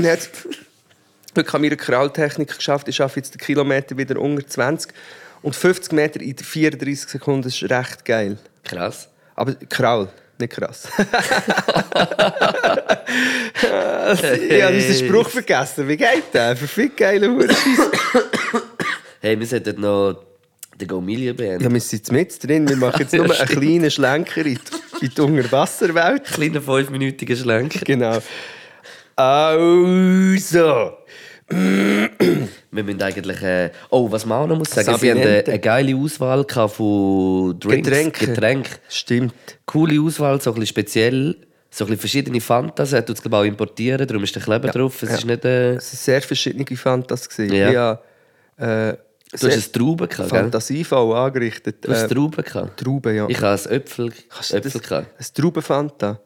Ich- 1.37 1.43
heute 1.43 1.53
habe 1.53 1.65
ich 1.65 1.71
eine 1.71 1.77
Kraultechnik 1.77 2.55
geschafft. 2.55 2.87
Ich 2.87 2.95
schaffe 2.95 3.19
jetzt 3.19 3.33
den 3.33 3.39
Kilometer 3.39 3.97
wieder 3.97 4.19
unter 4.19 4.45
20 4.47 4.91
und 5.41 5.55
50 5.55 5.91
Meter 5.93 6.21
in 6.21 6.37
34 6.37 7.09
Sekunden. 7.09 7.47
Ist 7.47 7.61
recht 7.63 8.05
geil. 8.05 8.37
Krass. 8.63 9.09
Aber 9.35 9.53
Kraul, 9.69 10.07
nicht 10.39 10.53
krass. 10.53 10.87
Ich 14.07 14.61
habe 14.63 14.75
unseren 14.75 15.07
Spruch 15.07 15.29
vergessen. 15.29 15.87
Wie 15.87 15.97
geht 15.97 16.25
der? 16.33 16.55
Verfickt 16.55 16.97
geiler 16.97 17.27
Hurenscheiss. 17.29 17.89
Hey, 19.21 19.39
wir 19.39 19.47
sollten 19.47 19.81
noch 19.81 20.21
den 20.79 20.87
Gomilia 20.87 21.33
beenden. 21.33 21.63
Ja, 21.63 21.73
wir 21.73 21.79
sind 21.81 21.99
jetzt 21.99 22.11
mit 22.11 22.43
drin. 22.47 22.67
Wir 22.69 22.75
machen 22.75 22.99
jetzt 23.01 23.13
nur 23.13 23.25
einen 23.39 23.47
kleinen 23.47 23.89
Schlenker 23.91 24.45
in 24.45 24.59
die, 25.01 25.05
in 25.05 25.11
die 25.15 25.21
Unterwasserwelt. 25.21 26.25
Kleiner 26.25 26.61
fünfminütiger 26.61 27.35
Schlenker. 27.35 27.79
Genau. 27.83 28.19
Also. 29.15 30.97
Wir 31.47 32.83
müssen 32.83 33.01
eigentlich. 33.01 33.41
Äh, 33.41 33.71
oh, 33.89 34.11
was 34.11 34.25
man 34.25 34.43
auch 34.43 34.47
noch 34.47 34.57
muss 34.57 34.71
sagen, 34.71 34.85
sie 34.97 35.11
haben 35.11 35.19
eine, 35.19 35.23
Sabinente. 35.23 35.51
eine 35.51 35.59
geile 35.59 35.95
Auswahl 35.95 36.45
von 36.69 37.59
Drinks, 37.59 37.87
Getränke. 37.89 38.25
Getränke. 38.27 38.69
Stimmt. 38.89 39.33
Coole 39.65 40.01
Auswahl, 40.01 40.41
so 40.41 40.51
ein 40.51 40.55
bisschen 40.55 40.67
speziell. 40.67 41.35
So 41.69 41.83
ein 41.83 41.87
bisschen 41.87 41.99
verschiedene 41.99 42.39
Fantas. 42.41 42.93
Er 42.93 43.05
tut 43.05 43.19
es, 43.19 43.31
auch 43.31 43.43
importieren, 43.43 44.07
darum 44.07 44.23
ist 44.23 44.33
der 44.33 44.41
Kleber 44.41 44.69
drauf. 44.69 45.03
Es 45.03 45.09
ja. 45.09 45.15
ist 45.17 45.25
nicht. 45.25 45.43
Äh, 45.45 45.73
Es 45.75 45.91
waren 45.93 45.97
sehr 45.97 46.21
verschiedene 46.21 46.65
Fantas. 46.77 47.27
gewesen. 47.29 47.53
Ja. 47.53 47.69
Ich 47.69 47.75
habe, 47.77 47.99
äh, 48.57 49.37
du 49.37 49.47
hast 49.47 49.67
ein 49.67 49.71
Trauben 49.73 50.07
gehabt, 50.07 50.29
fantasievoll 50.29 51.15
angerichtet. 51.15 51.85
Du 51.85 51.91
hast 51.91 52.03
Äh, 52.03 52.07
Trauben 52.15 52.43
gehabt. 52.43 52.79
Trauben, 52.79 53.13
ja. 53.15 53.27
Ich 53.27 53.41
habe 53.41 53.59
ein 53.61 53.71
Äpfel, 53.71 54.07
Äpfel 54.07 54.61
das, 54.61 54.81
gehabt. 54.81 55.07
ein 55.19 55.25
Traubenfanta. 55.33 56.19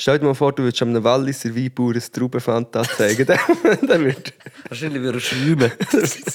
Stell 0.00 0.18
dir 0.18 0.24
mal 0.24 0.34
vor, 0.34 0.50
du 0.54 0.62
würdest 0.62 0.80
einem 0.80 1.04
Walliser 1.04 1.54
Weinbauer 1.54 1.92
ein 1.92 2.02
Traubenfanta 2.10 2.84
zeigen. 2.84 3.28
wird, 3.82 4.32
Wahrscheinlich 4.66 5.02
würde 5.02 5.18
er 5.18 5.20
schwimmen. 5.20 5.70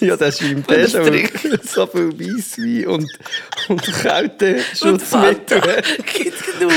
ja, 0.02 0.16
das 0.16 0.38
schwimmt 0.38 0.70
Wenn 0.70 0.82
eh 0.82 0.88
schon. 1.40 1.60
So 1.64 1.88
viel 1.88 2.12
Weisswein 2.20 2.86
und, 2.86 3.10
und 3.68 3.82
Kälteschutzmittel. 3.82 5.62
Gibt 6.14 6.62
nur 6.62 6.72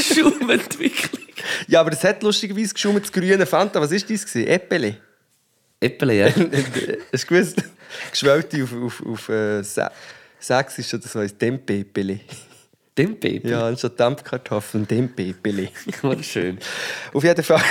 Schaumentwicklung. 0.00 1.22
Ja, 1.68 1.82
aber 1.82 1.92
es 1.92 2.02
hat 2.02 2.22
lustigerweise 2.22 2.72
geschummt, 2.72 3.02
das 3.02 3.12
grüne 3.12 3.44
Fanta. 3.44 3.78
Was 3.78 3.90
war 3.90 3.98
das? 3.98 4.34
Äppeli. 4.36 4.96
Äpfel, 5.78 6.12
ja. 6.12 6.28
Hast 7.12 7.24
du 7.24 7.26
gewusst? 7.26 7.62
Geschwellte 8.10 8.64
auf, 8.64 8.72
auf, 8.72 9.02
auf 9.04 9.28
äh, 9.28 9.62
Sächsisch 9.62 10.94
oder 10.94 11.06
so, 11.06 11.18
ein 11.18 11.38
Tempepeli. 11.38 12.20
Dem 12.96 13.18
Baby. 13.18 13.50
Ja, 13.50 13.66
anstatt 13.66 14.00
Dampfkartoffeln, 14.00 14.88
Tempepeli. 14.88 15.68
War 16.02 16.22
schön. 16.22 16.58
Auf 17.12 17.22
jeden 17.22 17.44
Fall. 17.44 17.62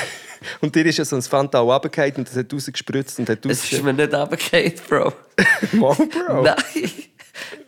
Und 0.62 0.76
dir 0.76 0.86
ist 0.86 0.98
ja 0.98 1.06
so 1.06 1.16
ein 1.16 1.22
Fanta 1.24 1.60
auch 1.60 1.74
runtergefallen 1.74 2.16
und 2.18 2.28
das 2.28 2.36
hat 2.36 2.54
rausgespritzt 2.54 3.20
und 3.20 3.30
hat 3.30 3.46
Es 3.46 3.72
ist 3.72 3.84
mir 3.84 3.94
nicht 3.94 4.14
runtergefallen, 4.14 4.74
Bro. 4.88 5.14
Mal, 5.74 5.96
Bro. 5.96 6.44
Nein. 6.44 6.92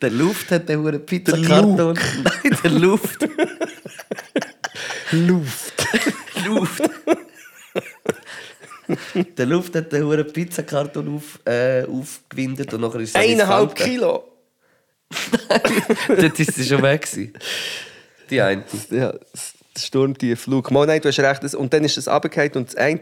Der 0.02 0.12
Luft 0.12 0.52
hat 0.52 0.70
den 0.70 0.84
Der 0.84 1.00
Pizzakarton. 1.00 2.00
Nein, 2.24 2.58
der 2.64 2.72
Luft. 2.72 3.28
Luft. 5.12 5.88
Luft. 6.46 6.90
der 9.38 9.46
Luft 9.46 9.76
hat 9.76 9.92
den 9.92 10.04
huren 10.04 10.32
Pizzakarton 10.32 11.16
auf, 11.16 11.40
äh, 11.46 11.84
aufgewindet 11.86 12.74
und 12.74 12.82
nachher 12.82 13.00
ist 13.00 13.10
es 13.10 13.16
Eineinhalb. 13.16 13.76
Kilo. 13.76 14.37
Dort 16.08 16.40
ist 16.40 16.56
sie 16.56 16.66
schon 16.66 16.82
weg. 16.82 17.02
gewesen. 17.04 17.34
Die 18.30 18.42
eine. 18.42 18.64
Ja, 18.92 19.14
der 19.14 19.82
Sturmtiefflug. 19.82 20.72
Mal, 20.72 20.86
nein, 20.88 21.00
du 21.02 21.08
hast 21.08 21.20
recht. 21.20 21.44
das- 21.44 21.56
Und 21.56 21.72
dann 21.74 21.84
ist 21.84 21.98
es 21.98 22.08
runtergefallen 22.08 22.52
und 22.56 22.68
das 22.70 22.76
eine, 22.76 23.00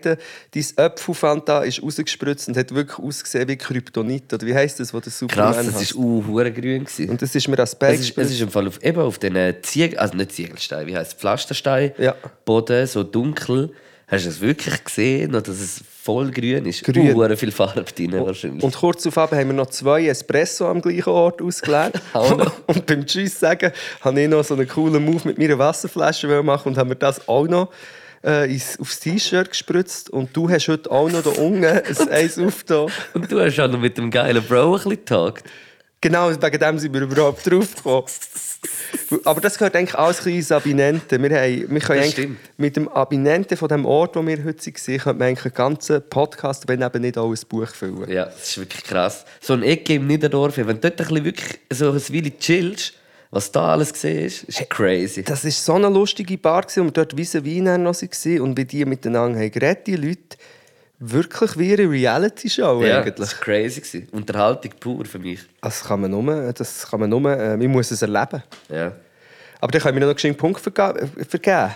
dein 0.53 0.65
Öpfelfanta 0.77 1.63
ist 1.63 1.81
rausgespritzt 1.81 2.47
und 2.49 2.57
hat 2.57 2.73
wirklich 2.75 2.99
ausgesehen 2.99 3.47
wie 3.47 3.55
Kryptonit. 3.55 4.31
Oder 4.33 4.45
wie 4.45 4.53
heisst 4.53 4.79
das, 4.79 4.93
was 4.93 5.03
der 5.03 5.11
Superman 5.11 5.53
Krass, 5.53 5.65
das 5.65 5.95
war 5.95 6.03
uh, 6.03 6.21
grün. 6.21 6.53
gewesen. 6.83 7.09
Und 7.09 7.21
das 7.21 7.33
ist 7.33 7.47
mir 7.47 7.57
als 7.57 7.75
Bein 7.79 7.95
Es 7.95 8.01
ist, 8.01 8.17
es 8.17 8.31
ist 8.31 8.41
im 8.41 8.49
Fall 8.49 8.67
auf, 8.67 8.83
eben 8.83 8.99
auf 9.01 9.17
den 9.17 9.55
Ziegel, 9.63 9.97
also 9.97 10.15
nicht 10.15 10.33
Ziegelstein, 10.33 10.85
wie 10.85 10.95
heißt 10.95 11.13
es, 11.13 11.17
Pflasterstein, 11.19 11.93
Ja. 11.97 12.15
Boden, 12.43 12.85
so 12.87 13.03
dunkel. 13.03 13.71
Hast 14.07 14.25
du 14.25 14.29
es 14.29 14.39
wirklich 14.39 14.83
gesehen, 14.83 15.31
dass 15.31 15.47
es 15.47 15.81
voll 16.03 16.29
grün 16.29 16.67
ist? 16.67 16.83
Grün. 16.83 17.15
Uh, 17.15 17.35
viel 17.35 17.51
Farbe 17.51 17.83
drin 17.83 18.13
wahrscheinlich. 18.13 18.63
Und 18.63 18.75
kurz 18.75 19.01
darauf 19.01 19.31
haben 19.31 19.47
wir 19.47 19.53
noch 19.53 19.67
zwei 19.67 20.05
Espresso 20.05 20.67
am 20.67 20.81
gleichen 20.81 21.09
Ort 21.09 21.41
ausgeleert. 21.41 21.99
Noch. 22.13 22.51
und 22.67 22.85
beim 22.85 23.05
Tschüss 23.07 23.39
sagen, 23.39 23.71
habe 24.01 24.21
ich 24.21 24.29
noch 24.29 24.43
so 24.43 24.53
einen 24.53 24.67
coolen 24.67 25.03
Move 25.03 25.21
mit 25.27 25.39
meiner 25.39 25.57
Wasserflasche 25.57 26.43
machen 26.43 26.69
und 26.69 26.77
haben 26.77 26.89
wir 26.89 26.95
das 26.95 27.27
auch 27.27 27.47
noch 27.47 27.71
äh, 28.23 28.51
ins, 28.51 28.79
aufs 28.79 28.99
T-Shirt 28.99 29.49
gespritzt. 29.49 30.11
Und 30.11 30.37
du 30.37 30.49
hast 30.49 30.67
heute 30.67 30.91
auch 30.91 31.09
noch 31.09 31.23
da 31.23 31.31
unten 31.31 31.65
ein 31.65 31.83
Eis 32.11 32.37
aufgetan. 32.37 32.91
Und 33.15 33.31
du 33.31 33.39
hast 33.39 33.59
auch 33.59 33.67
noch 33.67 33.79
mit 33.79 33.97
dem 33.97 34.11
geilen 34.11 34.43
Bro 34.43 34.65
ein 34.65 34.71
bisschen 34.73 34.91
getagt. 34.91 35.49
Genau, 36.05 36.29
wegen 36.29 36.59
dem 36.59 36.77
sind 36.77 36.93
wir 36.93 37.01
überhaupt 37.01 37.49
drauf 37.49 37.75
gekommen. 37.77 38.05
Aber 39.23 39.41
das 39.41 39.57
gehört 39.57 39.75
eigentlich 39.75 39.97
alles 39.97 40.23
ein 40.23 40.35
ins 40.35 40.51
Abinente. 40.51 41.19
Wir, 41.19 41.35
haben, 41.35 41.65
wir 41.67 41.79
können 41.79 41.99
eigentlich 41.99 42.29
mit 42.57 42.75
dem 42.75 42.87
Abinente 42.89 43.57
von 43.57 43.67
dem 43.69 43.87
Ort, 43.87 44.15
wo 44.15 44.23
wir 44.23 44.43
heute 44.43 44.67
waren, 44.67 44.97
könnte 44.99 45.13
man 45.13 45.27
eigentlich 45.29 45.45
einen 45.45 45.53
ganzen 45.55 46.07
Podcast, 46.07 46.67
wenn 46.67 46.83
eben 46.83 47.01
nicht 47.01 47.17
auch 47.17 47.31
ein 47.31 47.39
Buch 47.49 47.69
füllen. 47.69 48.07
Ja, 48.07 48.25
das 48.25 48.49
ist 48.49 48.57
wirklich 48.59 48.83
krass. 48.83 49.25
So 49.41 49.53
ein 49.53 49.63
Ecke 49.63 49.95
im 49.95 50.05
Niederdorf, 50.05 50.57
wenn 50.57 50.67
du 50.67 50.75
dort 50.75 51.01
ein 51.01 51.07
bisschen 51.07 51.25
wirklich 51.25 51.59
so 51.73 51.89
ein 51.89 51.95
Weile 51.95 52.37
chillst, 52.37 52.93
was 53.31 53.51
da 53.51 53.69
alles 53.69 53.91
gesehen 53.91 54.27
ist, 54.27 54.43
ist 54.43 54.69
crazy. 54.69 55.23
Das 55.23 55.43
war 55.43 55.49
so 55.49 55.73
eine 55.73 55.89
lustige 55.89 56.37
Bar, 56.37 56.67
und 56.77 56.83
wir 56.83 56.91
dort 56.91 57.17
wie 57.17 57.25
Wein 57.33 57.81
noch 57.81 57.99
waren 57.99 58.41
und 58.41 58.55
wie 58.55 58.65
die 58.65 58.85
miteinander 58.85 59.39
haben 59.39 59.49
geredet, 59.49 59.87
die 59.87 59.95
Leute. 59.95 60.37
Wirklich 60.99 61.57
wie 61.57 61.73
eine 61.73 61.89
Reality-Show 61.89 62.83
ja, 62.83 62.99
eigentlich. 62.99 63.15
das 63.15 63.33
war 63.33 63.41
crazy. 63.41 63.81
Gewesen. 63.81 64.07
Unterhaltung 64.11 64.71
pur 64.79 65.05
für 65.05 65.19
mich. 65.19 65.41
Das 65.61 65.83
kann 65.83 66.01
man 66.01 66.11
nur, 66.11 66.53
das 66.53 66.89
kann 66.89 67.01
man 67.01 67.09
nur 67.09 67.31
äh, 67.31 67.57
man 67.57 67.67
muss 67.67 67.91
es 67.91 68.01
erleben. 68.01 68.43
Ja. 68.69 68.93
Aber 69.59 69.71
dann 69.71 69.81
können 69.81 69.99
wir 69.99 70.07
noch 70.07 70.23
einen 70.23 70.35
Punkt 70.35 70.61
vergeben. 70.61 71.75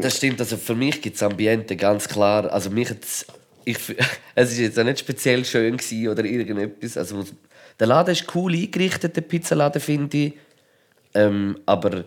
Das 0.00 0.16
stimmt, 0.16 0.40
also 0.40 0.56
für 0.56 0.74
mich 0.74 1.00
gibt 1.00 1.16
es 1.16 1.22
Ambiente 1.22 1.76
ganz 1.76 2.08
klar. 2.08 2.52
Also 2.52 2.70
mich 2.70 2.94
ich, 3.64 3.78
es 4.34 4.52
ist 4.52 4.58
jetzt 4.58 4.78
auch 4.78 4.84
nicht 4.84 4.98
speziell 4.98 5.44
schön 5.44 5.76
gewesen 5.76 6.08
oder 6.08 6.24
irgendetwas. 6.24 6.96
Also 6.96 7.24
der 7.78 7.86
Laden 7.86 8.12
ist 8.12 8.26
cool 8.34 8.52
eingerichtet, 8.52 9.16
der 9.16 9.22
Pizzaladen 9.22 9.80
finde 9.80 10.16
ich. 10.16 10.34
Ähm, 11.14 11.58
aber, 11.66 12.04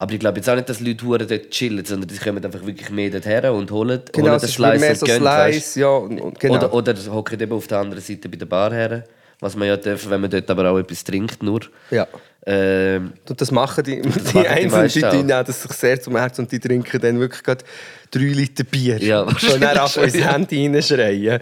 aber 0.00 0.14
ich 0.14 0.18
glaube 0.18 0.38
jetzt 0.38 0.48
auch 0.48 0.56
nicht, 0.56 0.66
dass 0.66 0.80
Leute 0.80 1.04
hure 1.04 1.26
dort 1.26 1.50
chillen, 1.50 1.84
sondern 1.84 2.08
die 2.08 2.16
kommen 2.16 2.42
einfach 2.42 2.64
wirklich 2.64 2.88
mehr 2.88 3.10
dorthin 3.10 3.44
und 3.50 3.70
holen, 3.70 4.00
Genau, 4.10 4.28
holen 4.30 4.40
den 4.40 4.48
ist 4.48 4.58
mehr 4.58 4.78
Slice 4.78 4.96
so 4.96 5.04
und 5.04 5.12
gehen. 5.12 5.20
Slice, 5.20 5.80
ja, 5.80 5.88
und, 5.88 6.20
und, 6.22 6.40
genau. 6.40 6.54
Oder, 6.54 6.72
oder 6.72 6.94
hocken 7.12 7.38
eben 7.38 7.52
auf 7.52 7.66
der 7.66 7.80
anderen 7.80 8.02
Seite 8.02 8.30
bei 8.30 8.38
der 8.38 8.46
Bar 8.46 8.72
her. 8.72 9.04
Was 9.40 9.54
man 9.56 9.68
ja 9.68 9.76
darf, 9.76 10.08
wenn 10.08 10.22
man 10.22 10.30
dort 10.30 10.48
aber 10.48 10.70
auch 10.70 10.78
etwas 10.78 11.04
trinkt 11.04 11.42
nur. 11.42 11.60
ja. 11.90 12.08
Ähm, 12.46 13.12
Und 13.28 13.38
das 13.38 13.50
machen 13.50 13.84
die, 13.84 14.00
die 14.00 14.08
machen 14.08 14.46
Einzelnen, 14.46 14.88
die, 14.88 15.00
die 15.00 15.22
nehmen 15.22 15.44
das 15.44 15.60
sich 15.62 15.72
sehr 15.72 16.00
zum 16.00 16.16
Herzen 16.16 16.46
und 16.46 16.52
die 16.52 16.58
trinken 16.58 16.98
dann 16.98 17.20
wirklich 17.20 17.42
gerade 17.42 17.62
drei 18.10 18.22
Liter 18.22 18.64
Bier. 18.64 18.96
Ja, 19.02 19.20
und 19.20 19.34
dann 19.42 19.60
wahrscheinlich 19.60 19.80
auf 19.80 19.96
ins 19.98 20.14
ja. 20.14 20.32
Handy 20.32 20.66
reinschreien. 20.66 21.40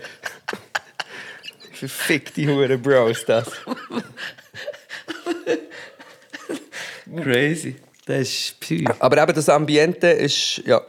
Verfickte 1.74 2.44
Hure 2.48 2.76
Bros, 2.76 3.24
das. 3.24 3.46
crazy. 7.22 7.76
Das 8.08 8.20
ist 8.20 8.60
Psy. 8.60 8.86
Aber 8.98 9.22
eben 9.22 9.34
das 9.34 9.48
Ambiente 9.50 10.08
ist, 10.08 10.62
ja... 10.64 10.80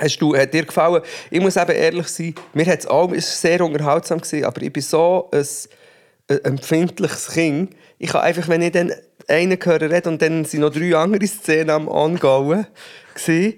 Hast 0.00 0.20
du, 0.20 0.36
hat 0.36 0.52
dir 0.52 0.64
gefallen? 0.64 1.02
Ich 1.30 1.40
muss 1.40 1.56
eben 1.56 1.70
ehrlich 1.70 2.08
sein, 2.08 2.34
mir 2.52 2.66
hat 2.66 2.80
es 2.80 2.86
auch 2.86 3.12
sehr 3.14 3.60
unterhaltsam 3.60 4.20
gewesen, 4.20 4.44
aber 4.44 4.60
ich 4.62 4.72
bin 4.72 4.82
so 4.82 5.30
ein, 5.32 5.46
ein 6.28 6.44
empfindliches 6.44 7.28
Kind. 7.28 7.76
Ich 7.98 8.10
kann 8.10 8.22
einfach, 8.22 8.48
wenn 8.48 8.62
ich 8.62 8.72
dann 8.72 8.92
einen 9.28 9.56
höre 9.62 9.90
reden 9.90 10.14
und 10.14 10.22
dann 10.22 10.44
sind 10.44 10.60
noch 10.60 10.72
drei 10.72 10.96
andere 10.96 11.24
Szenen 11.26 11.70
am 11.70 11.88
Angauen 11.88 12.66
gewesen, 13.14 13.54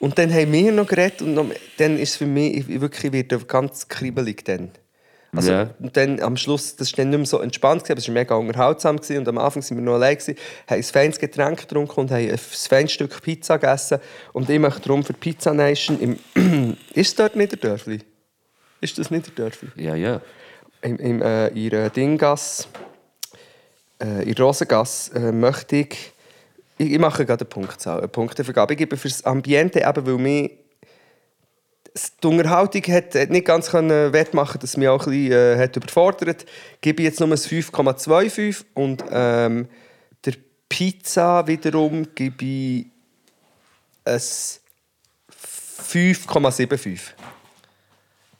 und 0.00 0.18
dann 0.18 0.32
haben 0.32 0.52
wir 0.52 0.72
noch 0.72 0.86
geredet 0.86 1.20
und 1.20 1.34
noch, 1.34 1.46
dann 1.76 1.98
ist 1.98 2.10
es 2.10 2.16
für 2.16 2.26
mich 2.26 2.56
ich, 2.56 2.80
wirklich 2.80 3.12
wieder 3.12 3.38
ganz 3.38 3.86
kribbelig 3.86 4.44
dann. 4.46 4.70
Also, 5.34 5.52
Ja. 5.52 5.70
und 5.78 5.96
dann 5.96 6.20
am 6.20 6.36
Schluss, 6.36 6.74
das 6.74 6.92
war 6.92 6.96
dann 6.98 7.10
nicht 7.10 7.18
mehr 7.18 7.26
so 7.26 7.40
entspannt, 7.40 7.84
gewesen, 7.84 7.92
aber 7.92 7.98
es 8.00 8.08
war 8.08 8.14
mega 8.14 8.34
unterhaltsam. 8.34 8.96
Gewesen. 8.96 9.18
Und 9.18 9.28
am 9.28 9.38
Anfang 9.38 9.62
waren 9.62 9.76
wir 9.76 9.82
noch 9.82 9.94
allein, 9.94 10.16
gewesen, 10.16 10.36
haben 10.66 10.76
ein 10.78 10.82
feines 10.82 11.18
Getränk 11.18 11.60
getrunken 11.60 12.00
und 12.00 12.10
haben 12.10 12.30
ein 12.30 12.38
feines 12.38 12.92
Stück 12.92 13.22
Pizza 13.22 13.58
gegessen. 13.58 13.98
Und 14.32 14.50
ich 14.50 14.58
möchte 14.58 14.80
darum 14.80 15.04
für 15.04 15.12
die 15.12 15.20
Pizza 15.20 15.54
Nation 15.54 16.00
im... 16.34 16.76
ist 16.94 17.08
es 17.08 17.14
dort 17.14 17.36
Niederdörfli? 17.36 18.00
Ist 18.80 18.98
das 18.98 19.10
Niederdörfli? 19.10 19.68
Ja, 19.76 19.94
ja. 19.94 20.20
Im, 20.82 20.96
im, 20.96 21.22
äh, 21.22 21.48
in 21.48 21.70
der 21.70 21.90
Dinggasse, 21.90 22.66
äh, 24.02 24.28
in 24.28 24.34
Rosengasse, 24.34 25.14
äh, 25.14 25.32
möchte 25.32 25.76
ich... 25.76 26.12
Ich, 26.78 26.92
ich 26.92 26.98
mache 26.98 27.26
gerade 27.26 27.42
eine 27.42 27.48
Punktzahl, 27.50 27.98
eine 27.98 28.08
Punktevergabe. 28.08 28.72
Ich 28.72 28.78
gebe 28.78 28.96
für 28.96 29.08
das 29.08 29.22
Ambiente, 29.24 29.80
eben 29.86 30.06
weil 30.06 30.16
mich 30.16 30.50
die 32.22 32.26
Unterhaltung 32.26 32.82
hat 32.82 33.14
hat 33.14 33.30
nicht 33.30 33.46
ganz 33.46 33.70
können 33.70 34.12
wettmachen, 34.12 34.60
dass 34.60 34.76
mich 34.76 34.88
auch 34.88 35.06
ein 35.06 35.12
bisschen 35.12 35.32
äh, 35.32 35.56
hat 35.58 35.74
überfordert. 35.76 36.44
Gebe 36.80 37.02
ich 37.02 37.08
jetzt 37.08 37.20
nur 37.20 37.28
ein 37.28 37.34
5,25 37.34 38.64
und 38.74 39.04
ähm, 39.10 39.68
der 40.24 40.34
Pizza 40.68 41.46
wiederum 41.46 42.08
gebe 42.14 42.44
ich 42.44 42.86
ein 44.04 44.18
5,75. 44.18 46.98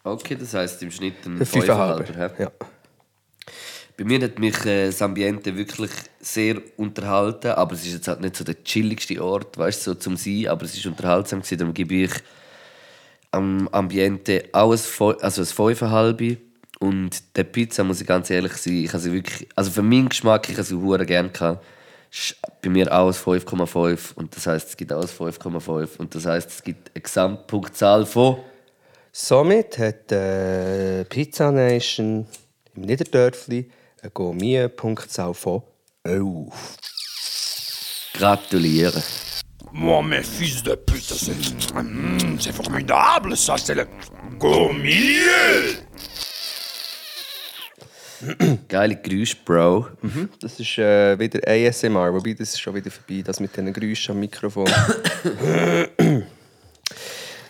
Okay, 0.03 0.35
das 0.37 0.55
heisst 0.55 0.83
im 0.83 0.91
Schnitt 0.91 1.27
ein 1.27 1.39
Ein 1.39 1.47
5,5. 1.47 2.07
5,5. 2.07 2.17
hä? 2.17 2.31
Ja. 2.43 2.51
Bei 3.97 4.05
mir 4.05 4.21
hat 4.23 4.39
mich 4.39 4.65
äh, 4.65 4.87
das 4.87 5.03
Ambiente 5.03 5.55
wirklich 5.55 5.91
sehr 6.21 6.63
unterhalten, 6.79 7.49
aber 7.49 7.75
es 7.75 7.85
ist 7.85 7.93
jetzt 7.93 8.09
halt 8.09 8.23
nicht 8.23 8.35
so 8.35 8.45
der 8.45 8.65
chilligste 8.65 9.23
Ort, 9.23 9.59
weißt 9.59 9.87
du, 9.87 9.91
so 9.91 9.95
zum 9.95 10.17
Sein, 10.17 10.47
aber 10.49 10.65
es 10.65 10.75
ist 10.75 10.87
unterhaltsam 10.87 11.41
gewesen, 11.41 11.59
darum 11.59 11.75
gebe 11.75 11.97
ich 11.97 12.13
am 13.31 13.69
Ambiente 13.73 14.45
auch 14.53 14.73
ein, 14.73 14.79
Feu- 14.79 15.17
also 15.21 15.43
ein 15.43 15.75
5,5 15.75 16.37
und 16.81 17.37
der 17.37 17.45
Pizza, 17.45 17.85
muss 17.85 18.01
ich 18.01 18.07
ganz 18.07 18.31
ehrlich 18.31 18.55
sein, 18.55 18.85
ich 18.85 18.89
habe 18.89 19.01
sie 19.01 19.13
wirklich, 19.13 19.49
also 19.55 19.71
für 19.71 19.83
meinen 19.83 20.09
Geschmack, 20.09 20.49
ich 20.49 20.57
habe 20.57 20.65
sie 20.65 20.75
hure 20.75 21.05
gerne 21.07 21.29
gehabt, 21.29 21.65
ist 22.11 22.37
bei 22.63 22.71
mir 22.71 22.93
auch 22.93 23.07
ein 23.09 23.13
5,5 23.13 24.15
und 24.15 24.35
das 24.35 24.47
heißt 24.47 24.71
es 24.71 24.77
gibt 24.77 24.93
auch 24.93 25.03
ein 25.03 25.09
5,5 25.09 25.99
und 25.99 26.15
das 26.15 26.27
heißt 26.27 26.51
es 26.51 26.63
gibt 26.63 26.91
eine 26.95 27.03
Gesamtpunktzahl 27.03 28.07
von 28.07 28.39
Somit 29.13 29.77
hat 29.79 30.13
äh, 30.13 31.05
Pizza 31.05 31.51
Nation 31.51 32.27
im 32.77 32.83
Niederdörfli 32.83 33.69
eine 34.03 34.11
Gourmet-Punktzahl 34.13 35.35
von 35.35 35.63
11. 36.05 36.25
Gratulieren. 38.15 39.03
Moi, 39.73 40.03
mes 40.03 40.23
fils 40.27 40.63
de 40.63 40.75
pute, 40.75 41.03
c'est 41.15 41.33
Hum, 41.75 42.39
c'est 42.41 42.53
formidable, 42.53 43.37
ça, 43.37 43.57
c'est 43.57 43.75
le 43.75 43.87
milieu. 44.73 45.77
Geile 48.69 48.97
Geräusche, 49.03 49.37
Bro. 49.45 49.87
Das 50.41 50.59
ist 50.61 50.77
äh, 50.79 51.19
wieder 51.19 51.41
ASMR, 51.47 52.13
wobei 52.13 52.35
das 52.35 52.51
ist 52.51 52.61
schon 52.61 52.75
wieder 52.75 52.91
vorbei, 52.91 53.23
das 53.25 53.41
mit 53.41 53.57
diesen 53.57 53.73
Geräuschen 53.73 54.15
am 54.15 54.21
Mikrofon. 54.21 54.69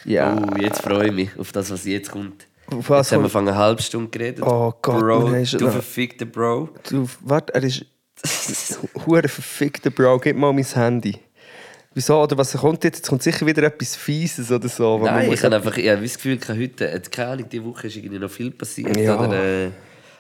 ja. 0.05 0.37
Oh, 0.37 0.57
jetzt 0.61 0.83
freue 0.83 1.09
ich 1.09 1.13
mich 1.13 1.31
auf 1.39 1.51
das, 1.53 1.71
was 1.71 1.85
jetzt 1.87 2.11
kommt. 2.11 2.47
Auf 2.67 2.89
was 2.89 3.07
jetzt 3.09 3.17
haben 3.17 3.23
wir 3.25 3.31
von 3.31 3.49
einer 3.49 3.57
halben 3.57 3.83
Stunde 3.83 4.11
geredet. 4.11 4.45
Oh 4.47 4.73
Gott, 4.81 5.01
Bro, 5.01 5.31
du 5.31 5.65
noch- 5.65 5.73
verfickter 5.73 6.27
Bro. 6.27 6.69
Du, 6.89 7.09
warte, 7.21 7.55
er 7.55 7.65
ist. 7.65 7.85
Hure 9.07 9.27
verfickter 9.29 9.91
Bro, 9.91 10.19
gib 10.19 10.37
mal 10.37 10.53
mein 10.53 10.65
Handy. 10.65 11.19
Wieso? 11.93 12.23
Oder 12.23 12.39
was 12.39 12.53
kommt 12.53 12.85
jetzt? 12.85 12.99
Jetzt 12.99 13.09
kommt 13.09 13.23
sicher 13.23 13.45
wieder 13.45 13.65
etwas 13.65 13.97
Fieses 13.97 14.51
oder 14.53 14.69
so. 14.69 14.99
Nein, 14.99 15.33
ich 15.33 15.43
habe 15.43 15.57
einfach 15.57 15.77
ich 15.77 15.89
habe 15.89 16.03
das 16.03 16.15
Gefühl, 16.15 16.37
gehabt, 16.37 16.59
heute, 16.61 17.03
keine 17.11 17.31
Ahnung, 17.33 17.49
diese 17.51 17.65
Woche 17.65 17.89
ist 17.89 17.97
irgendwie 17.97 18.19
noch 18.19 18.31
viel 18.31 18.53
passiert. 18.53 18.97
Ja. 18.97 19.19
Oder, 19.19 19.67
äh, 19.67 19.71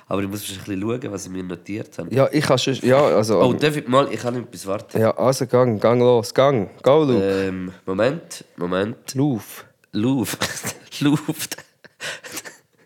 aber 0.08 0.22
ich 0.22 0.28
muss 0.28 0.40
ein 0.50 0.58
bisschen 0.58 0.80
schauen, 0.80 1.12
was 1.12 1.26
ich 1.26 1.30
mir 1.30 1.44
notiert 1.44 1.96
habe. 1.96 2.12
Ja, 2.12 2.28
ich 2.32 2.44
kann 2.44 2.58
schon. 2.58 2.74
Ja, 2.82 3.00
also. 3.00 3.40
Oh, 3.40 3.52
darf 3.52 3.76
ich 3.76 3.86
mal? 3.86 4.12
Ich 4.12 4.18
kann 4.18 4.34
nicht 4.34 4.48
etwas 4.48 4.66
warten. 4.66 5.00
ja, 5.00 5.16
also 5.16 5.46
gang, 5.46 5.80
gang 5.80 6.00
los, 6.00 6.34
gang. 6.34 6.70
Go, 6.82 7.04
Luke. 7.04 7.22
Ähm, 7.22 7.72
Moment, 7.86 8.44
Moment. 8.56 9.14
Lauf. 9.14 9.64
Luft. 9.92 10.76
Luft. 11.00 11.56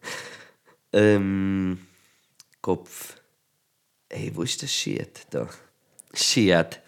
ähm, 0.93 1.79
Kopf. 2.61 3.17
Ey, 4.11 4.31
wo 4.35 4.43
ist 4.43 4.63
das 4.63 4.71
Shit? 4.71 5.27
Da. 5.31 5.49
Shit. 6.13 6.81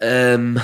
Ähm. 0.00 0.60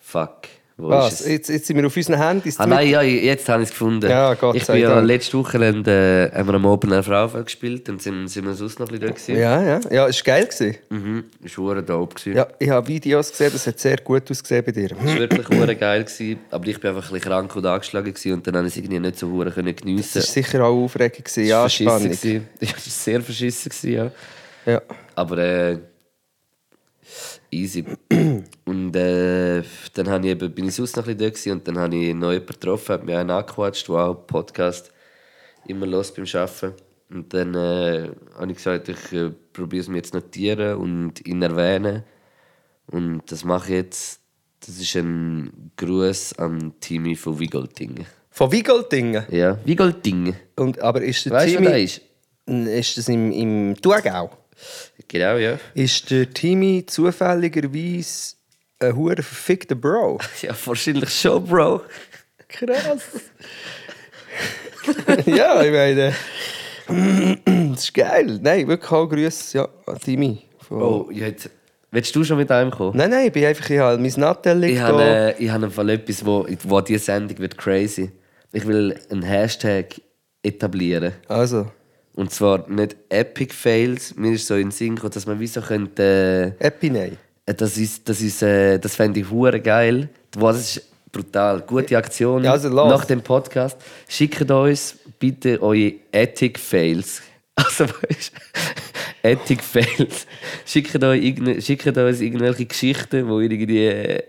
Fuck. 0.00 0.48
Wo 0.80 0.90
Was? 0.90 1.14
ist 1.14 1.20
es? 1.22 1.26
Jetzt, 1.26 1.48
jetzt 1.48 1.66
sind 1.66 1.76
wir 1.76 1.86
auf 1.86 1.96
unseren 1.96 2.18
Handys. 2.20 2.60
Ah 2.60 2.64
nein, 2.64 2.88
ja, 2.88 3.02
jetzt 3.02 3.48
habe 3.48 3.62
ich 3.64 3.68
es 3.68 3.72
gefunden. 3.72 4.08
Ja, 4.08 4.34
Gott 4.34 4.54
ich 4.54 4.64
bin 4.64 4.76
ja 4.76 4.94
Dank. 4.94 5.08
letzte 5.08 5.36
Wochenende 5.36 6.30
äh, 6.32 6.38
haben 6.38 6.46
wir 6.46 6.54
am 6.54 6.66
Open 6.66 6.92
Air 6.92 7.02
Frauenfeld 7.02 7.46
gespielt 7.46 7.88
und 7.88 8.00
sind, 8.00 8.28
sind 8.28 8.44
wir 8.44 8.54
sonst 8.54 8.78
noch 8.78 8.86
ein 8.86 8.92
bisschen 8.92 9.08
dort 9.08 9.20
gewesen. 9.20 9.40
Ja, 9.40 9.60
ja. 9.60 9.80
Ja, 9.90 10.06
es 10.06 10.24
war 10.24 10.34
geil. 10.34 10.46
Gewesen. 10.46 10.76
Mhm, 10.88 11.24
ist 11.42 11.58
hure 11.58 11.82
dope 11.82 12.14
gewesen. 12.14 12.36
Ja, 12.36 12.46
ich 12.60 12.70
habe 12.70 12.86
Videos 12.86 13.28
gesehen, 13.32 13.50
das 13.52 13.66
hat 13.66 13.80
sehr 13.80 13.96
gut 13.96 14.30
ausgesehen 14.30 14.64
bei 14.64 14.70
dir. 14.70 14.92
Es 14.92 15.04
war 15.04 15.18
wirklich 15.18 15.80
geil 15.80 16.04
gewesen, 16.04 16.38
aber 16.52 16.66
ich 16.68 16.78
bin 16.80 16.90
einfach 16.90 17.10
ein 17.10 17.12
bisschen 17.12 17.28
krank 17.28 17.56
und 17.56 17.66
angeschlagen 17.66 18.14
gewesen 18.14 18.32
und 18.34 18.46
dann 18.46 18.56
habe 18.56 18.68
ich 18.68 18.72
es 18.74 18.76
irgendwie 18.76 19.00
nicht 19.00 19.18
so 19.18 19.28
hure 19.28 19.50
geniessen. 19.50 20.20
Das 20.20 20.28
war 20.28 20.44
sicher 20.44 20.64
auch 20.64 20.84
aufregend. 20.84 21.24
Gewesen. 21.24 21.44
Ja, 21.44 21.66
Es 21.66 21.80
war 21.84 21.98
spannend. 21.98 22.22
Ja, 22.22 22.40
es 22.60 22.70
war 22.70 22.78
sehr 22.78 23.20
verschissen 23.20 23.68
gewesen, 23.68 23.92
ja. 23.92 24.12
Ja. 24.74 24.82
Aber 25.16 25.38
äh, 25.38 25.78
easy. 27.50 27.84
Und 28.64 28.96
äh, 28.96 29.62
dann 29.94 30.24
ich 30.24 30.30
eben, 30.30 30.52
bin 30.52 30.68
ich 30.68 30.74
sonst 30.74 30.96
noch 30.96 31.06
ein 31.06 31.16
bisschen 31.16 31.52
da 31.52 31.52
und 31.52 31.68
dann 31.68 31.78
habe 31.78 31.96
ich 31.96 32.14
noch 32.14 32.32
jemanden 32.32 32.46
getroffen, 32.46 32.92
hat 32.92 33.04
mir 33.04 33.18
einen 33.18 33.30
angequatscht, 33.30 33.88
der 33.88 33.96
auch 33.96 34.26
Podcast 34.26 34.92
immer 35.66 35.86
los 35.86 36.12
beim 36.12 36.26
Arbeiten. 36.32 36.74
Und 37.10 37.32
dann 37.32 37.54
äh, 37.54 38.10
habe 38.34 38.50
ich 38.50 38.56
gesagt, 38.56 38.88
ich 38.88 39.12
äh, 39.12 39.30
probiere 39.52 39.80
es 39.80 39.88
mir 39.88 39.96
jetzt 39.96 40.14
notieren 40.14 40.76
und 40.76 41.26
ihn 41.26 41.42
erwähnen. 41.42 42.04
Und 42.86 43.22
das 43.28 43.44
mache 43.44 43.68
ich 43.68 43.74
jetzt. 43.76 44.20
Das 44.60 44.76
ist 44.76 44.96
ein 44.96 45.70
Gruß 45.76 46.38
an 46.38 46.74
Timmy 46.80 47.14
von 47.14 47.38
Wigoltingen. 47.38 48.06
Von 48.30 48.50
Wigoltingen. 48.50 49.24
Ja, 49.30 49.58
Wigoltingen. 49.64 50.34
Und, 50.56 50.80
aber 50.80 51.02
ist 51.02 51.24
der 51.26 51.32
Weißt 51.32 51.54
Timmy... 51.54 51.66
wer 51.66 51.72
der 51.72 51.82
ist? 51.82 52.02
ist 52.48 52.98
das 52.98 53.08
im, 53.08 53.30
im 53.30 53.76
Thurgau, 53.80 54.30
Genau, 55.08 55.36
ja. 55.36 55.58
ist 55.74 56.10
der 56.10 56.30
Timmy 56.30 56.84
zufälligerweise 56.86 58.34
ein 58.80 58.94
hure 58.94 59.16
verfickter 59.22 59.74
Bro. 59.74 60.18
Ja, 60.42 60.54
wahrscheinlich 60.64 61.10
schon, 61.10 61.44
Bro. 61.44 61.82
Krass. 62.48 63.02
ja, 65.26 65.62
ich 65.62 65.72
meine, 65.72 66.14
das 67.72 67.84
ist 67.84 67.94
geil. 67.94 68.38
Nein, 68.42 68.68
wirklich 68.68 68.90
auch 68.90 69.06
Grüße 69.06 69.58
ja, 69.58 69.68
an 69.86 69.98
Timmy. 69.98 70.42
Von- 70.66 70.82
Oh, 70.82 71.10
jetzt. 71.10 71.50
Willst 71.90 72.14
du 72.14 72.22
schon 72.22 72.36
mit 72.36 72.50
einem 72.50 72.70
kommen? 72.70 72.96
Nein, 72.96 73.08
nein, 73.08 73.26
ich 73.28 73.32
bin 73.32 73.44
einfach, 73.46 73.68
ich 73.70 73.78
habe 73.78 73.96
mein 73.96 74.12
Nattel 74.16 74.62
Ich 74.64 74.78
habe, 74.78 75.02
äh, 75.02 75.42
ich 75.42 75.48
habe 75.50 75.64
im 75.64 75.70
Fall 75.70 75.88
etwas, 75.88 76.24
wo, 76.24 76.46
wo 76.64 76.80
diese 76.82 76.98
Sendung 76.98 77.38
wird 77.38 77.56
crazy. 77.56 78.12
Ich 78.52 78.66
will 78.66 78.98
einen 79.10 79.22
Hashtag 79.22 79.94
etablieren. 80.42 81.14
Also, 81.28 81.70
Und 82.18 82.32
zwar 82.32 82.68
nicht 82.68 82.96
Epic 83.10 83.54
Fails. 83.54 84.16
Mir 84.16 84.32
ist 84.32 84.48
so 84.48 84.56
in 84.56 84.62
den 84.62 84.70
Sinn 84.72 84.96
gekommen, 84.96 85.12
dass 85.12 85.24
man 85.24 85.38
wie 85.38 85.46
so 85.46 85.60
könnte... 85.60 86.52
Epinei. 86.58 87.12
Äh, 87.46 87.54
das 87.54 87.78
ist, 87.78 88.08
das 88.08 88.20
ist, 88.20 88.42
äh, 88.42 88.80
das 88.80 88.96
fände 88.96 89.20
ich 89.20 89.30
hure 89.30 89.60
geil. 89.60 90.08
Das 90.32 90.58
ist 90.58 90.88
brutal. 91.12 91.60
Gute 91.60 91.96
Aktion. 91.96 92.42
Ja, 92.42 92.50
also. 92.50 92.70
Nach 92.70 93.04
dem 93.04 93.22
Podcast. 93.22 93.80
Schickt 94.08 94.50
uns 94.50 94.98
bitte 95.20 95.62
eure 95.62 95.92
Ethic 96.10 96.58
Fails. 96.58 97.22
Also, 97.54 97.86
weißt 97.86 98.32
Ethic 99.22 99.62
Fails. 99.62 100.26
Schickt, 100.66 101.02
euch 101.02 101.64
schickt 101.64 101.86
uns 101.86 102.20
irgendwelche 102.20 102.66
Geschichten, 102.66 103.28
wo 103.28 103.38
irgendwie 103.40 103.86
äh, 103.86 104.22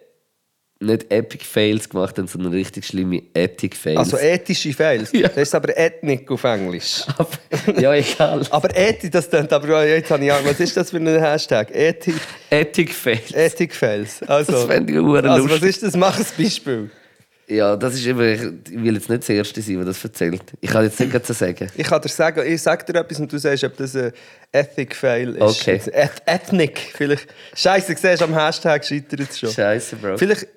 nicht 0.81 1.11
Epic 1.11 1.43
Fails 1.43 1.89
gemacht 1.89 2.17
habt, 2.17 2.29
sondern 2.29 2.53
richtig 2.53 2.85
schlimme 2.85 3.21
Ethic 3.33 3.75
Fails. 3.75 3.97
Also 3.97 4.17
ethische 4.17 4.73
Fails. 4.73 5.11
Ja. 5.19 5.27
Das 5.27 5.37
ist 5.49 5.55
aber 5.55 5.77
Ethnik 5.77 6.31
auf 6.31 6.43
Englisch. 6.45 7.03
ja, 7.79 7.93
egal. 7.93 8.45
Aber 8.49 8.69
Ethik, 8.75 9.11
das 9.11 9.29
klingt 9.29 9.51
aber 9.51 9.85
jetzt 9.85 10.09
habe 10.09 10.23
ich 10.23 10.31
Angst. 10.31 10.45
Was 10.49 10.59
ist 10.61 10.77
das 10.77 10.91
für 10.91 10.97
ein 10.97 11.07
Hashtag? 11.07 11.75
Ethik, 11.75 12.15
Ethic 12.49 12.93
Fails. 12.93 13.33
Ethik 13.33 13.75
Fails. 13.75 14.21
Also, 14.27 14.51
Das 14.53 14.65
fände 14.65 14.93
ich 14.93 14.99
also 14.99 15.49
was 15.49 15.61
ist 15.61 15.83
das? 15.83 15.95
Mach 15.97 16.17
ein 16.17 16.25
Beispiel. 16.37 16.89
Ja, 17.47 17.75
das 17.75 17.95
ist 17.95 18.05
eben, 18.05 18.61
ich 18.69 18.83
will 18.83 18.93
jetzt 18.93 19.09
nicht 19.09 19.23
das 19.23 19.29
Erste 19.29 19.61
sein, 19.61 19.77
der 19.77 19.85
das 19.85 20.03
erzählt. 20.03 20.43
Ich 20.61 20.69
kann 20.69 20.83
jetzt 20.83 20.99
nicht 20.99 21.11
gerade 21.11 21.25
so 21.25 21.33
sagen. 21.33 21.67
Ich 21.75 21.87
kann 21.87 21.99
dir 21.99 22.07
sagen, 22.09 22.43
ich 22.45 22.61
sag 22.61 22.85
dir 22.85 22.99
etwas 22.99 23.19
und 23.19 23.33
du 23.33 23.39
sagst, 23.39 23.63
ob 23.63 23.75
das 23.75 23.95
ein 23.95 24.11
Ethic 24.51 24.95
Fail 24.95 25.35
ist. 25.35 25.41
Okay. 25.41 25.81
Eth 25.91 26.21
Ethnic. 26.27 26.79
Vielleicht. 26.95 27.27
Scheiße, 27.55 27.95
siehst 27.97 28.21
du, 28.21 28.25
am 28.25 28.35
Hashtag 28.35 28.85
scheitert 28.85 29.21
es 29.31 29.39
schon. 29.39 29.51
Scheiße, 29.51 29.95
Bro. 29.95 30.17
Vielleicht. 30.17 30.47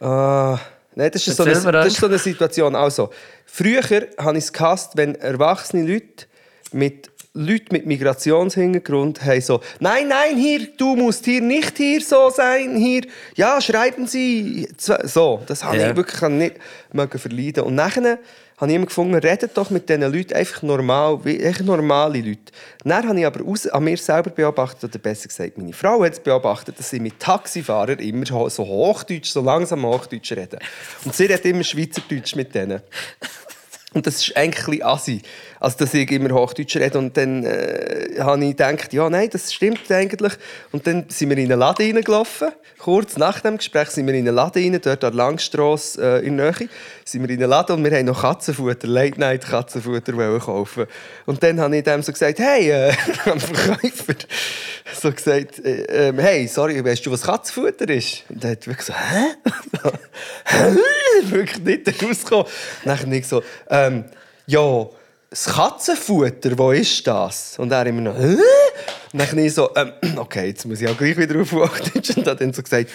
Ah, 0.00 0.58
nein, 0.94 1.10
das 1.12 1.26
ist, 1.26 1.36
so 1.36 1.42
eine, 1.42 1.72
das 1.72 1.86
ist 1.88 1.96
so 2.00 2.06
eine 2.06 2.18
Situation. 2.18 2.74
Also, 2.74 3.10
früher 3.46 3.82
habe 4.18 4.38
ich 4.38 4.44
es 4.44 4.52
gehasst, 4.52 4.92
wenn 4.96 5.14
erwachsene 5.14 5.90
Leute 5.90 6.26
mit 6.72 7.10
Leute 7.38 7.66
mit 7.70 7.84
Migrationshintergrund 7.84 9.22
haben 9.22 9.42
so 9.42 9.60
«Nein, 9.78 10.08
nein, 10.08 10.38
hier, 10.38 10.68
du 10.74 10.96
musst 10.96 11.26
hier 11.26 11.42
nicht 11.42 11.76
hier 11.76 12.00
so 12.00 12.30
sein, 12.30 12.76
hier, 12.76 13.02
ja, 13.34 13.60
schreiben 13.60 14.06
Sie!» 14.06 14.66
So, 14.78 15.42
das 15.46 15.62
habe 15.62 15.76
Ja. 15.76 15.90
ich 15.90 15.96
wirklich 15.96 16.20
nicht 16.30 16.54
mögen 16.92 17.18
verleiden. 17.18 17.64
Und 17.64 17.74
nachher 17.74 18.18
habe 18.58 18.70
ich 18.70 18.76
immer 18.76 18.86
gefunden, 18.86 19.14
redet 19.14 19.56
doch 19.56 19.68
mit 19.70 19.88
diesen 19.88 20.10
Leuten 20.10 20.32
einfach 20.32 20.62
normal, 20.62 21.24
wie 21.24 21.40
echt 21.40 21.60
normale 21.60 22.20
Leute. 22.20 22.52
Dann 22.84 23.06
habe 23.06 23.18
ich 23.18 23.26
aber 23.26 23.44
aus, 23.44 23.66
an 23.66 23.84
mir 23.84 23.98
selber 23.98 24.30
beobachtet, 24.30 24.84
oder 24.84 24.98
besser 24.98 25.28
gesagt, 25.28 25.58
meine 25.58 25.74
Frau 25.74 26.02
hat 26.02 26.14
es 26.14 26.20
beobachtet, 26.20 26.78
dass 26.78 26.90
sie 26.90 27.00
mit 27.00 27.20
Taxifahrern 27.20 27.98
immer 27.98 28.24
so 28.48 28.64
Hochdeutsch, 28.64 29.30
so 29.30 29.42
langsam 29.42 29.84
Hochdeutsch 29.84 30.32
reden. 30.32 30.58
Und 31.04 31.14
sie 31.14 31.24
redet 31.24 31.44
immer 31.44 31.64
Schweizerdeutsch 31.64 32.34
mit 32.34 32.54
denen. 32.54 32.80
Und 33.96 34.06
das 34.06 34.16
ist 34.16 34.36
eigentlich 34.36 34.82
ein 34.82 34.86
assi. 34.86 35.22
Also, 35.58 35.78
dass 35.78 35.94
ich 35.94 36.10
immer 36.10 36.34
Hochdeutsch 36.34 36.76
rede. 36.76 36.98
Und 36.98 37.16
dann 37.16 37.44
äh, 37.44 38.16
habe 38.18 38.44
ich 38.44 38.50
gedacht, 38.50 38.92
ja, 38.92 39.08
nein, 39.08 39.30
das 39.30 39.54
stimmt 39.54 39.90
eigentlich. 39.90 40.34
Und 40.70 40.86
dann 40.86 41.06
sind 41.08 41.30
wir 41.30 41.38
in 41.38 41.50
einen 41.50 41.58
Laden 41.58 41.94
reingelaufen. 41.94 42.48
Kurz 42.78 43.16
nach 43.16 43.40
dem 43.40 43.56
Gespräch 43.56 43.88
sind 43.88 44.06
wir 44.06 44.12
in 44.12 44.28
einen 44.28 44.36
Laden 44.36 44.62
rein, 44.62 44.80
dort 44.82 45.02
an 45.02 45.12
der 45.12 45.16
Langstrasse 45.16 46.20
äh, 46.20 46.26
in 46.26 46.36
der 46.36 46.52
Nähe. 46.52 46.68
Sind 47.08 47.22
wir 47.22 47.30
in 47.30 47.40
einen 47.40 47.50
Laden 47.50 47.76
und 47.76 47.84
wir 47.84 47.96
haben 47.96 48.06
noch 48.06 48.20
Katzenfutter, 48.20 48.88
Late-Night-Katzenfutter 48.88 50.12
kaufen. 50.40 50.86
Und 51.24 51.40
dann 51.40 51.60
habe 51.60 51.76
ich 51.76 51.84
dem 51.84 52.02
so 52.02 52.10
gesagt, 52.10 52.40
hey, 52.40 52.68
äh, 52.68 52.92
am 53.26 53.38
Verkäufer, 53.38 54.14
so 54.92 55.12
gesagt, 55.12 55.64
äh, 55.64 56.08
ähm, 56.08 56.18
hey, 56.18 56.48
sorry, 56.48 56.84
weißt 56.84 57.06
du, 57.06 57.12
was 57.12 57.22
Katzenfutter 57.22 57.88
ist? 57.90 58.24
Und 58.28 58.42
er 58.42 58.50
hat 58.50 58.66
wirklich 58.66 58.86
so, 58.86 58.92
hä? 58.92 59.36
hä? 60.46 60.76
wirklich 61.30 61.62
nicht 61.62 62.02
rausgekommen. 62.02 62.46
Dann 62.84 63.12
ich 63.12 63.28
so, 63.28 63.40
ähm, 63.70 64.06
ja, 64.46 64.88
das 65.30 65.44
Katzenfutter, 65.44 66.58
wo 66.58 66.72
ist 66.72 67.06
das? 67.06 67.56
Und 67.60 67.70
er 67.70 67.86
immer 67.86 68.00
noch, 68.00 68.18
hä? 68.18 68.36
Und 69.12 69.20
dann 69.20 69.38
ich 69.38 69.54
so, 69.54 69.70
ähm, 69.76 69.92
okay, 70.16 70.48
jetzt 70.48 70.66
muss 70.66 70.80
ich 70.80 70.88
auch 70.88 70.98
gleich 70.98 71.16
wieder 71.16 71.40
auf 71.40 71.52
Hochdeutsch. 71.52 72.16
Und 72.16 72.26
er 72.26 72.32
hat 72.32 72.40
dann 72.40 72.52
so 72.52 72.64
gesagt, 72.64 72.90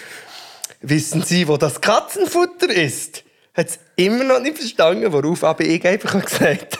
wissen 0.81 1.23
Sie, 1.23 1.47
wo 1.47 1.55
das 1.55 1.79
Katzenfutter 1.79 2.69
ist? 2.75 3.23
Hat 3.53 3.67
es 3.67 3.79
immer 3.95 4.23
noch 4.23 4.39
nicht 4.39 4.57
verstanden, 4.57 5.11
worauf 5.11 5.43
aber 5.43 5.63
ich 5.63 5.85
einfach 5.85 6.23
gesagt 6.23 6.79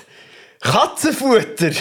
Katzenfutter! 0.62 1.72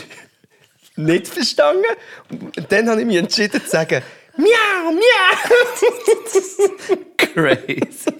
nicht 0.96 1.28
verstanden. 1.28 1.84
Und 2.28 2.66
dann 2.70 2.88
habe 2.88 3.00
ich 3.00 3.06
mich 3.06 3.16
entschieden 3.16 3.62
zu 3.62 3.70
sagen, 3.70 4.02
Miau, 4.36 4.92
miau! 4.92 5.00
Crazy. 7.16 8.10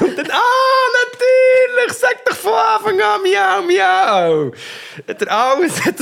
Und 0.00 0.18
dann, 0.18 0.30
ah, 0.30 0.86
natürlich, 1.04 1.98
sag 1.98 2.24
doch 2.24 2.36
von 2.36 2.52
Anfang 2.52 3.00
an 3.00 3.22
Miau, 3.22 3.62
Miau. 3.62 4.52
Der 5.06 5.32
alles 5.32 5.84
hat 5.84 5.96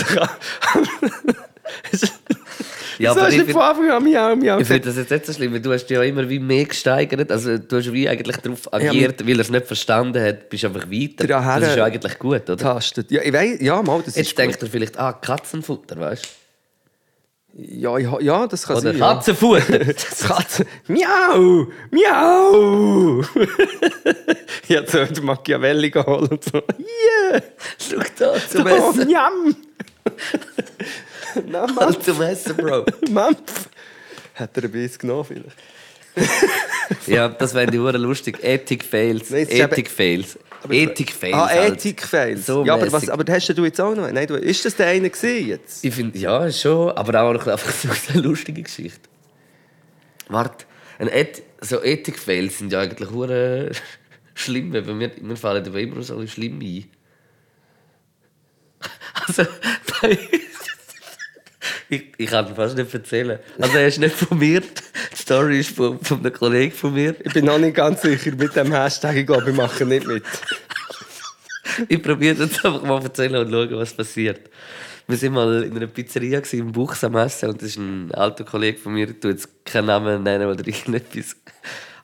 Ja, 2.98 3.12
so 3.12 3.20
aber 3.20 3.26
hast 3.28 3.34
du 3.36 3.38
von 3.40 3.46
finde 3.46 3.62
Anfang 3.62 3.90
an 3.90 4.04
Miau, 4.04 4.36
Miau 4.36 4.58
ich 4.58 4.66
gesagt. 4.68 4.84
find 4.84 4.86
das 4.86 4.96
jetzt 4.96 5.10
nicht 5.10 5.26
so 5.26 5.32
schlimm, 5.34 5.52
weil 5.52 5.60
du 5.60 5.70
hast 5.70 5.90
ja 5.90 6.02
immer 6.02 6.26
wie 6.30 6.38
mehr 6.38 6.64
gesteigert. 6.64 7.30
Also 7.30 7.58
du 7.58 7.76
hast 7.76 7.92
wie 7.92 8.08
eigentlich 8.08 8.38
darauf 8.38 8.72
agiert, 8.72 9.26
weil 9.26 9.34
er 9.34 9.40
es 9.40 9.50
nicht 9.50 9.66
verstanden 9.66 10.22
hat, 10.24 10.48
bist 10.48 10.64
einfach 10.64 10.90
weiter. 10.90 11.26
Daher- 11.26 11.60
Das 11.60 11.68
ist 11.70 11.76
ja 11.76 11.84
eigentlich 11.84 12.18
gut, 12.18 12.48
oder? 12.48 12.56
Tastet. 12.56 13.10
Ja, 13.10 13.20
ich 13.22 13.32
weiß, 13.34 13.60
ja, 13.60 13.82
mal, 13.82 13.98
das 13.98 14.08
ist 14.08 14.16
Jetzt 14.16 14.38
denkt 14.38 14.62
er 14.62 14.68
vielleicht, 14.70 14.98
ah, 14.98 15.12
Katzenfutter, 15.12 15.98
weißt 16.00 16.24
du? 16.24 16.28
Ja, 17.58 17.98
ja, 17.98 18.18
ja, 18.20 18.46
das 18.46 18.66
kann 18.66 18.76
Oder 18.76 18.90
sein. 18.92 18.98
ja. 18.98 19.12
Katzenfutter. 19.14 19.78
Katze. 20.28 20.66
Miau! 20.88 21.66
Miau! 21.90 23.20
ich 24.68 24.76
habe 24.76 25.08
so 25.14 25.22
Machiavelli 25.22 25.90
geholt 25.90 26.30
und 26.30 26.44
so. 26.44 26.62
Yeah! 26.78 27.42
Schau 27.78 27.96
da, 28.18 28.34
zum 28.48 28.66
Oh, 28.66 28.90
Essen. 28.90 29.06
miam! 29.06 29.56
Na, 31.46 31.66
Mann. 31.66 32.00
Zum 32.00 32.22
Essen, 32.22 32.56
Bro. 32.56 32.86
Mampf! 33.10 33.68
Hat 34.34 34.56
er 34.56 34.64
ein 34.64 34.70
Biss 34.70 34.98
genommen 34.98 35.24
vielleicht? 35.24 35.56
Ja, 37.08 37.28
das 37.28 37.52
wäre 37.52 37.68
die 37.68 37.78
Uhr 37.78 37.92
lustig. 37.94 38.38
Ethik 38.42 38.84
Fails. 38.84 39.30
Nein, 39.30 39.48
Ethik 39.50 39.90
Fails. 39.90 40.38
Ethik 40.70 41.10
Fails. 41.10 41.34
Ah, 41.34 41.48
halt. 41.48 41.74
Ethik-Fails. 41.74 42.46
So 42.46 42.64
ja, 42.64 42.74
aber, 42.74 42.90
was, 42.92 43.08
aber 43.08 43.32
hast 43.32 43.48
du 43.48 43.64
jetzt 43.64 43.80
auch 43.80 43.94
noch? 43.94 44.10
Nein, 44.10 44.26
du, 44.26 44.34
ist 44.34 44.64
das 44.64 44.76
der 44.76 44.88
eine 44.88 45.10
gewesen 45.10 45.48
jetzt? 45.48 45.84
Ich 45.84 45.94
finde, 45.94 46.18
ja, 46.18 46.50
schon, 46.50 46.90
aber 46.92 47.22
auch 47.22 47.32
noch 47.32 47.46
einfach 47.46 47.70
so 47.70 47.88
eine 48.12 48.22
lustige 48.22 48.62
Geschichte. 48.62 49.08
Warte, 50.28 50.64
ein 50.98 51.08
Eth 51.08 51.42
so 51.60 51.82
Ethik-Fails 51.82 52.58
sind 52.58 52.72
ja 52.72 52.80
eigentlich 52.80 53.10
hure 53.10 53.70
schlimm, 54.34 54.72
weil 54.72 54.82
mir, 54.82 55.10
mir 55.20 55.36
fallen 55.36 55.66
aber 55.66 55.80
immer 55.80 56.02
so 56.02 56.24
schlimm 56.26 56.60
ein. 56.60 56.84
Also, 59.26 59.46
ich, 61.88 62.12
ich 62.16 62.30
kann 62.30 62.48
ihn 62.48 62.54
fast 62.54 62.76
nicht 62.76 62.92
erzählen. 62.92 63.38
Also, 63.58 63.78
er 63.78 63.88
ist 63.88 63.98
nicht 63.98 64.14
von 64.14 64.38
mir, 64.38 64.60
die 64.60 65.16
Story 65.16 65.60
ist 65.60 65.70
von, 65.70 65.98
von 66.00 66.20
einem 66.20 66.32
Kollegen 66.32 66.74
von 66.74 66.94
mir. 66.94 67.14
Ich 67.24 67.32
bin 67.32 67.44
noch 67.44 67.58
nicht 67.58 67.76
ganz 67.76 68.02
sicher 68.02 68.32
mit 68.36 68.54
dem 68.56 68.72
Hashtag. 68.72 69.16
Ich 69.16 69.26
glaube, 69.26 69.50
ich 69.50 69.56
mache 69.56 69.84
nicht 69.84 70.06
mit. 70.06 70.22
Ich 71.88 72.02
probiere 72.02 72.36
jetzt 72.36 72.64
einfach 72.64 72.82
mal 72.82 73.02
erzählen 73.02 73.36
und 73.36 73.50
schauen, 73.50 73.78
was 73.78 73.92
passiert. 73.92 74.48
Wir 75.08 75.22
waren 75.22 75.32
mal 75.32 75.62
in 75.62 75.76
einer 75.76 75.86
Pizzeria 75.86 76.42
im 76.52 76.72
Buchs 76.72 77.04
am 77.04 77.14
Essen 77.16 77.50
und 77.50 77.62
das 77.62 77.68
ist 77.70 77.76
ein 77.76 78.10
alter 78.12 78.42
Kollege 78.42 78.78
von 78.78 78.92
mir, 78.92 79.08
ich 79.08 79.20
tu 79.20 79.28
jetzt 79.28 79.64
keinen 79.64 79.86
Namen 79.86 80.22
nennen 80.24 80.48
oder 80.48 80.66
irgendetwas. 80.66 81.36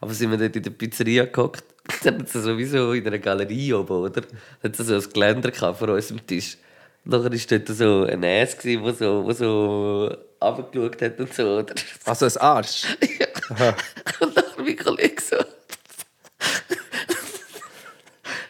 Aber 0.00 0.14
sind 0.14 0.30
wir 0.30 0.38
dort 0.38 0.54
in 0.54 0.62
der 0.62 0.70
Pizzeria 0.70 1.24
gehockt, 1.24 1.64
dann 2.04 2.20
hat 2.20 2.26
es 2.26 2.32
sowieso 2.32 2.92
in 2.92 3.04
einer 3.04 3.18
Galerie 3.18 3.72
oben, 3.72 3.92
oder? 3.92 4.20
Dann 4.20 4.26
hat 4.62 4.78
es 4.78 4.86
so 4.86 4.94
ein 4.94 5.12
Geländer 5.12 5.52
vor 5.52 5.88
unserem 5.88 6.24
Tisch. 6.26 6.58
Und 7.04 7.10
nachher 7.10 7.32
war 7.32 7.58
dort 7.58 7.68
so 7.68 8.04
ein 8.04 8.24
Ass, 8.24 8.56
wo 8.64 8.92
so, 8.92 9.24
wo 9.24 9.32
so 9.32 10.16
runtergeschaut 10.40 11.02
hat 11.02 11.18
und 11.18 11.34
so, 11.34 11.58
oder? 11.58 11.74
Also 12.04 12.26
ein 12.26 12.36
Arsch. 12.36 12.84
Und 14.20 14.36
dann 14.36 14.44
mein 14.56 14.76
Kollege 14.76 15.20
so. 15.20 15.36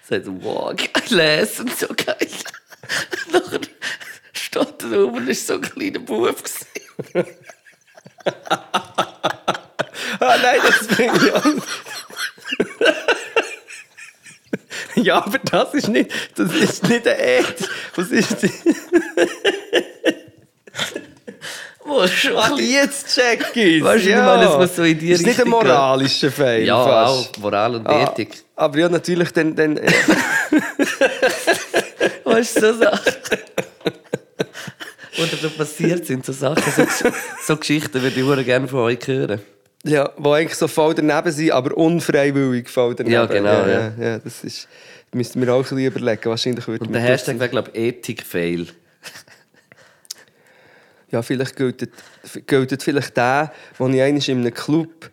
sagt 0.09 0.25
so, 0.27 0.43
wow, 0.43 0.75
geil 0.77 1.21
Essen, 1.21 1.69
so 1.69 1.87
geil. 1.89 2.29
Und 3.33 3.53
dann 3.53 3.67
steht 4.33 4.83
er 4.83 4.89
da 4.91 5.03
oben 5.03 5.17
und 5.17 5.29
ist 5.29 5.47
so 5.47 5.55
ein 5.55 5.63
kleiner 5.63 6.01
Bub. 6.01 6.37
Ah, 10.21 10.37
nein, 10.43 10.61
das 10.63 10.87
bringt 10.89 11.21
mich 11.21 11.35
an. 11.35 11.63
Ja, 15.03 15.25
aber 15.25 15.39
das 15.39 15.75
ist 15.75 15.89
nicht, 15.89 16.11
das 16.37 16.53
ist 16.55 16.89
nicht 16.89 17.07
ein 17.09 17.19
Ed. 17.19 17.69
Was 17.97 18.09
ist 18.09 18.43
das? 18.43 18.51
Wo 21.85 22.07
schon 22.07 22.59
jetzt 22.59 23.13
check 23.15 23.45
ich's. 23.57 23.85
Weißt 23.85 24.05
du, 24.07 24.11
ich 24.11 24.17
meine, 24.17 24.45
es 24.45 24.57
muss 24.57 24.77
so 24.77 24.83
in 24.85 24.99
die 24.99 25.11
ist 25.11 25.27
nicht 25.27 25.39
ein 25.41 25.45
Richtung 25.45 25.61
gehen. 25.61 25.69
moralischer 25.69 26.31
Fail. 26.31 26.65
Ja, 26.65 26.83
fast. 26.85 27.13
auch 27.13 27.27
Moral 27.39 27.75
und 27.77 27.87
Ah, 27.89 28.05
Ethik. 28.05 28.45
aber 28.55 28.79
ja, 28.79 28.89
natürlich 28.89 29.33
dann... 29.33 29.55
dann 29.57 29.77
äh, 29.79 29.93
Weißt 32.25 32.57
du, 32.57 32.61
so 32.73 32.79
Sachen. 32.79 33.13
Oder 35.19 35.37
da 35.43 35.49
passiert 35.49 36.07
sind 36.07 36.25
so 36.25 36.33
Sachen, 36.33 36.63
so, 36.89 37.09
so 37.47 37.57
Geschichten 37.57 38.01
würde 38.01 38.41
ich 38.41 38.47
gerne 38.47 38.69
von 38.69 38.79
euch 38.81 39.05
hören. 39.07 39.41
Ja, 39.85 40.11
wo 40.17 40.33
eigentlich 40.33 40.57
so 40.57 40.69
voll 40.69 40.95
daneben 40.95 41.33
sind, 41.33 41.51
aber 41.53 41.77
unfreiwillig 41.77 42.69
voll 42.69 42.95
daneben. 42.95 43.15
Ja, 43.15 43.27
genau, 43.27 43.67
Ja, 43.67 43.69
ja. 43.69 43.93
ja, 43.99 44.19
das 44.19 44.45
ist... 44.45 44.69
Müssten 45.15 45.43
wir 45.43 45.53
auch 45.53 45.59
ein 45.59 45.63
bisschen 45.63 45.79
überlegen. 45.79 46.25
Wahrscheinlich 46.25 46.67
würde 46.67 46.87
Und 46.87 46.93
der 46.95 47.03
Hashtag 47.03 47.39
wäre, 47.39 47.51
glaube 47.51 47.71
ich, 47.75 47.83
Ethik-Fail. 47.83 48.69
Ja, 51.11 51.21
vielleicht 51.21 51.57
gilt, 51.57 51.87
gilt 52.47 52.83
vielleicht 52.83 53.15
der, 53.19 53.53
wo 53.77 53.87
ich 53.87 54.01
einmal 54.01 54.23
in 54.27 54.39
einem 54.39 54.55
Club 54.55 55.11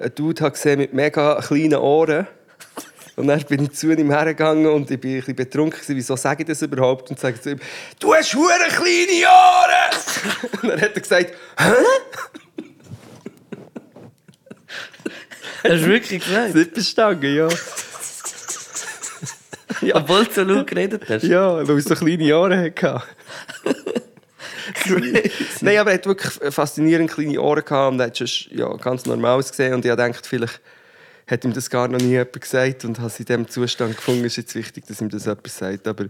einen 0.00 0.14
Dude 0.14 0.42
habe 0.42 0.52
gesehen 0.52 0.78
mit 0.78 0.94
mega 0.94 1.38
kleinen 1.42 1.74
Ohren. 1.74 2.26
Und 3.16 3.26
dann 3.26 3.42
bin 3.42 3.64
ich 3.64 3.72
zu 3.72 3.92
ihm 3.92 4.10
hergegangen 4.10 4.66
und 4.66 4.90
ich 4.90 4.98
bin 4.98 5.10
ein 5.10 5.18
bisschen 5.18 5.36
betrunken. 5.36 5.78
Wieso 5.88 6.16
sage 6.16 6.44
ich 6.44 6.48
das 6.48 6.62
überhaupt? 6.62 7.10
Und 7.10 7.20
sage 7.20 7.38
zu 7.38 7.50
ihm, 7.50 7.60
du 8.00 8.14
hast 8.14 8.34
hure 8.34 8.48
kleine 8.70 9.28
Ohren! 9.28 10.52
Und 10.62 10.68
dann 10.70 10.80
hat 10.80 10.94
er 10.94 11.00
gesagt, 11.00 11.34
hä? 11.58 11.72
Hast 15.62 15.82
du 15.82 15.86
wirklich 15.86 16.24
gesagt? 16.24 16.54
Nicht 16.54 16.72
verstanden, 16.72 17.34
ja. 17.36 17.48
ja. 19.80 19.96
Obwohl 19.96 20.24
du 20.24 20.32
so 20.32 20.42
laut 20.42 20.66
geredet 20.66 21.04
hast. 21.08 21.24
Ja, 21.24 21.66
weil 21.66 21.76
er 21.76 21.80
so 21.82 21.94
kleine 21.94 22.36
Ohren 22.38 22.58
hatte. 22.58 23.02
Nein, 25.60 25.78
aber 25.78 25.90
er 25.90 25.94
hat 25.98 26.06
wirklich 26.06 26.32
faszinierend 26.54 27.10
kleine 27.10 27.40
Ohren 27.40 27.64
gehabt 27.64 27.92
und 27.92 28.00
er 28.00 28.06
hat 28.06 28.18
schon 28.18 28.28
ja, 28.56 28.68
ganz 28.76 29.06
normal 29.06 29.38
ausgesehen. 29.38 29.74
Und 29.74 29.84
ich 29.84 29.94
dachte, 29.94 30.28
vielleicht 30.28 30.60
hat 31.26 31.44
ihm 31.44 31.52
das 31.52 31.68
gar 31.70 31.88
noch 31.88 31.98
nie 32.00 32.10
jemand 32.10 32.40
gesagt 32.40 32.84
und 32.84 32.98
hat 33.00 33.18
in 33.20 33.26
diesem 33.26 33.48
Zustand 33.48 33.96
gefunden, 33.96 34.24
ist 34.24 34.36
jetzt 34.36 34.54
wichtig, 34.54 34.84
dass 34.86 35.00
ihm 35.00 35.08
das 35.08 35.24
jemand 35.24 35.46
sagt. 35.48 35.86
Aber 35.86 36.06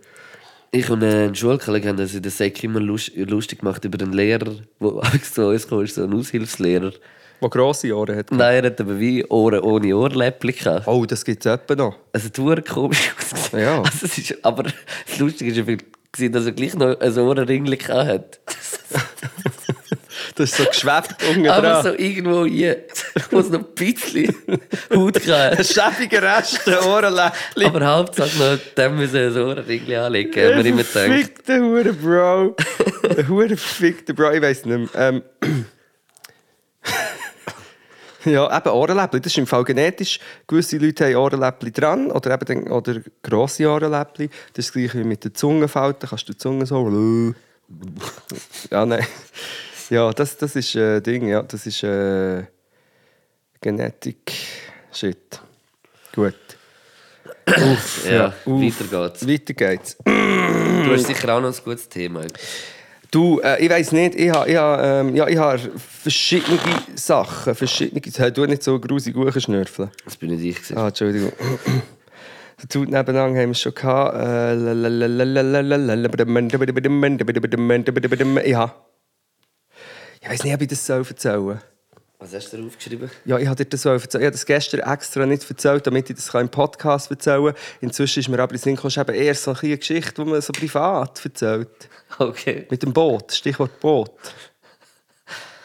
Ich 0.70 0.88
und 0.90 1.02
äh, 1.02 1.26
ein 1.26 1.34
Schulkollege 1.34 1.88
haben 1.88 1.96
das 1.98 2.14
in 2.14 2.22
der 2.22 2.30
Sek 2.32 2.62
immer 2.64 2.80
lust- 2.80 3.12
lustig 3.16 3.60
gemacht 3.60 3.84
über 3.84 4.02
einen 4.02 4.12
Lehrer, 4.12 4.54
der 4.80 5.22
zu 5.22 5.46
uns 5.48 5.68
kam, 5.68 5.82
ist 5.82 5.94
so 5.96 6.04
ein 6.04 6.14
Aushilfslehrer. 6.14 6.92
Der 7.42 7.50
grosse 7.50 7.94
Ohren 7.96 8.16
hat. 8.16 8.30
Nein, 8.30 8.64
er 8.64 8.70
hat 8.70 8.80
aber 8.80 8.98
wie 8.98 9.24
Ohren 9.26 9.60
ohne 9.60 9.96
Ohrläppchen 9.96 10.54
gehabt. 10.54 10.88
Oh, 10.88 11.04
das 11.04 11.24
gibt 11.24 11.44
es 11.44 11.52
etwa 11.52 11.74
noch. 11.74 11.96
Also, 12.12 12.28
es 12.28 12.58
hat 12.58 12.68
komisch 12.68 13.12
ausgesehen. 13.18 13.62
Ja. 13.62 13.82
Also, 13.82 14.06
es 14.06 14.18
ist, 14.18 14.44
aber 14.44 14.64
das 14.64 15.18
Lustige 15.18 15.52
ja, 15.52 15.62
gewesen, 15.62 16.32
dass 16.32 16.46
er 16.46 16.52
gleich 16.52 16.74
noch 16.74 16.98
ein 17.00 17.18
Ohrenringli 17.18 17.76
hat. 17.78 18.40
Das 20.34 20.50
ist 20.50 20.56
so 20.56 20.64
geschwebt 20.64 21.16
unten 21.28 21.48
Aber 21.48 21.82
so 21.82 21.90
irgendwo 21.90 22.46
hier, 22.46 22.84
wo 23.30 23.40
es 23.40 23.50
noch 23.50 23.60
ein 23.60 23.74
bisschen 23.74 24.34
Haut 24.94 25.28
Ein 25.28 25.50
hatte. 25.50 25.64
schäbiger 25.64 26.22
Rest, 26.22 26.66
ein 26.68 26.78
Ohrenläppchen. 26.78 27.66
Aber 27.66 27.86
Hauptsache 27.86 28.38
noch, 28.38 28.58
dem 28.76 28.96
müssen 28.96 29.14
wir 29.14 29.26
ein 29.26 29.36
Ohrenringli 29.36 29.96
anlegen, 29.96 30.32
haben 30.32 30.56
wir 30.56 30.66
immer 30.66 30.84
gedacht. 30.84 31.06
Verfickter 31.06 31.58
Hure 31.58 31.92
Bro. 31.92 32.56
Ein 33.16 33.28
Hure 33.28 33.56
verfickter 33.56 34.14
Bro, 34.14 34.32
ich 34.32 34.42
weiß 34.42 34.64
nicht 34.64 34.94
mehr. 34.94 35.02
Ähm. 35.08 35.22
Ja, 38.24 38.56
eben 38.56 38.68
Ohrenläppchen, 38.68 39.22
das 39.22 39.32
ist 39.32 39.38
im 39.38 39.46
Fall 39.46 39.64
genetisch. 39.64 40.20
Gewisse 40.46 40.78
Leute 40.78 41.06
haben 41.06 41.16
Ohrenläppchen 41.16 41.72
dran 41.72 42.10
oder, 42.10 42.34
eben 42.34 42.44
dann, 42.64 42.72
oder 42.72 43.00
grosse 43.22 43.68
Ohrenläppchen. 43.68 44.28
Das 44.54 44.66
ist 44.66 44.68
das 44.68 44.72
gleiche 44.72 44.98
wie 44.98 45.04
mit 45.04 45.24
den 45.24 45.34
Zungenfalten. 45.34 46.08
Kannst 46.08 46.28
du 46.28 46.32
die 46.32 46.38
Zunge 46.38 46.66
so... 46.66 46.88
Ja, 48.70 48.84
nein. 48.84 49.06
Ja, 49.88 50.10
das, 50.12 50.36
das 50.36 50.56
ist 50.56 50.74
ein 50.76 50.82
äh, 50.82 51.00
Ding, 51.02 51.28
ja. 51.28 51.42
Das 51.42 51.66
ist 51.66 51.82
äh, 51.82 52.44
Genetik. 53.60 54.32
Shit. 54.92 55.40
Gut. 56.14 56.34
Uff, 57.46 58.10
Ja, 58.10 58.32
uff. 58.44 58.62
weiter 58.62 59.08
geht's. 59.08 59.26
Weiter 59.26 59.54
geht's. 59.54 59.96
Du 60.04 60.92
hast 60.92 61.06
sicher 61.06 61.34
auch 61.34 61.40
noch 61.40 61.56
ein 61.56 61.64
gutes 61.64 61.88
Thema. 61.88 62.22
Du, 63.12 63.40
äh, 63.40 63.62
ich 63.62 63.68
weiß 63.70 63.92
nicht, 63.92 64.14
ich 64.14 64.30
habe 64.30 64.50
ich 64.50 64.56
ha, 64.56 65.00
ähm, 65.00 65.14
ja, 65.14 65.28
ich 65.28 65.36
ha 65.36 65.56
verschiedene 65.76 66.58
Sachen. 66.94 67.54
Verschiedene, 67.54 68.00
hey, 68.16 68.32
du 68.32 68.46
nicht 68.46 68.62
so 68.62 68.80
grusig 68.80 69.14
schnürfeln. 69.38 69.90
Das 70.06 70.16
bin 70.16 70.30
nicht 70.30 70.42
ich. 70.42 70.56
gewesen. 70.56 70.78
Ah, 70.78 70.88
Entschuldigung. 70.88 71.30
Der 72.60 72.68
Tut 72.70 72.88
nebenan 72.88 73.36
haben 73.36 73.48
wir 73.48 73.54
schon 73.54 73.74
gehabt. 73.74 74.14
Äh, 74.16 74.56
Ich 78.44 78.54
habe. 78.54 78.72
Ich 80.22 80.28
weiß 80.30 80.44
nicht, 80.44 80.54
ob 80.54 80.62
ich 80.62 80.68
das 80.68 80.88
erzählen 80.88 81.14
soll. 81.18 81.60
Was 82.22 82.32
hast 82.34 82.52
du 82.52 82.58
da 82.58 82.64
aufgeschrieben? 82.64 83.10
Ja, 83.24 83.36
ich 83.36 83.48
habe 83.48 83.56
dir 83.56 83.68
das. 83.68 83.84
Ich 83.84 83.90
habe 83.90 84.30
das 84.30 84.46
gestern 84.46 84.80
extra 84.80 85.26
nicht 85.26 85.48
erzählt, 85.50 85.84
damit 85.88 86.08
ich 86.08 86.14
das 86.14 86.32
im 86.34 86.48
Podcast 86.48 87.10
erzählen 87.10 87.46
kann. 87.46 87.54
Inzwischen 87.80 88.20
ist 88.20 88.28
mir 88.28 88.38
aber 88.38 88.54
in 88.54 88.60
den 88.60 88.76
Sinn 88.76 89.00
eben 89.00 89.14
eher 89.14 89.34
so 89.34 89.56
eine 89.60 89.76
Geschichte, 89.76 90.22
die 90.22 90.30
man 90.30 90.40
so 90.40 90.52
privat 90.52 91.24
erzählt. 91.24 91.88
Okay. 92.18 92.66
Mit 92.70 92.84
dem 92.84 92.92
Boot, 92.92 93.32
Stichwort 93.32 93.80
Boot. 93.80 94.12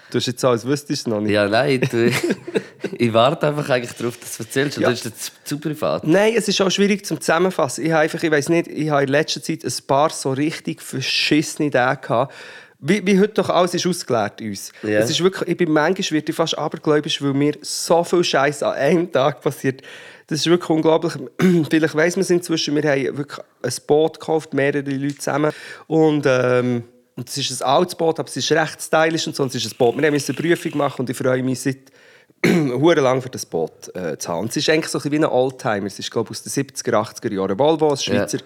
Du 0.09 0.17
hast 0.17 0.25
jetzt 0.25 0.41
so, 0.41 0.47
als 0.47 0.65
wüsstest 0.65 0.89
du 0.89 0.93
es 0.93 1.07
noch 1.07 1.21
nicht. 1.21 1.33
Ja, 1.33 1.47
nein, 1.47 1.81
du, 1.91 2.11
ich 2.97 3.13
warte 3.13 3.49
einfach 3.49 3.69
eigentlich 3.69 3.95
darauf, 3.95 4.17
dass 4.17 4.37
du 4.37 4.43
erzählst. 4.43 4.77
Ja. 4.79 4.89
Ist 4.89 5.05
das 5.05 5.17
zu, 5.17 5.31
zu 5.43 5.59
privat? 5.59 6.07
Nein, 6.07 6.33
es 6.35 6.47
ist 6.47 6.59
auch 6.59 6.71
schwierig 6.71 7.05
zum 7.05 7.21
Zusammenfassen. 7.21 7.85
Ich 7.85 7.91
habe 7.91 8.01
einfach, 8.01 8.23
ich 8.23 8.31
weiß 8.31 8.49
nicht, 8.49 8.67
ich 8.67 8.89
habe 8.89 9.03
in 9.03 9.09
letzter 9.09 9.43
Zeit 9.43 9.63
ein 9.63 9.73
paar 9.85 10.09
so 10.09 10.31
richtig 10.31 10.81
verschissene 10.81 11.67
Ideen 11.67 11.97
gehabt. 12.01 12.33
Wie, 12.79 13.05
wie 13.05 13.19
heute 13.19 13.33
doch 13.33 13.49
alles 13.49 13.73
ist 13.73 13.87
ausgeleert 13.87 14.39
in 14.39 14.49
uns. 14.49 14.71
Ja. 14.83 14.99
Es 14.99 15.09
ist 15.09 15.23
wirklich, 15.23 15.49
ich 15.49 15.57
bin 15.57 15.71
manchmal 15.71 16.11
wird 16.11 16.29
ich 16.29 16.35
fast 16.35 16.57
abergläubisch, 16.57 17.21
weil 17.21 17.33
mir 17.33 17.55
so 17.61 18.03
viel 18.03 18.23
Scheiß 18.23 18.61
an 18.61 18.73
einem 18.73 19.11
Tag 19.11 19.41
passiert. 19.41 19.81
Das 20.27 20.39
ist 20.39 20.47
wirklich 20.47 20.69
unglaublich. 20.69 21.13
Vielleicht 21.69 21.95
weiss 21.95 22.15
man 22.15 22.21
es 22.21 22.29
inzwischen, 22.29 22.75
wir 22.75 22.83
haben 22.83 23.17
wirklich 23.17 23.39
ein 23.63 23.73
Boot 23.87 24.19
gekauft, 24.19 24.53
mehrere 24.53 24.81
Leute 24.81 25.17
zusammen. 25.17 25.51
Und, 25.87 26.25
ähm, 26.27 26.83
und 27.15 27.27
es 27.27 27.37
ist 27.37 27.63
ein 27.63 27.67
altes 27.67 27.95
Boot, 27.95 28.19
aber 28.19 28.29
es 28.29 28.37
ist 28.37 28.51
recht 28.51 28.79
stylisch 28.79 29.25
und 29.25 29.35
so. 29.35 29.43
Und 29.43 29.55
es 29.55 29.63
ist 29.63 29.73
ein 29.73 29.77
Boot. 29.77 29.97
Wir 29.97 30.05
haben 30.05 30.13
eine 30.13 30.37
Prüfung 30.37 30.77
machen 30.77 31.01
und 31.01 31.09
ich 31.09 31.17
freue 31.17 31.41
mich 31.41 31.61
seit 31.61 31.77
hure 32.45 33.01
lang 33.01 33.21
für 33.21 33.29
das 33.29 33.45
Boot 33.45 33.95
äh, 33.95 34.17
zu 34.17 34.29
haben. 34.29 34.47
Es 34.47 34.57
ist 34.57 34.69
eigentlich 34.69 34.89
so 34.89 34.99
ein 34.99 35.01
bisschen 35.01 35.11
wie 35.13 35.25
ein 35.25 35.31
Oldtimer. 35.31 35.87
Es 35.87 35.97
ist, 35.97 36.11
glaube 36.11 36.31
ich, 36.31 36.37
aus 36.37 36.43
den 36.43 36.65
70er, 36.65 36.93
80er 36.93 37.33
Jahren. 37.33 37.57
Volvo, 37.57 37.89
ein 37.89 37.97
Schweizer, 37.97 38.39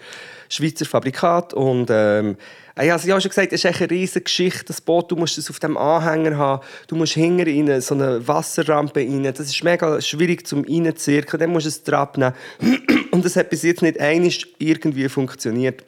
Schweizer 0.52 0.84
Fabrikat. 0.84 1.54
Und 1.54 1.88
ähm, 1.90 2.36
ich 2.76 2.90
habe 2.90 3.00
es 3.00 3.04
ja 3.04 3.20
schon 3.20 3.28
gesagt, 3.28 3.52
es 3.52 3.64
ist 3.64 3.80
eine 3.80 3.90
riesige 3.90 4.24
Geschichte, 4.24 4.66
das 4.66 4.80
Boot. 4.80 5.10
Du 5.10 5.16
musst 5.16 5.38
es 5.38 5.50
auf 5.50 5.58
dem 5.60 5.76
Anhänger 5.76 6.36
haben. 6.36 6.62
Du 6.88 6.96
musst 6.96 7.14
hinten 7.14 7.68
rein, 7.68 7.80
so 7.80 7.94
eine 7.94 8.26
Wasserrampe 8.26 9.00
rein. 9.00 9.24
Das 9.24 9.40
ist 9.40 9.64
mega 9.64 10.00
schwierig 10.00 10.46
zum 10.46 10.64
reinzirkeln. 10.64 11.40
Dann 11.40 11.50
musst 11.50 11.66
du 11.66 11.68
es 11.70 11.82
Trab 11.82 12.18
nehmen. 12.18 12.34
Und 13.10 13.24
das 13.24 13.36
hat 13.36 13.50
bis 13.50 13.62
jetzt 13.62 13.82
nicht 13.82 13.98
einig 13.98 14.54
irgendwie 14.58 15.08
funktioniert. 15.08 15.84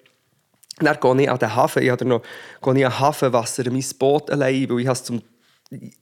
Dann 0.79 0.99
gehe 1.01 1.23
ich 1.23 1.31
an 1.31 1.39
den 1.39 1.55
Hafen. 1.55 1.83
Ich 1.83 1.91
habe 1.91 2.05
noch 2.05 2.23
gehe 2.63 2.87
ich 2.87 2.99
Hafenwasser 2.99 3.65
mein 3.71 3.85
Boot 3.99 4.31
allein, 4.31 4.69
weil 4.69 4.81
ich 4.81 4.87
habe 4.87 4.97
es 4.97 5.05
zum 5.05 5.23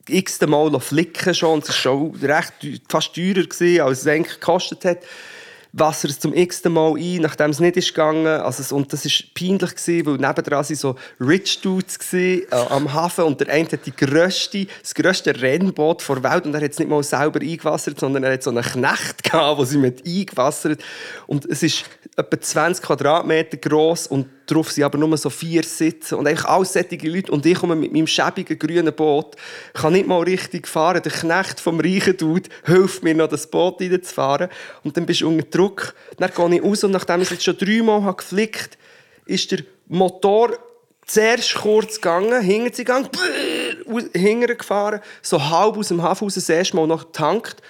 x 0.09 0.41
Mal 0.41 0.79
flicken 0.81 1.35
schon. 1.35 1.55
Und 1.55 1.65
es 1.65 1.71
war 1.71 1.77
schon 1.77 2.15
recht 2.17 2.53
fast 2.89 3.15
teurer, 3.15 3.43
gewesen, 3.43 3.81
als 3.81 4.01
es 4.01 4.07
eigentlich 4.07 4.41
gekostet 4.41 4.85
hat. 4.85 4.99
Wasser 5.73 6.09
es 6.09 6.21
zum 6.21 6.35
x 6.35 6.63
Mal 6.65 6.97
ein, 6.97 7.23
nachdem 7.23 7.51
es 7.51 7.59
nicht 7.59 7.77
ist 7.79 7.89
gegangen. 7.89 8.27
Also, 8.27 8.77
und 8.77 8.93
das 8.93 9.05
war 9.07 9.13
peinlich, 9.35 9.75
gewesen, 9.75 10.07
weil 10.07 10.15
nebendran 10.15 10.65
waren 10.65 10.77
so 10.77 10.97
Rich 11.19 11.61
Dudes 11.63 11.99
gewesen, 11.99 12.47
äh, 12.51 12.55
am 12.55 12.93
Hafen. 12.93 13.25
Und 13.25 13.41
der 13.41 13.49
eine 13.49 13.69
hat 13.71 13.87
die 13.87 13.97
grösste, 13.97 14.67
das 14.83 14.95
grösste 14.95 15.41
Rennboot 15.41 16.07
der 16.07 16.23
Welt. 16.23 16.45
Und 16.45 16.55
er 16.55 16.61
hat 16.61 16.73
es 16.73 16.79
nicht 16.79 16.91
mal 16.91 17.03
selber 17.03 17.41
eingewassert, 17.41 17.99
sondern 17.99 18.25
er 18.25 18.35
hat 18.35 18.43
so 18.43 18.51
einen 18.51 18.63
Knecht 18.63 19.23
gehabt, 19.23 19.59
der 19.59 19.67
sie 19.67 19.79
mit 19.79 20.07
eingewassert 20.07 20.83
Und 21.27 21.47
es 21.47 21.63
ist 21.63 21.85
etwa 22.17 22.39
20 22.39 22.85
Quadratmeter 22.85 23.57
groß 23.57 24.09
und 24.09 24.27
drauf 24.47 24.71
sind 24.71 24.85
aber 24.85 24.99
nur 24.99 25.17
so 25.17 25.31
vier 25.31 25.63
Sitze 25.63 26.17
und 26.17 26.27
eigentlich 26.27 26.45
alles 26.45 26.75
Leute 26.75 27.33
und 27.33 27.47
ich 27.47 27.59
komme 27.59 27.77
mit 27.77 27.93
meinem 27.93 28.07
schäbigen 28.07 28.59
grünen 28.59 28.93
Boot, 28.95 29.37
kann 29.75 29.93
nicht 29.93 30.07
mal 30.07 30.23
richtig 30.23 30.69
fahren. 30.69 31.03
Der 31.03 31.13
Knecht 31.13 31.61
vom 31.61 31.81
reichen 31.81 32.17
Dude 32.17 32.49
hilft 32.65 33.03
mir 33.03 33.15
noch, 33.15 33.29
das 33.29 33.47
Boot 33.49 33.81
reinzufahren 33.81 34.49
und 34.85 34.97
dann 34.97 35.07
bist 35.07 35.21
du 35.21 35.29
unter 35.29 35.45
Druck. 35.47 35.95
Dann 36.19 36.31
gehe 36.35 36.57
ich 36.57 36.63
raus 36.63 36.85
und 36.85 36.91
nachdem 36.93 37.21
ich 37.21 37.31
es 37.31 37.31
jetzt 37.31 37.45
schon 37.45 37.59
dreimal 37.59 38.03
habe 38.03 38.17
geflickt 38.17 38.79
ist 39.27 39.51
der 39.51 39.61
Motor 39.89 40.59
zuerst 41.07 41.55
kurz 41.55 41.97
gegangen, 41.97 42.43
hinten 42.43 42.73
sie 42.73 42.85
gegangen, 42.85 43.09
hinten 44.15 44.57
gefahren, 44.57 45.01
so 45.21 45.51
halb 45.51 45.77
aus 45.77 45.89
dem 45.89 46.03
Hafen 46.03 46.25
raus, 46.25 46.35
das 46.35 46.49
erste 46.49 46.77
Mal 46.77 46.87
noch 46.87 47.07
getankt, 47.07 47.63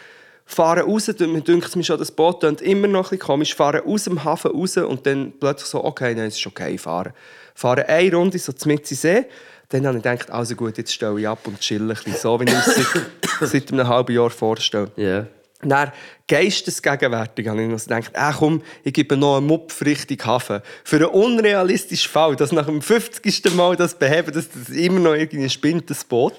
fahren 0.45 0.85
raus, 0.89 1.09
mir 1.19 1.41
dünkt 1.41 1.75
mir 1.77 1.85
schon, 1.85 1.99
das 1.99 2.11
Boot 2.11 2.41
klingt 2.41 2.61
immer 2.61 2.89
noch 2.89 3.01
ein 3.01 3.03
bisschen 3.03 3.19
komisch, 3.21 3.55
fahren 3.55 3.83
aus 3.87 4.05
dem 4.05 4.23
Hafen 4.25 4.51
raus 4.51 4.77
und 4.77 5.07
dann 5.07 5.33
plötzlich 5.39 5.69
so, 5.69 5.85
okay, 5.85 6.15
nein, 6.15 6.27
es 6.27 6.39
ist 6.39 6.47
okay, 6.47 6.77
fahren. 6.79 7.13
Fahren 7.55 7.85
eine 7.87 8.15
Runde 8.15 8.39
so 8.39 8.53
zum 8.53 8.77
See, 8.85 9.27
dann 9.69 9.87
habe 9.87 9.99
ich 9.99 10.03
gedacht, 10.03 10.31
also 10.31 10.55
gut, 10.55 10.77
jetzt 10.77 10.93
stelle 10.93 11.19
ich 11.19 11.27
ab 11.27 11.47
und 11.47 11.59
chill 11.61 11.83
ein 11.83 11.89
bisschen, 11.89 12.15
so 12.15 12.39
wie 12.41 12.45
ich 12.45 12.53
es 12.53 12.75
seit, 12.75 13.03
seit 13.51 13.73
einem 13.73 13.89
halben 13.89 14.15
Jahr 14.15 14.31
vorstelle. 14.31 14.91
Ja. 14.97 15.27
Dann 15.63 15.93
geistesgegenwärtig 16.27 17.47
habe 17.47 17.63
ich 17.63 17.69
noch 17.69 17.81
gedacht, 17.81 18.11
ah, 18.15 18.35
komm, 18.37 18.63
ich 18.83 18.93
gebe 18.93 19.17
noch 19.17 19.37
einen 19.37 19.47
Mupf 19.47 19.83
Richtung 19.83 20.19
Hafen. 20.27 20.61
Für 20.83 20.97
einen 20.97 21.07
unrealistischen 21.07 22.11
Fall, 22.11 22.35
dass 22.37 22.53
nach 22.53 22.67
dem 22.67 22.83
50. 22.83 23.55
Mal 23.55 23.77
das 23.77 23.95
beheben, 23.95 24.33
dass 24.33 24.49
das 24.51 24.69
immer 24.71 25.01
noch 25.01 25.15
irgendwie 25.15 25.49
spinnt, 25.49 25.89
das 25.89 26.05
Boot. 26.05 26.35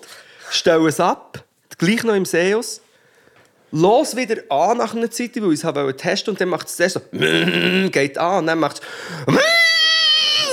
Stelle 0.51 0.87
es 0.89 0.99
ab, 0.99 1.43
gleich 1.77 2.03
noch 2.03 2.15
im 2.15 2.25
See 2.25 2.53
aus. 2.53 2.82
Los 3.75 4.15
wieder 4.15 4.43
an 4.49 4.77
nach 4.77 4.93
einer 4.93 5.09
Zeit, 5.09 5.31
weil 5.41 5.51
ich 5.51 5.63
es 5.63 5.97
testen 5.97 6.33
und 6.33 6.39
dann 6.39 6.49
macht 6.49 6.67
es 6.67 6.93
so, 6.93 7.01
geht 7.11 8.19
an 8.19 8.39
und 8.39 8.45
dann 8.45 8.59
macht 8.59 8.81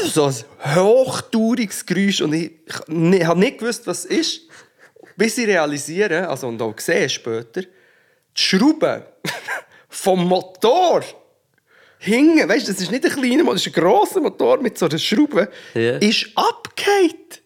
es 0.02 0.14
so 0.14 0.24
ein 0.24 0.74
hochtouriges 0.74 1.84
Geräusch 1.84 2.22
und 2.22 2.32
ich, 2.32 2.52
ich, 2.88 3.24
habe 3.26 3.38
nicht 3.38 3.58
gewusst, 3.58 3.86
was 3.86 4.06
es 4.06 4.18
ist, 4.18 4.40
bis 5.18 5.36
ich 5.36 5.46
realisiere, 5.46 6.30
also 6.30 6.48
und 6.48 6.62
auch 6.62 6.78
sehe 6.78 7.10
später, 7.10 7.60
die 7.60 7.68
Schraube 8.32 9.04
vom 9.90 10.26
Motor 10.26 11.04
hingen, 11.98 12.48
weißt 12.48 12.68
du, 12.68 12.72
das 12.72 12.80
ist 12.80 12.90
nicht 12.90 13.04
ein 13.04 13.12
kleiner 13.12 13.44
Motor, 13.44 13.56
das 13.56 13.66
ist 13.66 13.76
ein 13.76 13.82
grosser 13.82 14.20
Motor 14.22 14.62
mit 14.62 14.78
so 14.78 14.86
einer 14.86 14.98
Schraube, 14.98 15.50
Ja. 15.74 15.98
ist 15.98 16.26
abgehakt 16.36 17.42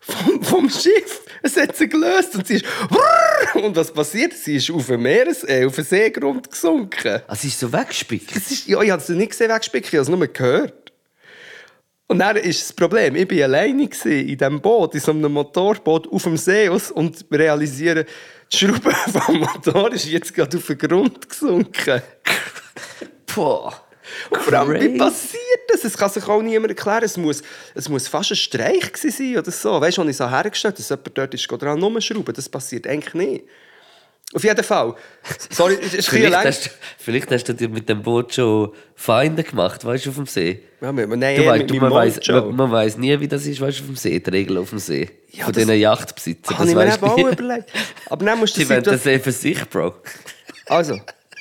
vom, 0.00 0.42
vom 0.42 0.70
Schiff. 0.70 1.22
Es 1.42 1.56
hat 1.56 1.76
sie 1.76 1.88
gelöst 1.88 2.34
und 2.34 2.46
sie 2.46 2.56
ist 2.56 2.64
und 3.62 3.76
was 3.76 3.92
passiert? 3.92 4.32
Sie 4.34 4.56
ist 4.56 4.70
auf 4.70 4.86
den 4.86 5.02
Meeres, 5.02 5.44
äh, 5.44 5.64
auf 5.64 5.74
den 5.74 5.84
Seegrund 5.84 6.50
gesunken. 6.50 7.22
Also, 7.26 7.42
sie 7.42 7.48
ist 7.48 7.60
so 7.60 7.72
weggespickt. 7.72 8.34
Ist, 8.34 8.66
ja, 8.66 8.80
ich 8.80 8.90
habe 8.90 9.02
es 9.02 9.08
nicht 9.08 9.30
gesehen, 9.30 9.50
weggespicken, 9.50 9.88
ich 9.88 9.94
habe 9.94 10.02
es 10.02 10.08
nur 10.08 10.26
gehört. 10.26 10.92
Und 12.06 12.20
dann 12.20 12.36
ist 12.36 12.62
das 12.62 12.72
Problem, 12.72 13.16
ich 13.16 13.30
war 13.30 13.44
alleine 13.44 13.82
in 13.82 14.38
diesem 14.38 14.60
Boot, 14.62 14.94
in 14.94 15.00
so 15.00 15.12
einem 15.12 15.30
Motorboot 15.30 16.10
auf 16.10 16.22
dem 16.22 16.38
See 16.38 16.68
aus 16.68 16.90
und 16.90 17.26
realisiere, 17.30 18.06
die 18.50 18.56
Schraube 18.56 18.90
vom 19.12 19.40
Motor 19.40 19.92
ist 19.92 20.06
jetzt 20.06 20.34
gerade 20.34 20.56
auf 20.56 20.66
den 20.66 20.78
Grund 20.78 21.28
gesunken. 21.28 22.02
Boah. 23.34 23.87
Und 24.30 24.40
vor 24.42 24.52
allem, 24.54 24.80
wie 24.80 24.98
passiert 24.98 25.60
das? 25.68 25.84
Es 25.84 25.96
kann 25.96 26.10
sich 26.10 26.26
auch 26.26 26.42
niemand 26.42 26.70
erklären. 26.70 27.02
Es 27.04 27.16
muss, 27.16 27.42
es 27.74 27.88
muss 27.88 28.08
fast 28.08 28.30
ein 28.32 28.36
Streich 28.36 28.90
sein 28.96 29.36
oder 29.38 29.50
so. 29.50 29.80
Weißt 29.80 29.98
du, 29.98 30.02
als 30.02 30.10
ich 30.10 30.16
so 30.16 30.28
hergestellt 30.30 30.78
dass 30.78 30.88
jemand 30.88 31.16
dort 31.18 31.34
ist, 31.34 31.46
dran 31.48 31.82
rumschrauben, 31.82 32.34
das 32.34 32.48
passiert 32.48 32.86
eigentlich 32.86 33.14
nicht. 33.14 33.44
Auf 34.34 34.44
jeden 34.44 34.62
Fall. 34.62 34.94
Sorry, 35.48 35.78
es 35.80 35.94
ist 35.94 36.08
ein 36.10 36.16
Vielleicht 36.16 36.32
lang. 36.34 36.44
hast, 36.44 36.66
du, 36.66 36.70
vielleicht 36.98 37.30
hast 37.32 37.44
du 37.48 37.54
dir 37.54 37.68
mit 37.70 37.88
dem 37.88 38.02
Boot 38.02 38.34
schon 38.34 38.72
Feinde 38.94 39.42
gemacht, 39.42 39.82
weißt 39.86 40.04
du, 40.04 40.10
auf 40.10 40.16
dem 40.16 40.26
See. 40.26 40.60
Ja, 40.82 40.94
wir- 40.94 41.06
nein, 41.06 41.36
Du 41.36 41.46
weißt, 41.46 41.70
du, 41.70 41.74
man, 41.76 41.90
weiss, 41.90 42.20
man, 42.28 42.54
man 42.54 42.70
weiss 42.70 42.98
nie, 42.98 43.18
wie 43.18 43.26
das 43.26 43.46
ist, 43.46 43.58
weißt 43.58 43.78
du, 43.78 43.82
auf 43.84 43.88
dem 43.88 43.96
See, 43.96 44.20
die 44.20 44.28
Regel 44.28 44.58
auf 44.58 44.68
dem 44.68 44.80
See. 44.80 45.08
Ja, 45.30 45.44
Von 45.44 45.54
das- 45.54 45.62
diesen 45.64 45.78
Yachtbesitzern. 45.80 46.58
Habe 46.58 46.68
ich 46.68 46.74
mir 46.74 47.02
auch 47.02 47.18
überlegt. 47.32 47.70
Aber 48.10 48.24
dann 48.26 48.38
musst 48.38 48.54
du 48.54 48.60
Die 48.60 48.64
die 48.66 48.70
wollen 48.70 48.82
das 48.82 49.02
Situation... 49.02 49.14
eh 49.20 49.24
für 49.24 49.32
sich, 49.32 49.70
Bro. 49.70 49.94
Also, 50.66 51.00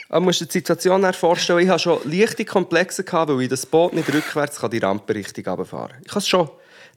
man 0.10 0.24
muss 0.24 0.40
die 0.40 0.46
Situation 0.46 1.14
vorstellen, 1.14 1.60
ich 1.60 1.70
hatte 1.70 1.84
schon 1.84 2.00
leichte 2.06 2.46
Komplexe, 2.46 3.04
gehabt, 3.04 3.32
weil 3.32 3.42
ich 3.42 3.50
das 3.50 3.66
Boot 3.66 3.94
nicht 3.94 4.12
rückwärts 4.14 4.60
kann 4.60 4.72
die 4.72 4.80
Rampe 4.80 5.16
richtig 5.16 5.48
runterfahren 5.48 5.92
kann. 5.92 6.02
Ich 6.06 6.12
habe 6.12 6.20
es 6.20 6.28
schon. 6.28 6.50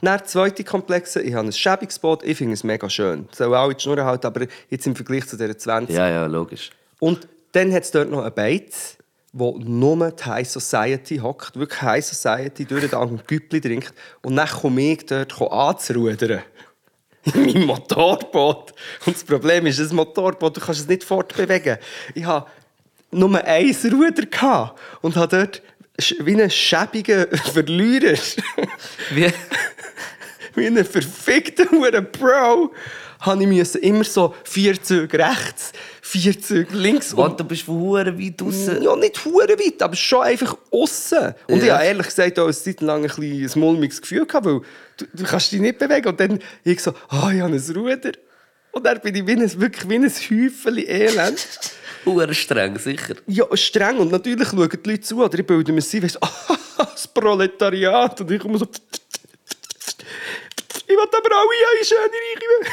Dann 0.03 0.25
zweite 0.25 0.65
Komplexe, 0.65 1.21
ich 1.21 1.35
habe 1.35 1.49
ein 1.49 1.53
schäbiges 1.53 1.99
Boot, 1.99 2.23
ich 2.25 2.39
finde 2.39 2.55
es 2.55 2.65
mega 2.65 2.89
schön. 2.89 3.29
Soll 3.33 3.55
auch 3.55 3.69
in 3.69 3.77
die 3.77 3.83
Schnur 3.83 4.03
halten, 4.05 4.27
aber 4.27 4.47
jetzt 4.71 4.87
im 4.87 4.97
Vergleich 4.97 5.27
zu 5.27 5.37
dieser 5.37 5.57
20. 5.57 5.95
Ja, 5.95 6.09
ja, 6.09 6.27
logisch. 6.27 6.71
Und 7.01 7.29
dann 7.53 7.73
hat 7.73 7.83
es 7.83 7.91
dort 7.91 8.11
noch 8.11 8.23
einen 8.23 8.35
Beiz, 8.35 8.97
wo 9.33 9.59
nur 9.59 10.11
die 10.11 10.25
High 10.25 10.49
Society 10.49 11.19
hockt, 11.19 11.59
wirklich 11.59 11.83
High 11.83 12.05
Society, 12.05 12.65
durch 12.65 12.89
den 12.89 12.99
ein 12.99 13.21
Güppli 13.27 13.61
trinkt. 13.61 13.93
Und 14.23 14.37
dann 14.37 14.49
komme 14.49 14.93
ich 14.93 15.07
dort 15.07 15.41
anzurudern. 15.41 16.43
In 17.35 17.45
meinem 17.45 17.67
Motorboot. 17.67 18.73
Und 19.05 19.17
das 19.17 19.25
Problem 19.25 19.67
ist, 19.67 19.79
das 19.79 19.93
Motorboot, 19.93 20.57
du 20.57 20.61
kannst 20.61 20.81
es 20.81 20.89
nicht 20.89 21.05
fortbewegen. 21.05 21.77
Ich 22.15 22.25
hatte 22.25 22.51
nur 23.11 23.45
ein 23.45 23.77
Ruder 23.93 24.27
gehabt 24.27 24.79
und 25.03 25.17
habe 25.17 25.37
dort 25.37 25.63
wie 26.25 26.33
einen 26.35 26.51
schäbigen 26.51 27.27
Verlierer, 27.53 28.19
Wie? 29.11 29.33
wie 30.55 30.67
einen 30.67 30.85
verfickten 30.85 31.71
Huren 31.71 32.11
Pro, 32.11 32.73
habe 33.21 33.43
ich 33.43 33.49
müssen 33.49 33.83
immer 33.83 34.05
so 34.05 34.35
vier 34.45 34.83
Züge 34.83 35.19
rechts, 35.19 35.73
vier 36.01 36.41
Züge 36.41 36.75
links 36.75 37.13
Und 37.13 37.39
du 37.39 37.45
bist 37.45 37.63
von 37.63 37.79
Huren 37.79 38.19
weit 38.19 38.41
draussen. 38.41 38.83
ja, 38.83 38.97
nicht 38.97 39.23
hure 39.25 39.47
weit, 39.59 39.83
aber 39.83 39.95
schon 39.95 40.23
einfach 40.23 40.57
aussen. 40.71 41.35
Und 41.49 41.59
Ja. 41.59 41.65
ich 41.65 41.71
habe 41.73 41.85
ehrlich 41.85 42.07
gesagt 42.07 42.39
auch 42.39 42.45
eine 42.45 42.55
Zeit 42.55 42.81
lang 42.81 43.03
ein, 43.03 43.09
bisschen 43.09 43.51
ein 43.51 43.61
mulmiges 43.61 44.01
Gefühl 44.01 44.27
gehabt, 44.27 44.47
weil 44.47 44.61
du, 44.97 45.05
du 45.13 45.25
kannst 45.25 45.53
dich 45.53 45.61
nicht 45.61 45.79
bewegen. 45.79 46.09
Und 46.09 46.19
dann 46.19 46.39
ich 46.65 46.81
so, 46.81 46.93
ah, 47.09 47.31
ich 47.35 47.41
habe 47.43 47.53
ein 47.55 47.77
Ruder. 47.77 48.13
Und 48.73 48.87
dann 48.87 49.01
bin 49.01 49.15
ich 49.17 49.27
wie 49.27 49.33
ein, 49.33 49.61
wirklich 49.61 49.89
wie 49.89 49.97
ein 49.97 50.05
Häufchen 50.05 50.79
Elend. 50.79 51.47
Huren 52.07 52.35
streng, 52.35 52.79
sicher. 52.79 53.17
Ja, 53.27 53.45
streng. 53.57 53.99
Und 53.99 54.11
natürlich 54.11 54.49
schauen 54.49 54.69
die 54.69 54.91
Leute 54.91 55.01
zu. 55.01 55.23
Oder 55.23 55.39
ich 55.39 55.47
bilde 55.47 55.73
mir 55.73 55.83
sie, 55.83 56.03
weißt 56.03 56.23
ah, 56.23 56.31
das 56.79 57.09
Proletariat. 57.09 58.21
Und 58.21 58.31
ich 58.31 58.41
komme 58.41 58.59
so, 58.59 58.67
ich 60.91 60.97
will 60.97 60.99
aber 60.99 61.37
alle 61.37 61.49
eine 61.77 61.85
schöne 61.85 62.01
Reiche. 62.01 62.71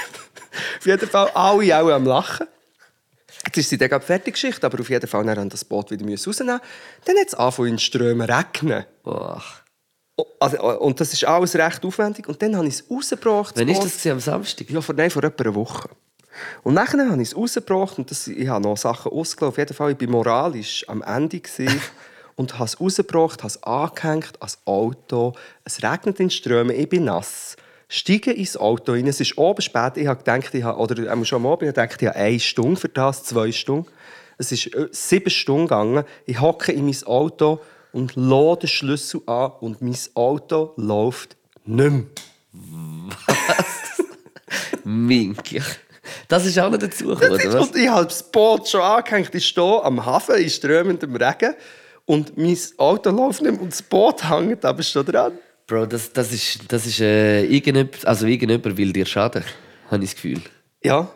Auf 0.80 0.86
jeden 0.86 1.10
Fall 1.10 1.30
alle 1.34 1.82
auch 1.82 1.90
am 1.90 2.06
Lachen. 2.06 2.48
Jetzt 3.46 3.58
ist 3.58 3.70
sie 3.70 3.78
dann 3.78 4.02
fertig, 4.02 4.34
Geschichte, 4.34 4.66
aber 4.66 4.80
auf 4.82 4.90
jeden 4.90 5.08
Fall 5.08 5.24
dann 5.24 5.38
haben 5.38 5.50
das 5.50 5.64
Boot 5.64 5.90
wieder 5.92 6.06
rausnehmen. 6.06 6.60
Dann 7.06 7.18
hat 7.18 7.28
es 7.28 7.34
angefangen 7.34 7.70
in 7.70 7.80
Strömen 7.80 8.30
regnen. 8.30 8.86
Also, 10.40 10.80
und 10.80 11.00
das 11.00 11.14
ist 11.14 11.24
alles 11.24 11.56
recht 11.56 11.86
aufwendig. 11.86 12.28
Und 12.28 12.42
dann 12.42 12.58
habe 12.58 12.68
ich 12.68 12.74
es 12.74 12.92
rausgebracht. 12.92 13.56
Wann 13.56 13.68
Boot. 13.68 13.86
das 13.86 14.06
am 14.08 14.20
Samstag? 14.20 14.70
Ja, 14.70 14.82
vor, 14.82 14.96
nein, 14.96 15.10
vor 15.10 15.24
etwa 15.24 15.44
einer 15.44 15.56
Woche. 15.56 15.90
Und 16.64 16.74
nachher 16.74 17.10
habe 17.10 17.22
ich 17.22 17.30
es 17.30 17.36
rausgebracht 17.36 17.98
und 17.98 18.12
das, 18.12 18.28
ich 18.28 18.48
habe 18.48 18.64
noch 18.64 18.78
Sachen 18.78 19.12
ausgelassen. 19.12 19.50
Auf 19.50 19.58
jeden 19.58 19.74
Fall, 19.74 19.92
ich 19.92 20.02
war 20.02 20.10
moralisch 20.10 20.86
am 20.88 21.02
Ende 21.02 21.42
und 22.36 22.54
habe 22.56 22.66
es 22.66 22.80
rausgebracht, 22.80 23.40
habe 23.40 23.48
es 23.48 23.64
angehängt 23.64 24.34
ans 24.40 24.60
Auto. 24.66 25.34
Es 25.64 25.84
regnet 25.84 26.20
in 26.20 26.30
Strömen, 26.30 26.76
ich 26.76 26.90
bin 26.90 27.06
nass. 27.06 27.56
Steige 27.90 28.32
ins 28.32 28.58
Auto 28.58 28.92
rein, 28.92 29.08
es 29.08 29.22
ist 29.22 29.38
oben 29.38 29.62
spät. 29.62 29.96
Ich 29.96 30.08
habe 30.08 30.18
gedacht, 30.18 30.54
ich 30.54 30.64
habe, 30.64 30.78
oder 30.78 31.12
ähm, 31.12 31.24
schon 31.24 31.38
am 31.38 31.52
Abend, 31.52 31.64
ich 31.64 31.68
habe 31.70 31.88
gedacht, 31.88 32.02
ich 32.02 32.08
habe 32.08 32.18
eine 32.18 32.40
Stunde 32.40 32.80
für 32.80 32.90
das, 32.90 33.24
zwei 33.24 33.52
Stunden. 33.52 33.90
Es 34.38 34.52
ist 34.52 34.74
äh, 34.76 34.90
sieben 34.92 35.30
Stunden 35.30 35.68
gegangen. 35.68 36.04
Ich 36.26 36.42
hocke 36.42 36.72
in 36.72 36.86
mein 36.86 37.04
Auto 37.06 37.62
und 37.94 38.16
lade 38.16 38.62
den 38.62 38.68
Schlüssel 38.68 39.22
an 39.26 39.54
und 39.62 39.82
mein 39.82 39.98
Auto 40.16 40.74
läuft 40.76 41.38
nicht 41.66 41.92
mehr. 41.92 42.04
Minky. 44.84 45.62
Das 46.28 46.46
ist 46.46 46.58
auch 46.60 46.70
noch 46.70 46.78
dazu 46.78 47.08
gekommen, 47.08 47.32
oder 47.32 47.60
was? 47.60 47.76
Ich 47.76 47.88
habe 47.88 48.06
das 48.06 48.24
Boot 48.24 48.68
schon 48.68 48.82
angehängt. 48.82 49.34
Ich 49.34 49.48
stehe 49.48 49.84
am 49.84 50.06
Hafen 50.06 50.36
in 50.36 50.50
strömendem 50.50 51.16
Regen. 51.16 51.56
Und 52.06 52.38
mein 52.38 52.58
Auto 52.78 53.10
läuft 53.10 53.42
nicht 53.42 53.52
mehr 53.52 53.62
und 53.62 53.74
das 53.74 53.82
Boot 53.82 54.30
hängt 54.30 54.64
aber 54.64 54.82
schon 54.82 55.06
dran. 55.06 55.38
Bro, 55.68 55.88
das, 55.88 56.14
das 56.14 56.32
ist, 56.32 56.60
das 56.70 56.86
ist 56.86 57.02
äh, 57.02 57.44
irgendjemand, 57.44 58.08
also 58.08 58.26
irgendjemand 58.26 58.78
will 58.78 58.94
dir 58.94 59.06
schaden, 59.06 59.44
habe 59.92 60.04
ich 60.04 60.12
das 60.12 60.16
Gefühl. 60.16 60.42
Ja. 60.82 61.10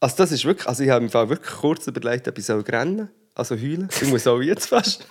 Also 0.00 0.16
das 0.16 0.32
ist 0.32 0.44
wirklich... 0.44 0.66
Also 0.66 0.82
ich 0.82 0.90
habe 0.90 1.00
mir 1.02 1.06
im 1.06 1.12
Fall 1.12 1.28
wirklich 1.28 1.52
kurz 1.52 1.86
überlegt, 1.86 2.26
ob 2.26 2.36
ich 2.36 2.44
soll 2.44 2.62
rennen 2.62 3.08
Also 3.36 3.54
heulen. 3.54 3.88
Ich 4.02 4.08
muss 4.08 4.26
auch 4.26 4.40
jetzt 4.40 4.66
fast. 4.66 5.06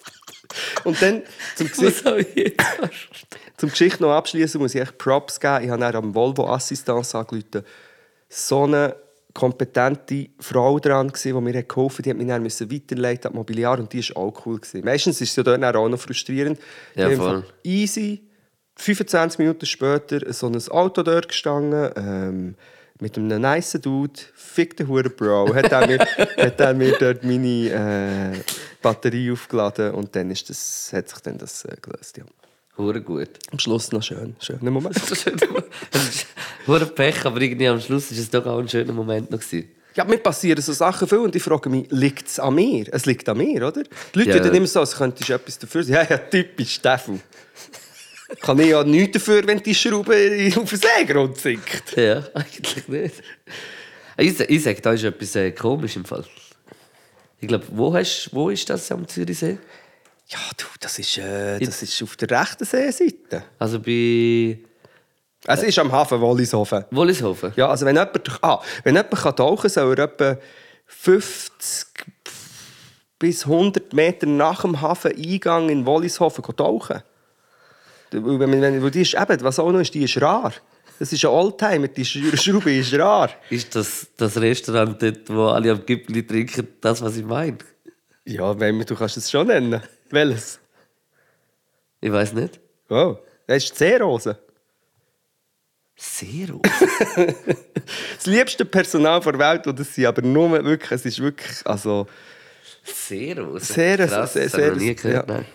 Und 0.84 1.00
dann 1.02 1.22
zum 1.56 1.68
Gesicht... 1.68 2.04
Zum 3.56 3.70
Geschichte 3.70 4.02
noch 4.02 4.12
abschließen 4.12 4.60
muss 4.60 4.74
ich 4.74 4.80
echt 4.80 4.98
Props 4.98 5.38
geben. 5.38 5.64
Ich 5.64 5.70
habe 5.70 5.80
dann 5.80 5.96
am 5.96 6.14
Volvo 6.14 6.48
Assistance 6.48 7.16
angerufen. 7.16 7.64
So 8.28 8.64
eine 8.64 8.96
kompetente 9.32 10.28
Frau 10.38 10.78
dran, 10.78 11.12
die 11.22 11.32
mir 11.32 11.62
geholfen 11.64 11.98
hat. 11.98 12.06
Die 12.06 12.10
hat 12.10 12.40
mich 12.40 12.56
dann 12.56 12.70
weiterleiten 12.70 13.30
an 13.30 13.36
Mobiliar 13.36 13.78
und 13.78 13.92
die 13.92 14.08
war 14.08 14.22
auch 14.22 14.46
cool. 14.46 14.60
Gewesen. 14.60 14.84
Meistens 14.84 15.20
ist 15.20 15.30
es 15.30 15.36
ja 15.36 15.42
dort 15.42 15.62
dann 15.62 15.76
auch 15.76 15.88
noch 15.88 15.98
frustrierend. 15.98 16.58
Ja, 16.94 17.10
voll. 17.10 17.44
Easy. 17.64 18.22
25 18.76 19.38
Minuten 19.38 19.66
später 19.66 20.32
so 20.32 20.46
ein 20.46 20.56
Auto 20.68 21.02
dort 21.02 21.28
gestanden. 21.28 21.90
Ähm, 21.96 22.54
mit 23.00 23.18
einem 23.18 23.40
nice 23.40 23.72
Dude, 23.72 24.20
fick 24.34 24.76
den 24.76 24.88
Hure 24.88 25.10
Bro, 25.10 25.52
hat 25.54 25.72
er 25.72 25.86
mir, 25.86 25.98
hat 26.36 26.60
er 26.60 26.74
mir 26.74 26.96
dort 26.98 27.24
meine 27.24 28.32
äh, 28.34 28.40
Batterie 28.80 29.32
aufgeladen 29.32 29.92
und 29.92 30.14
dann 30.14 30.30
ist 30.30 30.48
das, 30.48 30.92
hat 30.92 31.08
sich 31.08 31.18
dann 31.20 31.36
das 31.36 31.64
äh, 31.64 31.76
gelöst. 31.82 32.18
Ja. 32.18 32.24
Hure 32.76 33.00
gut. 33.00 33.28
Am 33.52 33.58
Schluss 33.58 33.92
noch 33.92 34.02
schön. 34.02 34.34
Schöner 34.40 34.70
Moment. 34.70 34.96
Hure 36.66 36.86
Pech, 36.86 37.24
aber 37.24 37.40
irgendwie 37.40 37.68
am 37.68 37.80
Schluss 37.80 38.10
war 38.10 38.18
es 38.18 38.30
doch 38.30 38.46
auch 38.46 38.58
ein 38.58 38.68
schöner 38.68 38.92
Moment 38.92 39.30
noch. 39.30 39.38
Gewesen. 39.40 39.68
Ja, 39.94 40.04
mir 40.04 40.18
passieren 40.18 40.60
so 40.60 40.72
Sachen 40.72 41.06
viel 41.06 41.18
und 41.18 41.36
ich 41.36 41.42
frage 41.42 41.68
mich, 41.70 41.86
liegt 41.90 42.26
es 42.26 42.40
an 42.40 42.56
mir? 42.56 42.86
Es 42.92 43.06
liegt 43.06 43.28
an 43.28 43.38
mir, 43.38 43.64
oder? 43.66 43.84
Die 43.84 44.18
Leute 44.18 44.30
Ja. 44.30 44.38
tun 44.40 44.54
immer 44.54 44.66
so, 44.66 44.80
als 44.80 44.96
könntest 44.96 45.28
du 45.28 45.34
etwas 45.34 45.56
dafür 45.58 45.84
sagen. 45.84 45.94
Ja, 45.94 46.16
ja, 46.16 46.18
typisch 46.18 46.74
Steffen. 46.74 47.20
Kann 48.40 48.58
ich 48.58 48.68
ja 48.70 48.82
nichts 48.82 49.12
dafür, 49.18 49.46
wenn 49.46 49.62
die 49.62 49.74
Schraube 49.74 50.14
auf 50.56 50.68
den 50.70 50.80
Seegrund 50.80 51.36
sinkt. 51.38 51.96
Ja, 51.96 52.24
eigentlich 52.34 52.88
nicht. 52.88 53.14
Ich, 54.16 54.36
sa- 54.36 54.44
ich 54.48 54.62
sage, 54.62 54.80
da 54.80 54.92
ist 54.94 55.04
etwas 55.04 55.36
äh, 55.36 55.52
komisch 55.52 55.94
im 55.94 56.04
Fall. 56.04 56.24
Ich 57.40 57.46
glaube, 57.46 57.64
wo, 57.70 57.94
hast- 57.94 58.30
wo 58.32 58.50
ist 58.50 58.68
das 58.68 58.90
am 58.90 59.06
Zürichsee? 59.06 59.58
Ja, 60.28 60.38
du, 60.56 60.64
das 60.80 60.98
ist, 60.98 61.18
äh, 61.18 61.58
das 61.60 61.82
ist 61.82 62.02
auf 62.02 62.16
der 62.16 62.30
rechten 62.40 62.64
Seeseite. 62.64 63.44
Also 63.58 63.78
bei 63.78 64.58
Es 65.46 65.62
ist 65.62 65.78
am 65.78 65.92
Hafen 65.92 66.20
Wollishofen. 66.20 66.84
Wollishofen? 66.90 67.52
Ja, 67.56 67.68
also 67.68 67.84
wenn 67.84 67.96
jemand, 67.96 68.38
ah, 68.42 68.60
wenn 68.84 68.94
jemand 68.96 69.10
kann 69.14 69.36
tauchen 69.36 69.62
kann, 69.62 69.70
soll 69.70 69.98
er 69.98 70.04
etwa 70.04 70.38
50 70.86 71.86
bis 73.18 73.44
100 73.44 73.92
Meter 73.92 74.26
nach 74.26 74.62
dem 74.62 74.80
Hafeneingang 74.80 75.68
in 75.68 75.84
Wollishofen 75.86 76.42
tauchen. 76.56 77.02
Weil 78.10 78.38
Wenn, 78.40 78.82
weil 78.82 78.90
die 78.90 79.02
ist, 79.02 79.14
eben, 79.14 79.42
was 79.42 79.58
auch 79.58 79.70
noch 79.72 79.80
ist, 79.80 79.92
die 79.94 80.04
ist 80.04 80.20
rar. 80.20 80.52
Das 80.98 81.12
ist 81.12 81.24
ein 81.24 81.30
Oldtimer, 81.30 81.88
die 81.88 82.04
Schra- 82.04 82.36
Schraube 82.36 82.72
ist 82.76 82.94
rar. 82.94 83.28
Ist 83.50 83.74
das 83.74 84.06
das 84.16 84.36
Restaurant 84.40 85.02
dort, 85.02 85.28
wo 85.28 85.46
alle 85.48 85.72
am 85.72 85.84
Gipfel 85.84 86.24
trinken, 86.24 86.68
das, 86.80 87.02
was 87.02 87.16
ich 87.16 87.24
meine? 87.24 87.58
Ja, 88.24 88.58
wenn, 88.58 88.80
du 88.80 88.94
kannst 88.94 89.16
es 89.16 89.30
schon 89.30 89.48
nennen. 89.48 89.82
Welches? 90.14 90.60
Ich 92.00 92.12
weiß 92.12 92.32
nicht. 92.34 92.60
Oh, 92.88 93.16
das 93.46 93.64
ist 93.64 93.76
Seerose. 93.76 94.38
Zero? 95.96 96.60
Das 98.16 98.26
liebste 98.26 98.64
Personal 98.64 99.20
der 99.20 99.38
Welt, 99.38 99.66
das 99.66 99.94
sind, 99.94 100.06
aber 100.06 100.22
nur 100.22 100.50
wirklich, 100.64 100.90
es 100.90 101.04
ist 101.04 101.20
wirklich, 101.20 101.54
also... 101.66 102.06
Zero? 102.82 103.58
Sehr, 103.58 103.98
Krass, 103.98 104.32
sehr, 104.32 104.48
sehr, 104.48 104.70
noch 104.70 104.78
nie 104.78 104.94
gehört. 104.94 105.28
ja. 105.28 105.34
nein. 105.34 105.46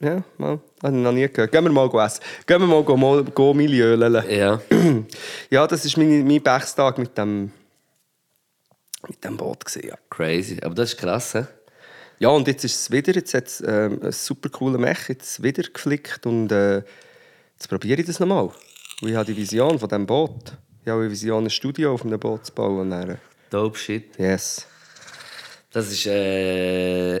Ja, 0.00 0.22
mal. 0.36 0.60
Habe 0.82 0.96
ich 0.96 1.02
noch 1.02 1.12
nie 1.12 1.26
gehört. 1.28 1.52
Gehen 1.52 1.64
wir 1.64 1.70
mal 1.72 2.04
essen. 2.04 2.20
Gehen 2.46 2.60
wir 2.60 2.66
mal 2.66 2.84
go, 2.84 2.96
mal, 2.96 3.24
go 3.24 3.54
Milieu 3.54 3.94
lelen. 3.94 4.24
Ja. 4.28 4.60
Ja, 5.50 5.66
das 5.66 5.84
war 5.96 6.04
mein, 6.04 6.26
mein 6.26 6.42
Bergstag 6.42 6.98
mit 6.98 7.16
dem, 7.16 7.50
mit 9.08 9.24
dem 9.24 9.36
Boot. 9.38 9.64
Gewesen, 9.64 9.88
ja. 9.88 9.96
Crazy. 10.10 10.58
Aber 10.62 10.74
das 10.74 10.92
ist 10.92 10.98
krass, 10.98 11.34
hä? 11.34 11.46
Ja, 12.20 12.28
und 12.28 12.46
jetzt 12.46 12.64
ist 12.64 12.74
es 12.82 12.90
wieder, 12.90 13.12
jetzt 13.14 13.32
hat 13.34 13.46
es 13.46 13.62
ähm, 13.66 13.98
ein 14.02 14.12
super 14.12 14.50
cooler 14.50 14.78
Mech 14.78 15.08
jetzt 15.08 15.42
wieder 15.42 15.62
geflickt 15.62 16.26
und 16.26 16.52
äh, 16.52 16.82
jetzt 17.54 17.68
probiere 17.68 18.00
ich 18.00 18.06
das 18.06 18.20
nochmal. 18.20 18.50
Ich 19.00 19.14
habe 19.14 19.24
die 19.24 19.36
Vision 19.36 19.78
von 19.78 19.88
diesem 19.88 20.06
Boot. 20.06 20.52
Ich 20.84 20.88
habe 20.90 21.00
eine 21.00 21.10
Vision, 21.10 21.44
ein 21.44 21.50
Studio 21.50 21.94
auf 21.94 22.04
einem 22.04 22.20
Boot 22.20 22.44
zu 22.46 22.52
bauen. 22.52 22.90
Dann, 22.90 23.18
Dope 23.48 23.78
shit. 23.78 24.16
yes. 24.18 24.66
Das 25.72 25.90
ist, 25.90 26.06
äh. 26.06 27.20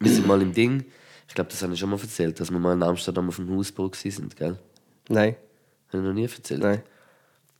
wir 0.00 0.10
sind 0.10 0.26
mal 0.26 0.42
im 0.42 0.52
Ding. 0.52 0.84
Ich 1.28 1.34
glaube, 1.34 1.50
das 1.50 1.62
habe 1.62 1.72
ich 1.72 1.80
schon 1.80 1.88
mal 1.88 1.98
erzählt, 1.98 2.38
dass 2.38 2.50
wir 2.50 2.58
mal 2.58 2.74
in 2.74 2.82
Amsterdam 2.82 3.28
auf 3.28 3.36
dem 3.36 3.56
Hausbau 3.56 3.84
waren, 3.90 4.28
gell? 4.36 4.58
Nein, 5.08 5.36
Habe 5.88 5.98
ich 5.98 6.04
noch 6.04 6.12
nie 6.12 6.24
erzählt. 6.24 6.60
nein. 6.60 6.82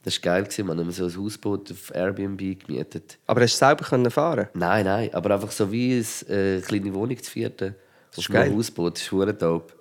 Das 0.03 0.15
war 0.15 0.33
geil, 0.33 0.43
gewesen, 0.43 0.65
man. 0.65 0.79
haben 0.79 0.91
so 0.91 1.05
ein 1.05 1.17
Hausboot 1.17 1.71
auf 1.71 1.93
Airbnb 1.93 2.39
gemietet. 2.65 3.17
Aber 3.27 3.41
hast 3.41 3.55
du 3.55 3.65
selber 3.65 3.83
können 3.83 4.09
fahren 4.09 4.47
Nein, 4.53 4.85
nein, 4.85 5.13
aber 5.13 5.31
einfach 5.31 5.51
so 5.51 5.71
wie 5.71 6.03
eine 6.27 6.35
äh, 6.57 6.61
kleine 6.61 6.93
Wohnung 6.93 7.21
zu 7.21 7.29
vierten. 7.29 7.75
Das 8.11 8.19
ist 8.19 8.31
geil. 8.31 8.49
ein 8.49 8.55
Hausboot, 8.55 8.95
das 8.95 9.01
ist 9.01 9.09
verdammt 9.09 9.41
dope. 9.41 9.73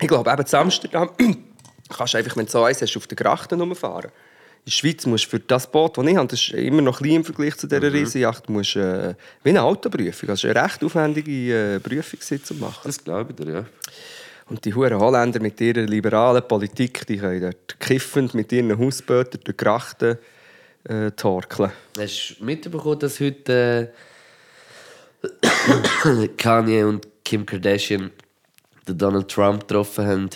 Ich 0.00 0.08
glaube, 0.08 0.30
eben 0.30 0.46
zu 0.46 0.58
Amsterdam 0.58 1.10
kannst 1.88 2.14
du 2.14 2.18
einfach, 2.18 2.36
wenn 2.36 2.46
du 2.46 2.50
so 2.50 2.64
eins 2.64 2.82
hast, 2.82 2.96
auf 2.96 3.06
den 3.06 3.16
Grachten 3.16 3.60
rumfahren. 3.60 4.10
In 4.10 4.64
der 4.66 4.70
Schweiz 4.72 5.06
musst 5.06 5.26
du 5.26 5.30
für 5.30 5.40
das 5.40 5.70
Boot, 5.70 5.96
das 5.96 6.06
ich 6.06 6.16
habe, 6.16 6.28
das 6.28 6.40
ist 6.40 6.50
immer 6.50 6.82
noch 6.82 6.98
klein 6.98 7.16
im 7.16 7.24
Vergleich 7.24 7.56
zu 7.56 7.66
dieser 7.66 7.90
Riesenjacht, 7.92 8.50
musst 8.50 8.76
äh, 8.76 9.14
wie 9.42 9.50
eine 9.50 9.62
Autoprüfung. 9.62 10.28
Also 10.28 10.48
eine 10.48 10.62
recht 10.62 10.84
aufwendige 10.84 11.76
äh, 11.76 11.80
Prüfung 11.80 12.20
zu 12.20 12.54
machen. 12.54 12.82
Das 12.84 13.02
glaube 13.02 13.30
ich 13.30 13.36
dir, 13.36 13.52
ja. 13.52 13.64
Und 14.48 14.64
die 14.64 14.74
huren 14.74 14.98
Holländer 14.98 15.40
mit 15.40 15.60
ihrer 15.60 15.82
liberalen 15.82 16.42
Politik, 16.46 17.06
die 17.06 17.18
können 17.18 17.40
dort 17.40 17.78
kiffend 17.78 18.34
mit 18.34 18.50
ihren 18.52 18.78
Hausbötern 18.78 19.40
durch 19.44 19.56
Grachten 19.56 20.18
äh, 20.84 21.10
torkeln. 21.10 21.70
Hast 21.98 22.36
du 22.38 22.44
mitbekommen, 22.44 22.98
dass 22.98 23.20
heute 23.20 23.92
äh, 25.22 26.28
Kanye 26.36 26.84
und 26.84 27.06
Kim 27.24 27.44
Kardashian 27.44 28.10
den 28.86 28.96
Donald 28.96 29.28
Trump 29.28 29.68
getroffen 29.68 30.06
haben? 30.06 30.30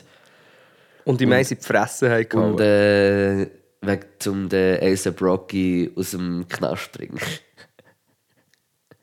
Und 1.04 1.20
die 1.20 1.26
meisten 1.26 1.56
Fresse 1.56 2.10
haben. 2.10 2.52
Und 2.52 2.60
äh, 2.60 3.48
wegen 3.80 4.04
zum 4.18 4.48
den 4.48 4.80
A$AP 4.80 5.20
Rocky 5.20 5.90
aus 5.96 6.12
dem 6.12 6.46
Knast 6.48 6.92
zu 6.92 6.98
bringen. 6.98 7.18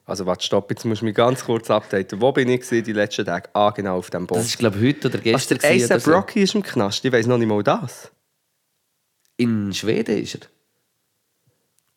Also 0.10 0.26
warte, 0.26 0.44
stopp, 0.44 0.70
jetzt 0.72 0.86
musst 0.86 1.02
du 1.02 1.06
mich 1.06 1.16
ganz 1.16 1.44
kurz 1.44 1.70
updaten. 1.70 2.20
Wo 2.20 2.32
bin 2.32 2.50
ich 2.50 2.68
die 2.68 2.82
letzten 2.94 3.26
Tage? 3.26 3.50
Ah, 3.54 3.70
genau, 3.70 3.98
auf 3.98 4.10
dem 4.10 4.26
Boot. 4.26 4.40
Das 4.40 4.48
ist, 4.48 4.58
glaube 4.58 4.78
ich, 4.78 4.96
heute 4.96 5.08
oder 5.08 5.18
Was, 5.20 5.24
gestern. 5.24 5.58
der 5.60 5.70
gewesen 5.72 5.92
A$AP 5.92 6.02
so. 6.02 6.12
Rocky 6.12 6.42
ist 6.42 6.56
im 6.56 6.64
Knast? 6.64 7.06
Ich 7.06 7.12
weiss 7.12 7.28
noch 7.28 7.38
nicht 7.38 7.48
mal 7.48 7.62
das. 7.62 8.12
In 9.38 9.74
Schweden 9.74 10.18
ist 10.18 10.36
er. 10.36 10.42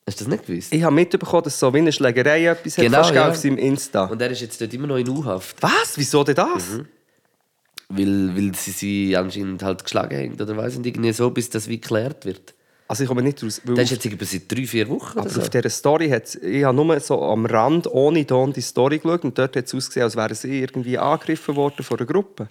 Hast 0.06 0.20
du 0.20 0.24
das 0.24 0.28
nicht 0.32 0.46
gewusst? 0.46 0.72
Ich 0.74 0.82
habe 0.82 0.94
mitbekommen, 0.94 1.44
dass 1.44 1.58
so 1.58 1.72
wie 1.72 1.78
eine 1.78 1.92
Schlägerei 1.92 2.46
etwas 2.46 2.74
Genau, 2.76 2.98
hat, 2.98 3.04
fast 3.06 3.14
ja. 3.14 3.28
auf 3.28 3.36
seinem 3.36 3.56
Insta. 3.58 4.04
Und 4.04 4.20
er 4.20 4.30
ist 4.30 4.40
jetzt 4.40 4.60
dort 4.60 4.74
immer 4.74 4.88
noch 4.88 4.96
in 4.96 5.08
U-Haft. 5.08 5.62
Was? 5.62 5.94
Wieso 5.96 6.22
denn 6.24 6.34
das? 6.34 6.70
Mhm. 6.70 6.88
Weil, 7.88 8.36
weil 8.36 8.54
sie 8.54 8.70
sie 8.72 9.16
anscheinend 9.16 9.62
halt 9.62 9.84
geschlagen 9.84 10.16
haben. 10.18 10.40
Oder 10.40 10.56
weiss 10.56 10.76
nicht, 10.76 10.86
irgendwie 10.86 11.12
so, 11.12 11.30
bis 11.30 11.50
das 11.50 11.68
wie 11.68 11.80
geklärt 11.80 12.24
wird. 12.24 12.54
Also 12.92 13.04
ich 13.04 13.08
komme 13.08 13.22
nicht 13.22 13.42
raus. 13.42 13.62
Das 13.64 13.78
ist 13.84 13.90
jetzt 13.90 14.04
irgendwie 14.04 14.24
seit 14.26 14.52
drei, 14.52 14.66
vier 14.66 14.86
Wochen 14.90 15.18
aber 15.18 15.28
so. 15.30 15.40
auf 15.40 15.48
dieser 15.48 15.70
Story 15.70 16.10
hat 16.10 16.34
ich 16.34 16.62
habe 16.62 16.76
nur 16.76 17.00
so 17.00 17.22
am 17.22 17.46
Rand 17.46 17.86
ohne 17.90 18.26
Ton 18.26 18.52
die 18.52 18.60
Story 18.60 18.98
geschaut 18.98 19.24
und 19.24 19.38
dort 19.38 19.56
hat 19.56 19.64
es 19.66 19.74
ausgesehen, 19.74 20.04
als 20.04 20.14
wären 20.14 20.34
sie 20.34 20.60
irgendwie 20.60 20.98
angegriffen 20.98 21.56
worden 21.56 21.82
von 21.82 21.98
einer 21.98 22.06
Gruppe. 22.06 22.48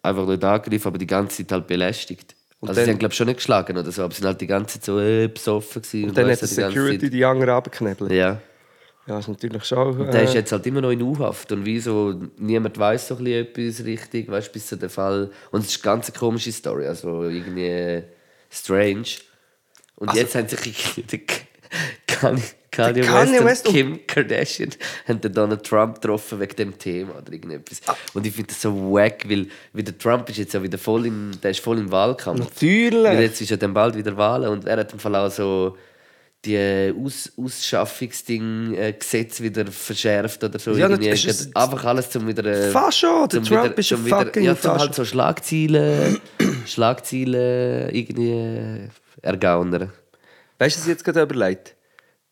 Einfach 0.00 0.24
nicht 0.28 0.44
angegriffen, 0.44 0.86
aber 0.86 0.98
die 0.98 1.06
ganze 1.08 1.38
Zeit 1.38 1.50
halt 1.50 1.66
belästigt. 1.66 2.36
Und 2.60 2.68
also 2.68 2.78
dann- 2.78 2.84
sie 2.84 2.90
haben 2.92 2.98
glaube 3.00 3.12
schon 3.14 3.26
nicht 3.26 3.38
geschlagen 3.38 3.76
oder 3.76 3.90
so, 3.90 4.04
aber 4.04 4.14
sie 4.14 4.18
sind 4.20 4.28
halt 4.28 4.40
die 4.40 4.46
ganze 4.46 4.74
Zeit 4.78 4.84
so 4.84 5.00
äh, 5.00 5.26
besoffen 5.26 5.82
gewesen. 5.82 6.08
Und 6.10 6.16
dann 6.16 6.28
weiss 6.28 6.42
hat 6.42 6.50
die 6.50 6.54
so 6.54 6.62
Security 6.62 6.98
Zeit- 7.00 7.12
die 7.12 7.24
anderen 7.24 7.50
abgeknebelt. 7.54 8.12
Ja. 8.12 8.40
Ja, 9.08 9.16
das 9.16 9.24
ist 9.24 9.28
natürlich 9.30 9.64
schon... 9.64 10.00
Äh, 10.08 10.12
Der 10.12 10.22
ist 10.22 10.34
jetzt 10.34 10.52
halt 10.52 10.64
immer 10.64 10.80
noch 10.80 10.92
in 10.92 11.02
U-Haft 11.02 11.50
und 11.50 11.64
wieso 11.64 12.14
niemand 12.38 12.78
weiß 12.78 13.08
so 13.08 13.16
ein 13.16 13.24
bisschen 13.24 13.46
etwas 13.74 13.84
richtig, 13.84 14.30
weißt 14.30 14.46
du, 14.46 14.52
bis 14.52 14.66
zu 14.68 14.76
der 14.76 14.90
Fall. 14.90 15.32
Und 15.50 15.64
es 15.64 15.72
ist 15.74 15.84
eine 15.84 15.92
ganz 15.96 16.12
komische 16.12 16.52
Story, 16.52 16.86
also 16.86 17.24
irgendwie 17.24 17.66
äh, 17.66 18.02
strange. 18.48 19.06
Und 19.96 20.08
Also- 20.08 20.20
jetzt 20.20 20.34
haben 20.34 20.48
sich 20.48 21.04
Kanye, 22.10 22.42
Kanye, 22.70 23.02
West, 23.02 23.44
West 23.44 23.68
und 23.68 23.74
Kim 23.74 24.00
Kardashian 24.06 24.70
haben 25.08 25.20
den 25.20 25.32
Donald 25.32 25.62
Trump 25.64 25.96
getroffen 26.00 26.40
wegen 26.40 26.56
dem 26.56 26.78
Thema 26.78 27.16
oder 27.18 27.32
irgendetwas. 27.32 27.80
Ah. 27.86 27.94
Und 28.14 28.26
ich 28.26 28.32
finde 28.34 28.48
das 28.48 28.62
so 28.62 28.72
wack, 28.92 29.28
weil, 29.28 29.46
weil 29.72 29.82
der 29.82 29.96
Trump 29.98 30.28
ist 30.30 30.38
jetzt 30.38 30.54
ja 30.54 30.62
wieder 30.62 30.78
voll 30.78 31.06
im, 31.06 31.32
der 31.42 31.50
ist 31.50 31.60
voll 31.60 31.78
im 31.78 31.90
Wahlkampf. 31.90 32.38
Weil 32.40 32.46
Natürlich. 32.46 33.20
jetzt 33.20 33.40
ist 33.40 33.50
ja 33.50 33.56
dann 33.56 33.74
bald 33.74 33.96
wieder 33.96 34.16
Wahlen 34.16 34.48
und 34.50 34.66
er 34.66 34.78
hat 34.78 34.92
im 34.92 34.98
Fall 34.98 35.14
auch 35.16 35.30
so 35.30 35.76
die 36.44 36.92
Aus 37.04 37.30
Ausschaffungsding 37.36 38.74
äh, 38.74 38.92
Gesetz 38.94 39.40
wieder 39.40 39.66
verschärft 39.66 40.42
oder 40.42 40.58
so. 40.58 40.72
Ja, 40.72 40.88
irgendwie. 40.88 41.10
das 41.10 41.24
ist- 41.24 41.56
einfach 41.56 41.84
alles 41.84 42.10
zum 42.10 42.26
wieder. 42.26 42.44
Äh, 42.44 42.70
Fast 42.70 42.98
schon, 42.98 43.28
der 43.28 43.42
zum 43.42 43.44
Trump 43.44 43.64
wieder, 43.64 43.78
ist 43.78 43.92
ein 43.92 44.04
wieder, 44.04 44.18
fucking 44.24 44.42
Ja, 44.44 44.56
zum 44.58 44.70
Fasch- 44.72 44.78
halt 44.80 44.94
so 44.94 45.04
Schlagziele, 45.04 46.20
Schlagziele 46.66 47.90
irgendwie 47.92 48.30
äh, 48.32 48.88
ergaunern. 49.20 49.92
Weißt 50.58 50.76
du, 50.76 50.80
was 50.80 50.86
ich 50.86 50.92
jetzt 50.92 51.04
gerade 51.04 51.22
überlegt 51.22 51.76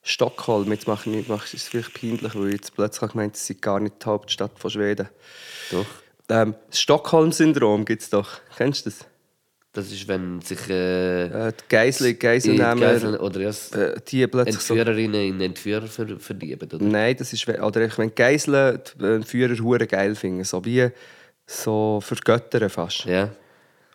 Stockholm, 0.03 0.73
jetzt 0.73 0.89
mache 0.89 1.11
ich, 1.11 1.29
mache 1.29 1.47
ich 1.47 1.55
es 1.55 1.69
vielleicht 1.69 1.95
peinlich, 1.95 2.35
weil 2.35 2.49
ich 2.49 2.55
jetzt 2.55 2.75
plötzlich 2.75 3.03
habe 3.03 3.13
gemeint, 3.13 3.37
es 3.37 3.47
sei 3.47 3.57
gar 3.61 3.81
nicht 3.81 3.97
die 4.03 4.07
Hauptstadt 4.07 4.59
von 4.59 4.71
Schweden. 4.71 5.09
Doch. 5.71 5.85
Ähm, 6.31 6.55
das 6.69 6.81
Stockholm-Syndrom 6.81 7.85
gibt 7.85 8.03
es 8.03 8.11
doch. 8.11 8.41
Kennst 8.57 8.87
du 8.87 8.91
das? 8.91 9.07
Das 9.73 9.93
ist, 9.93 10.09
wenn 10.09 10.41
sich 10.41 10.69
äh, 10.69 11.27
Äh, 11.27 11.53
die 11.53 11.65
Geisel, 11.69 12.15
Geiselnehmer, 12.15 12.75
Geiseln 12.77 13.17
oder 13.17 13.41
ja, 13.41 13.51
äh, 13.51 14.01
die 14.09 14.27
plötzlich. 14.27 14.57
Entführerinnen 14.57 15.29
in 15.29 15.41
Entführer 15.41 15.87
ver 15.87 16.19
verlieben. 16.19 16.69
Oder? 16.73 16.85
Nein, 16.85 17.17
das 17.17 17.33
ist... 17.33 17.47
Oder 17.47 17.97
wenn 17.97 18.09
die 18.09 18.15
Geiseln 18.15 18.81
die 18.99 19.05
äh, 19.05 19.23
Führer 19.23 19.63
hure 19.63 19.87
geil 19.87 20.15
finden. 20.15 20.45
So 20.45 20.65
wie 20.65 20.89
so 21.47 22.01
vergöttern 22.01 22.71
fast. 22.71 23.05
Ja. 23.05 23.31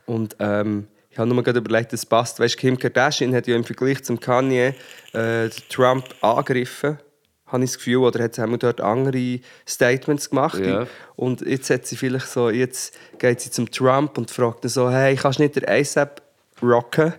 Und 0.06 0.36
ähm, 0.40 0.88
ich 1.16 1.20
habe 1.20 1.34
nur 1.34 1.42
gerade 1.44 1.60
überlegt, 1.60 1.94
das 1.94 2.06
passt. 2.06 2.42
Weißt, 2.42 2.58
Kim 2.58 2.78
Kardashian 2.78 3.34
hat 3.34 3.48
ja 3.48 3.56
im 3.56 3.64
Vergleich 3.64 4.04
zum 4.04 4.20
Kanye 4.20 4.74
äh, 5.14 5.48
Trump 5.70 6.04
angegriffen, 6.20 7.00
habe 7.46 7.64
ich 7.64 7.70
das 7.70 7.78
Gefühl, 7.78 8.00
oder 8.00 8.22
hat 8.22 8.36
sie 8.36 8.58
dort 8.58 8.82
andere 8.82 9.40
Statements 9.66 10.30
gemacht. 10.30 10.60
Ja. 10.60 10.88
Und 11.16 11.40
jetzt 11.40 11.70
hat 11.70 11.86
sie 11.86 11.96
vielleicht 11.96 12.28
so, 12.28 12.50
jetzt 12.50 12.98
geht 13.18 13.40
sie 13.40 13.50
zum 13.50 13.72
Trump 13.72 14.18
und 14.18 14.30
fragt 14.30 14.66
ihn 14.66 14.70
so, 14.70 14.92
hey, 14.92 15.16
kannst 15.16 15.40
du 15.40 15.44
nicht 15.44 15.56
der 15.56 15.70
ASAP 15.70 16.22
rocken? 16.62 17.14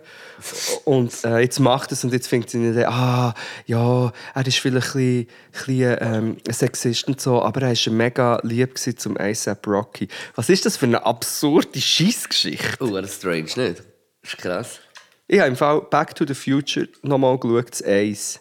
Und 0.84 1.24
äh, 1.24 1.38
jetzt 1.38 1.58
macht 1.60 1.92
es 1.92 2.04
und 2.04 2.12
jetzt 2.12 2.28
fängt 2.28 2.50
sie 2.50 2.58
nicht 2.58 2.84
an, 2.84 2.92
ah, 2.92 3.34
ja, 3.66 4.12
er 4.34 4.46
ist 4.46 4.58
vielleicht 4.58 4.94
ein 4.94 5.26
bisschen, 5.52 5.96
ähm, 6.00 6.36
Sexist 6.50 7.08
und 7.08 7.20
so, 7.20 7.42
aber 7.42 7.62
er 7.62 7.74
war 7.74 7.92
mega 7.92 8.40
lieb 8.42 8.78
zum 8.78 9.16
ASAP 9.16 9.66
Rocky. 9.66 10.08
Was 10.34 10.48
ist 10.48 10.66
das 10.66 10.76
für 10.76 10.86
eine 10.86 11.04
absurde 11.04 11.80
Scheissgeschichte? 11.80 12.76
Oh, 12.80 12.88
das 13.00 13.12
ist 13.12 13.18
strange, 13.18 13.50
nicht? 13.56 13.82
Das 14.22 14.34
ist 14.34 14.38
krass. 14.38 14.80
Ich 15.28 15.40
habe 15.40 15.48
im 15.48 15.56
Fall 15.56 15.80
Back 15.82 16.14
to 16.14 16.24
the 16.26 16.34
Future 16.34 16.88
nochmal 17.02 17.38
geschaut, 17.38 17.70
das 17.70 17.84
Eis. 17.84 18.40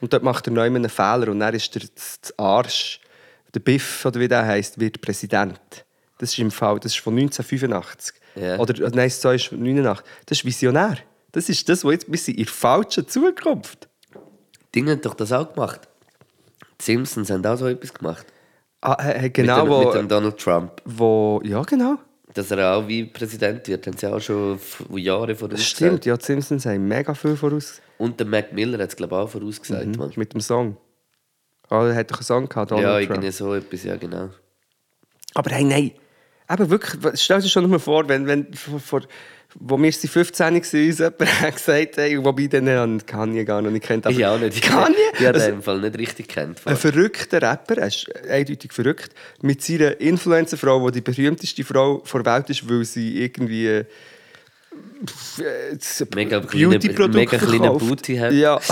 Und 0.00 0.12
dort 0.12 0.22
macht 0.22 0.46
er 0.46 0.52
neu 0.52 0.66
einen 0.66 0.88
Fehler 0.88 1.28
und 1.28 1.40
dann 1.40 1.54
ist 1.54 1.74
der 1.74 1.82
das 1.94 2.36
Arsch, 2.36 3.00
der 3.54 3.60
Biff, 3.60 4.04
oder 4.04 4.20
wie 4.20 4.28
der 4.28 4.44
heisst, 4.44 4.78
wird 4.78 5.00
Präsident. 5.00 5.60
Das 6.18 6.30
ist 6.30 6.38
im 6.38 6.50
Fall, 6.50 6.78
das 6.78 6.92
ist 6.92 7.00
von 7.00 7.14
1985. 7.14 8.21
Ja. 8.34 8.58
Oder 8.58 8.74
äh, 8.84 8.90
nein, 8.94 9.08
das 9.08 9.24
ist 9.24 9.46
von 9.46 9.58
89. 9.62 10.04
Das 10.26 10.38
ist 10.38 10.44
visionär. 10.44 10.98
Das 11.32 11.48
ist 11.48 11.68
das, 11.68 11.84
was 11.84 11.92
jetzt 11.92 12.10
wir 12.10 12.18
sind 12.18 12.38
in 12.38 12.44
der 12.44 12.52
falschen 12.52 13.06
Zukunft. 13.08 13.88
Dinge 14.74 14.92
haben 14.92 15.00
doch 15.02 15.14
das 15.14 15.32
auch 15.32 15.52
gemacht. 15.52 15.80
Die 16.80 16.84
Simpsons 16.84 17.30
haben 17.30 17.44
auch 17.46 17.56
so 17.56 17.66
etwas 17.66 17.92
gemacht. 17.92 18.26
Ah, 18.80 18.96
äh, 19.10 19.30
genau, 19.30 19.56
mit, 19.58 19.64
dem, 19.64 19.70
wo, 19.70 19.84
mit 19.84 19.94
dem 19.94 20.08
Donald 20.08 20.38
Trump. 20.38 20.82
wo, 20.84 21.40
ja 21.44 21.62
genau. 21.62 21.98
Dass 22.34 22.50
er 22.50 22.74
auch 22.76 22.88
wie 22.88 23.04
Präsident 23.04 23.68
wird, 23.68 23.86
haben 23.86 23.96
sie 23.96 24.06
auch 24.10 24.18
schon 24.20 24.58
Jahre 24.96 25.34
vor 25.36 25.50
uns 25.50 25.60
Das 25.60 25.68
stimmt, 25.68 26.06
ja, 26.06 26.16
die 26.16 26.24
Simpsons 26.24 26.64
haben 26.66 26.88
mega 26.88 27.14
viel 27.14 27.36
voraus. 27.36 27.80
Und 27.98 28.18
der 28.18 28.26
Mac 28.26 28.52
Miller 28.52 28.82
hat 28.82 28.88
es, 28.88 28.96
glaube 28.96 29.14
ich, 29.14 29.20
auch 29.20 29.28
vorausgesagt. 29.28 29.96
Mann. 29.96 30.12
Mit 30.16 30.32
dem 30.32 30.40
Song. 30.40 30.76
Ah, 31.68 31.86
er 31.86 31.94
hat 31.94 32.10
doch 32.10 32.16
einen 32.16 32.24
Song 32.24 32.48
gehabt, 32.48 32.70
Donald 32.70 32.86
Ja, 32.86 32.92
Trump. 32.98 33.10
irgendwie 33.10 33.30
so 33.30 33.54
etwas, 33.54 33.84
ja, 33.84 33.96
genau. 33.96 34.30
Aber 35.34 35.50
hey, 35.50 35.64
nein. 35.64 35.92
Eben 36.50 36.70
wirklich, 36.70 37.20
stell 37.20 37.40
dir 37.40 37.48
schon 37.48 37.68
nur 37.68 37.80
vor, 37.80 38.08
wenn, 38.08 38.26
wenn 38.26 38.52
vor, 38.54 38.80
vor, 38.80 39.02
wo 39.54 39.78
wir 39.80 39.92
sie 39.92 40.08
15 40.08 40.44
waren, 40.46 40.54
uns 40.56 40.72
jemand 40.72 41.40
hat 41.40 41.54
gesagt 41.56 41.96
hey, 41.96 42.22
wobei 42.24 42.46
dann 42.46 42.68
habe 42.68 42.96
ich 42.96 43.06
Kanye 43.06 43.44
gar 43.44 43.60
noch 43.62 43.70
nicht 43.70 43.84
kennt. 43.84 44.06
Ich 44.06 44.24
auch 44.24 44.38
nicht. 44.38 44.62
Kanye? 44.62 44.94
Ich 45.18 45.26
habe 45.26 45.38
Also, 45.38 45.50
den 45.50 45.62
Fall 45.62 45.80
nicht 45.80 45.98
richtig 45.98 46.28
kennt. 46.28 46.60
ein 46.66 46.76
verrückter 46.76 47.42
Rapper, 47.42 47.78
er 47.78 47.88
ist 47.88 48.06
eindeutig 48.28 48.72
verrückt, 48.72 49.10
mit 49.42 49.62
seiner 49.62 50.00
Influencer-Frau, 50.00 50.90
die 50.90 51.00
die 51.00 51.12
berühmteste 51.12 51.64
Frau 51.64 52.02
der 52.14 52.24
Welt 52.24 52.50
ist, 52.50 52.68
weil 52.68 52.84
sie 52.84 53.22
irgendwie 53.22 53.66
äh, 53.66 53.84
äh, 55.38 55.76
Mega 56.14 56.38
Beauty-Produkte 56.40 57.18
mega 57.18 57.36
kleine. 57.36 57.70
Booty 57.72 58.16
hat. 58.16 58.32
Ja. 58.32 58.58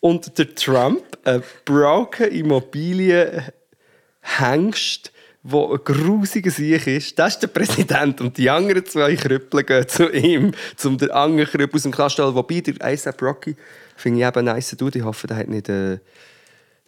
Und 0.00 0.36
der 0.38 0.54
Trump, 0.54 1.02
ein 1.24 1.42
broken 1.64 2.30
Immobilien-Hengst, 2.30 5.10
der 5.52 5.70
ein 5.72 5.78
grusiger 5.84 6.50
Sieg 6.50 6.86
ist, 6.86 7.18
das 7.18 7.34
ist 7.34 7.42
der 7.42 7.48
Präsident. 7.48 8.20
Und 8.20 8.36
die 8.36 8.50
anderen 8.50 8.84
zwei 8.84 9.14
Krüppel 9.14 9.64
gehen 9.64 9.88
zu 9.88 10.10
ihm, 10.10 10.52
um 10.84 10.98
den 10.98 11.10
anderen 11.10 11.48
Krüppel 11.48 11.76
aus 11.76 11.82
dem 11.82 11.92
holen. 12.24 12.34
Wobei, 12.34 12.60
der 12.60 12.74
A$AP 12.84 13.22
Rocky 13.22 13.56
finde 13.96 14.20
ich 14.20 14.26
eben 14.26 14.44
nice 14.44 14.76
Dude. 14.76 14.98
Ich 14.98 15.04
hoffe, 15.04 15.26
der 15.26 15.36
hat 15.36 15.48
nicht, 15.48 15.68
äh, 15.68 15.98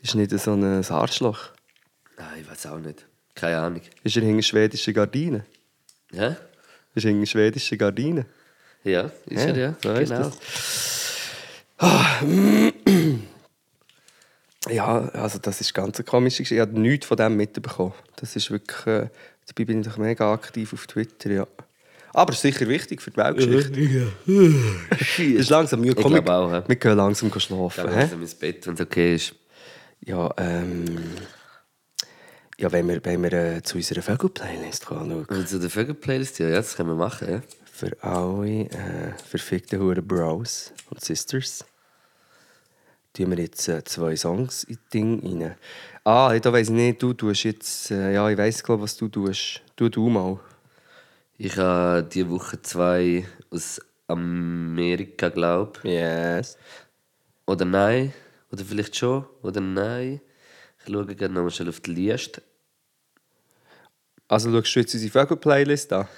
ist 0.03 0.15
nicht 0.15 0.31
so 0.39 0.53
ein 0.53 0.85
Arschloch. 0.85 1.51
Nein, 2.17 2.27
ich 2.41 2.51
weiß 2.51 2.67
auch 2.67 2.79
nicht. 2.79 3.07
Keine 3.35 3.59
Ahnung. 3.59 3.83
Ist 4.03 4.17
er 4.17 4.23
hinter 4.23 4.43
schwedischen 4.43 4.95
Gardinen? 4.95 5.45
Ja? 6.11 6.37
Ist 6.95 7.05
er 7.05 7.13
hinter 7.13 7.27
schwedischen 7.27 7.79
Gardinen? 7.79 8.25
Ja, 8.85 9.11
ist 9.27 9.45
er, 9.45 9.57
ja. 9.57 9.75
so 9.83 9.93
genau. 9.95 10.33
Ja, 14.71 15.09
also 15.11 15.39
das 15.39 15.61
ist 15.61 15.75
ganz 15.75 15.97
eine 15.99 16.05
komische 16.05 16.43
Geschichte. 16.43 16.55
Ich 16.57 16.61
habe 16.61 16.79
nichts 16.79 17.07
von 17.07 17.17
dem 17.17 17.37
mitbekommen. 17.37 17.95
Das 18.17 18.37
ist 18.37 18.51
wirklich... 18.51 18.87
Äh, 18.87 19.09
dabei 19.47 19.65
bin 19.65 19.81
ich 19.81 19.87
doch 19.87 19.97
mega 19.97 20.33
aktiv 20.33 20.73
auf 20.73 20.87
Twitter, 20.87 21.31
ja. 21.31 21.47
Aber 22.15 22.33
sicher 22.33 22.69
wichtig 22.69 23.03
für 23.03 23.11
die 23.11 23.17
Weltgeschichte. 23.19 24.13
Es 24.91 25.19
ist 25.19 25.51
langsam... 25.51 25.85
Ja, 25.85 25.93
Ich 25.93 25.97
komm, 25.97 26.13
glaube 26.13 26.27
wir, 26.27 26.35
auch, 26.35 26.51
ja. 26.51 26.69
wir 26.69 26.77
gehen 26.77 26.97
langsam 26.97 27.31
schlafen. 27.39 27.89
Ich 27.89 27.97
hä? 27.97 28.07
gehe 28.07 28.21
ins 28.21 28.35
Bett, 28.35 28.67
wenn 28.67 28.75
es 28.75 28.81
okay 28.81 29.15
ist. 29.15 29.35
Ja, 30.05 30.33
ähm... 30.37 30.99
Ja, 32.61 32.73
wenn 32.73 32.89
wir, 32.89 33.05
wenn 33.05 33.23
wir 33.23 33.33
äh, 33.33 33.63
zu 33.63 33.77
unserer 33.77 34.03
Vögel-Playlist 34.03 34.87
kommen, 34.87 35.25
zu 35.47 35.61
der 35.61 35.71
Vögel-Playlist, 35.71 36.41
ja, 36.41 36.49
ja, 36.49 36.57
das 36.57 36.75
können 36.75 36.89
wir 36.89 36.97
machen, 36.97 37.31
ja. 37.31 37.41
für 37.71 37.97
alle 38.03 38.63
äh, 38.63 39.13
verfickten 39.25 39.79
Huren 39.79 40.05
Bros 40.05 40.73
und 40.91 41.01
Sisters 41.01 41.65
tun 43.19 43.31
wir 43.31 43.39
jetzt 43.39 43.69
äh, 43.69 43.83
zwei 43.85 44.17
Songs 44.17 44.65
in 44.65 44.77
das 44.77 44.89
Ding 44.91 45.43
rein. 45.43 45.57
Ah, 46.05 46.39
da 46.39 46.53
weiss 46.53 46.69
ich 46.69 46.75
nicht, 46.75 47.03
du 47.03 47.13
tust 47.13 47.45
jetzt... 47.45 47.91
Äh, 47.91 48.15
ja, 48.15 48.29
ich 48.31 48.39
weiss, 48.39 48.63
glaube 48.63 48.85
was 48.85 48.97
du 48.97 49.09
tust. 49.09 49.61
Tu 49.77 49.89
du 49.89 50.09
mal. 50.09 50.39
Ich 51.37 51.57
habe 51.57 52.05
diese 52.05 52.31
Woche 52.31 52.61
zwei 52.63 53.27
aus 53.51 53.81
Amerika, 54.07 55.29
glaube 55.29 55.79
ich. 55.83 55.91
Yes. 55.91 56.57
Oder 57.47 57.65
nein. 57.65 58.13
Oder 58.53 58.65
vielleicht 58.65 58.97
schon. 58.97 59.27
Oder 59.43 59.61
nein. 59.61 60.21
Ich 60.85 60.93
schaue 60.93 61.07
gerne 61.15 61.35
nochmal 61.35 61.51
schnell 61.51 61.69
auf 61.69 61.81
die 61.81 61.93
Liste. 61.93 62.43
Also 64.29 64.51
schaust 64.51 64.77
du 64.77 64.81
jetzt 64.81 64.95
unsere 64.95 65.13
Vögel-Playlist 65.13 65.93
an? 65.93 66.09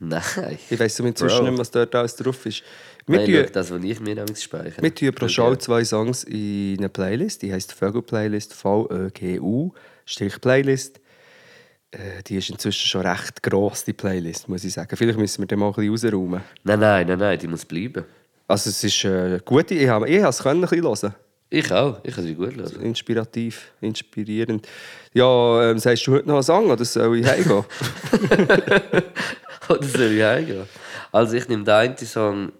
Nein. 0.00 0.22
Ich 0.70 0.78
weiss 0.78 0.98
inzwischen 1.00 1.38
Bro. 1.38 1.44
nicht, 1.44 1.50
mehr, 1.52 1.58
was 1.58 1.70
dort 1.70 1.94
alles 1.94 2.14
drauf 2.14 2.46
ist. 2.46 2.62
Wir 3.06 3.20
Nein, 3.20 3.46
schau, 3.46 3.52
das, 3.52 3.70
was 3.70 3.82
ich 3.82 4.00
mir 4.00 4.14
damit 4.14 4.40
speichere. 4.40 4.82
Wir 4.82 4.94
tun 4.94 5.12
pro 5.12 5.28
Show 5.28 5.56
zwei 5.56 5.84
Songs 5.84 6.24
in 6.24 6.76
eine 6.78 6.88
Playlist. 6.88 7.42
Die 7.42 7.52
heisst 7.52 7.72
Vögel-Playlist, 7.72 8.54
V-Ö-G-U, 8.54 9.72
Strich 10.04 10.40
Playlist. 10.40 11.00
Äh, 11.90 12.22
die 12.26 12.36
ist 12.36 12.50
inzwischen 12.50 12.86
schon 12.86 13.00
recht 13.00 13.42
gross, 13.42 13.84
die 13.84 13.92
Playlist, 13.92 14.48
muss 14.48 14.62
ich 14.62 14.74
sagen. 14.74 14.94
Vielleicht 14.96 15.18
müssen 15.18 15.42
wir 15.42 15.46
den 15.46 15.58
mal 15.58 15.68
ein 15.68 15.72
bisschen 15.72 16.14
rausräumen. 16.14 16.42
Nein, 16.62 16.80
nein, 16.80 17.06
nein, 17.06 17.18
nein, 17.18 17.38
die 17.38 17.48
muss 17.48 17.64
bleiben. 17.64 18.04
Also 18.46 18.70
es 18.70 18.84
ist 18.84 19.04
äh, 19.04 19.40
gut, 19.44 19.70
ich 19.70 19.88
habe 19.88 20.08
ich 20.08 20.22
es 20.22 20.38
können 20.42 20.62
ein 20.62 20.68
bisschen 20.68 20.84
hören. 20.84 21.14
Ich 21.50 21.72
auch. 21.72 21.98
Ich 22.04 22.14
kann 22.14 22.24
sie 22.24 22.34
gut 22.34 22.56
hören. 22.56 22.82
Inspirativ, 22.82 23.72
inspirierend. 23.80 24.68
Ja, 25.14 25.70
ähm, 25.70 25.78
sagst 25.78 26.06
du 26.06 26.12
heute 26.12 26.28
noch 26.28 26.34
einen 26.34 26.42
Song 26.42 26.70
oder 26.70 26.84
soll 26.84 27.18
ich 27.18 27.26
heimgehen? 27.26 27.64
Oder 29.68 29.84
soll 29.84 30.12
ich 30.12 30.22
heimgehen? 30.22 30.66
Also 31.12 31.34
ich 31.36 31.48
nehme 31.48 31.64
den 31.64 31.74
einen 31.74 31.96
Song, 31.98 32.52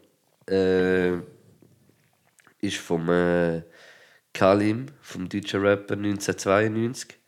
äh, 0.48 1.14
ist 2.60 2.76
vom 2.78 3.08
äh, 3.10 3.62
Kalim, 4.32 4.86
vom 5.00 5.28
deutschen 5.28 5.60
Rapper 5.60 5.94
1992, 5.94 7.18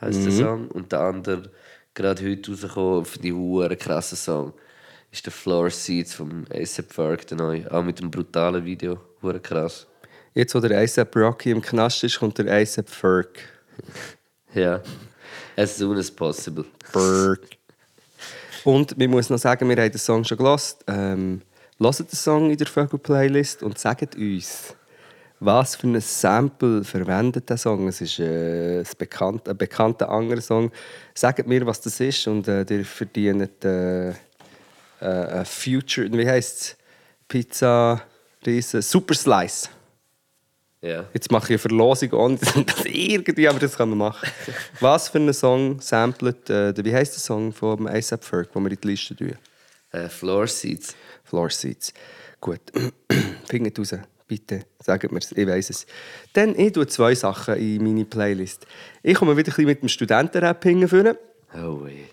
heißt 0.00 0.24
der 0.24 0.32
Song. 0.32 0.68
Und 0.68 0.92
der 0.92 1.00
andere, 1.00 1.50
gerade 1.94 2.28
heute 2.28 2.50
rausgekommen, 2.50 3.04
für 3.04 3.18
die 3.18 3.32
Huren 3.32 3.78
krassen 3.78 4.16
Song, 4.16 4.52
ist 5.10 5.24
der 5.24 5.32
Floor 5.32 5.70
Seats 5.70 6.14
vom 6.14 6.44
A$AP 6.50 6.92
Ferg, 6.92 7.26
der 7.26 7.38
neue. 7.38 7.70
Auch 7.70 7.82
mit 7.82 8.00
einem 8.00 8.10
brutalen 8.10 8.64
Video, 8.64 9.00
Huren 9.22 9.42
krass. 9.42 9.86
Jetzt, 10.34 10.54
wo 10.54 10.60
der 10.60 10.78
A$AP 10.78 11.16
Rocky 11.16 11.50
im 11.50 11.62
Knast 11.62 12.04
ist, 12.04 12.18
kommt 12.18 12.38
der 12.38 12.46
A$AP 12.52 12.88
Ferg. 12.88 13.28
Ja. 14.54 14.80
As 15.54 15.76
soon 15.76 15.98
as 15.98 16.10
possible. 16.10 16.64
Ferg. 16.82 17.55
Und 18.66 18.98
wir 18.98 19.08
muss 19.08 19.30
noch 19.30 19.38
sagen, 19.38 19.68
wir 19.68 19.76
haben 19.76 19.92
den 19.92 19.98
Song 19.98 20.24
schon 20.24 20.38
gelost. 20.38 20.84
Ähm, 20.88 21.42
hört 21.78 22.00
den 22.00 22.08
Song 22.10 22.50
in 22.50 22.56
der 22.56 22.66
Vögel-Playlist 22.66 23.62
und 23.62 23.78
sagt 23.78 24.16
uns, 24.16 24.74
was 25.38 25.76
für 25.76 25.86
ein 25.86 26.00
Sample 26.00 26.82
verwendet 26.82 27.48
der 27.48 27.58
Song. 27.58 27.86
Es 27.86 28.00
ist 28.00 28.18
äh, 28.18 28.80
ein, 28.80 28.86
bekannt, 28.98 29.48
ein 29.48 29.56
bekannter 29.56 30.08
anderer 30.08 30.40
Song. 30.40 30.72
Sagt 31.14 31.46
mir, 31.46 31.64
was 31.64 31.80
das 31.80 32.00
ist 32.00 32.26
und 32.26 32.48
äh, 32.48 32.66
ihr 32.68 32.84
verdient 32.84 33.64
äh, 33.64 34.08
äh, 34.98 35.44
Future, 35.44 36.10
wie 36.10 36.28
heisst 36.28 36.60
es? 36.60 36.76
Pizza, 37.28 38.02
Riesen, 38.44 38.82
Super 38.82 39.14
Slice. 39.14 39.68
Ja. 40.86 41.04
Jetzt 41.12 41.30
mache 41.32 41.44
ich 41.46 41.50
eine 41.50 41.58
Verlosung 41.58 42.12
ohne 42.12 42.36
das 42.66 42.84
irgendwie, 42.84 43.48
aber 43.48 43.58
das 43.58 43.76
kann 43.76 43.88
man 43.88 43.98
machen. 43.98 44.28
Was 44.80 45.08
für 45.08 45.18
einen 45.18 45.34
Song 45.34 45.80
samplet, 45.80 46.48
äh, 46.50 46.72
der- 46.72 46.84
wie 46.84 46.94
heisst 46.94 47.14
der 47.14 47.20
Song 47.20 47.52
vom 47.52 47.86
A$AP 47.86 48.22
Ferg, 48.24 48.52
den 48.52 48.62
wir 48.62 48.70
in 48.70 48.78
die 48.80 48.88
Liste 48.88 49.16
tun? 49.16 49.32
Äh, 49.92 50.08
Floor 50.08 50.46
Seats. 50.46 50.94
Floor 51.24 51.50
Seats. 51.50 51.92
Gut, 52.40 52.60
findet 53.48 53.78
raus, 53.78 53.94
bitte, 54.28 54.60
sagt 54.82 55.10
mir 55.10 55.18
ich 55.18 55.46
weiß 55.46 55.70
es. 55.70 55.86
Dann, 56.34 56.56
ich 56.58 56.72
tue 56.72 56.86
zwei 56.86 57.14
Sachen 57.14 57.56
in 57.56 57.82
meine 57.82 58.04
Playlist. 58.04 58.66
Ich 59.02 59.14
komme 59.16 59.36
wieder 59.36 59.48
ein 59.48 59.54
bisschen 59.54 59.64
mit 59.66 59.82
dem 59.82 59.88
Studentenrap 59.88 60.62
hingeführen. 60.62 61.16
Oh 61.54 61.84
weh. 61.84 62.04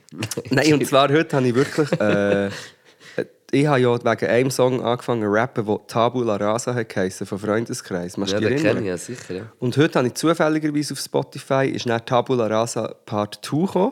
Nein, 0.50 0.74
und 0.74 0.88
zwar 0.88 1.10
heute 1.10 1.36
habe 1.36 1.48
ich 1.48 1.56
wirklich... 1.56 1.92
Äh, 2.00 2.50
ich 3.54 3.68
habe 3.68 3.80
ja 3.80 4.04
wegen 4.04 4.30
einem 4.30 4.52
Song 4.52 4.84
angefangen 4.84 5.22
zu 5.22 5.30
rappen, 5.30 5.66
der 5.66 5.80
Tabula 5.88 6.36
Rasa 6.38 6.84
geheissen, 6.84 7.28
von 7.28 7.38
Freundeskreis. 7.38 8.18
Machst 8.18 8.34
Ja, 8.34 8.40
den 8.40 8.60
kenne 8.60 8.80
ich 8.82 8.88
ja 8.88 8.98
sicher, 8.98 9.36
ja. 9.36 9.44
Und 9.60 9.78
heute 9.78 10.00
habe 10.00 10.08
ich 10.08 10.16
zufälligerweise 10.16 10.94
auf 10.94 11.00
Spotify 11.00 11.68
ist 11.68 11.88
dann 11.88 12.04
Tabula 12.06 12.48
Rasa 12.48 12.96
Part 13.06 13.40
2 13.44 13.58
gekommen. 13.58 13.92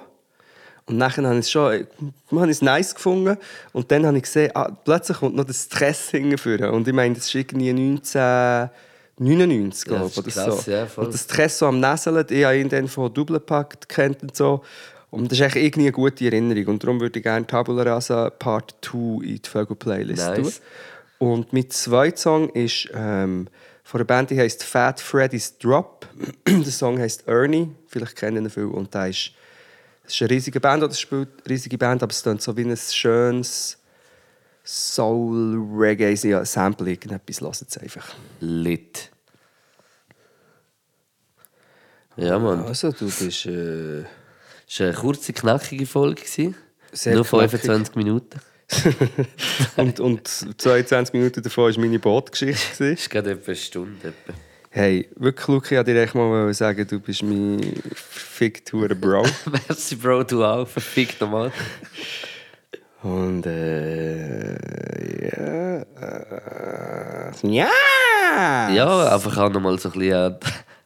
Und 0.88 0.98
nachher 0.98 1.24
habe 1.24 1.36
ich 1.36 1.42
es 1.42 1.52
schon 1.52 1.86
habe 2.32 2.46
ich 2.46 2.52
es 2.52 2.64
nice 2.64 2.96
gefunden. 2.96 3.38
Und 3.72 3.92
dann 3.92 4.04
habe 4.06 4.18
ich 4.18 4.24
gesehen, 4.24 4.50
ah, 4.56 4.72
plötzlich 4.84 5.20
kommt 5.20 5.36
noch 5.36 5.46
das 5.46 5.62
Stress 5.64 6.10
hingeführen. 6.10 6.72
Und 6.72 6.88
ich 6.88 6.94
meine, 6.94 7.14
das 7.14 7.28
ist 7.28 7.36
irgendwie 7.36 7.70
1999, 7.70 9.86
glaube 9.86 10.08
ich. 10.08 10.16
das 10.16 10.18
oder 10.18 10.28
ist 10.28 10.34
krass, 10.34 10.66
so. 10.66 10.72
ja, 10.72 10.88
und 10.96 11.14
das 11.14 11.22
Stress 11.22 11.60
so 11.60 11.68
am 11.68 11.80
Näseln, 11.80 12.26
ich 12.30 12.44
habe 12.44 12.58
ihn 12.58 12.68
dann 12.68 12.88
von 12.88 13.14
Doublepackt 13.14 13.88
kennt 13.88 14.24
und 14.24 14.36
so. 14.36 14.64
Und 15.12 15.30
das 15.30 15.40
ist 15.40 15.44
eigentlich 15.44 15.66
irgendwie 15.66 15.88
eine 15.88 15.92
gute 15.92 16.26
Erinnerung. 16.26 16.68
Und 16.68 16.84
darum 16.84 17.00
würde 17.02 17.20
ich 17.20 17.24
gerne 17.24 17.46
Tabula 17.46 17.84
Rasa 17.84 18.30
Part 18.30 18.76
2 18.82 18.98
in 18.98 19.42
die 19.42 19.42
Vögel-Playlist 19.44 20.26
Nice. 20.26 20.38
tun. 20.38 20.54
Und 21.20 21.54
mein 21.54 21.70
zweiter 21.70 22.18
Song 22.18 22.50
ist 22.50 22.90
ähm, 22.94 23.48
von 23.84 24.00
einer 24.00 24.06
Band, 24.06 24.30
die 24.32 24.40
heißt 24.40 24.64
Fat 24.64 25.02
Freddy's 25.02 25.58
Drop. 25.58 26.08
der 26.48 26.64
Song 26.64 26.98
heißt 26.98 27.28
Ernie, 27.28 27.70
vielleicht 27.88 28.16
kennen 28.16 28.46
ihn 28.46 28.50
viele. 28.50 28.70
Und 28.70 28.94
der 28.94 29.10
ist, 29.10 29.34
das 30.04 30.14
ist 30.14 30.22
eine 30.22 30.32
riesige 30.32 30.62
Band, 30.62 30.82
oder 30.82 30.94
spielt 30.94 31.28
eine 31.44 31.50
riesige 31.50 31.78
Band, 31.78 32.02
aber 32.02 32.12
es 32.12 32.24
klingt 32.24 32.42
so 32.42 32.56
wie 32.56 32.64
ein 32.64 32.78
schönes 32.78 33.78
Soul-Reggae, 34.64 36.14
ja, 36.26 36.46
Sample, 36.46 36.90
irgendetwas, 36.90 37.42
hört 37.42 37.70
es 37.70 37.78
einfach. 37.78 38.16
Lit. 38.40 39.12
Ja, 42.16 42.40
Mann. 42.40 42.64
Also, 42.64 42.94
du 42.94 43.06
bist... 43.08 43.46
Äh, 43.46 44.06
Es 44.72 44.80
war 44.80 44.88
eine 44.88 44.96
kurze, 44.96 45.34
knackige 45.34 45.86
Folge. 45.86 46.22
Sehr 46.26 47.14
Nur 47.14 47.26
knackig. 47.26 47.60
25 47.60 47.96
Minuten. 47.98 48.40
und, 49.76 50.00
und 50.00 50.26
22 50.26 51.14
Minuten 51.14 51.44
davon 51.44 51.76
war 51.76 51.82
meine 51.82 52.00
Bootgeschichte. 52.00 52.86
Es 52.94 53.02
ist 53.02 53.10
gerade 53.10 53.32
etwa 53.32 53.48
eine 53.48 53.56
Stunde. 53.58 54.08
Etwa. 54.08 54.34
Hey, 54.70 55.10
wirklich, 55.18 55.48
Luki, 55.50 55.74
ich 55.74 55.78
wollte 55.78 55.94
dir 55.94 56.02
echt 56.02 56.16
mal 56.16 56.54
sagen, 56.54 56.88
du 56.88 57.02
bist 57.02 57.22
mein 57.22 57.82
verfickt 57.94 58.72
hure 58.72 58.96
Bro. 58.96 59.26
Merci, 59.68 59.98
Bro, 59.98 60.24
du 60.24 60.42
auch. 60.42 60.66
Verfickt 60.66 61.20
nochmal. 61.20 61.52
Und 63.04 63.46
äh, 63.48 64.54
ja, 65.28 65.82
äh, 65.82 67.32
ja, 67.44 67.70
nice! 68.70 68.78
Ja, 68.78 69.14
einfach 69.14 69.38
auch 69.38 69.50
nochmal 69.50 69.78
so 69.80 69.90
ein 69.90 70.00
bisschen 70.00 70.38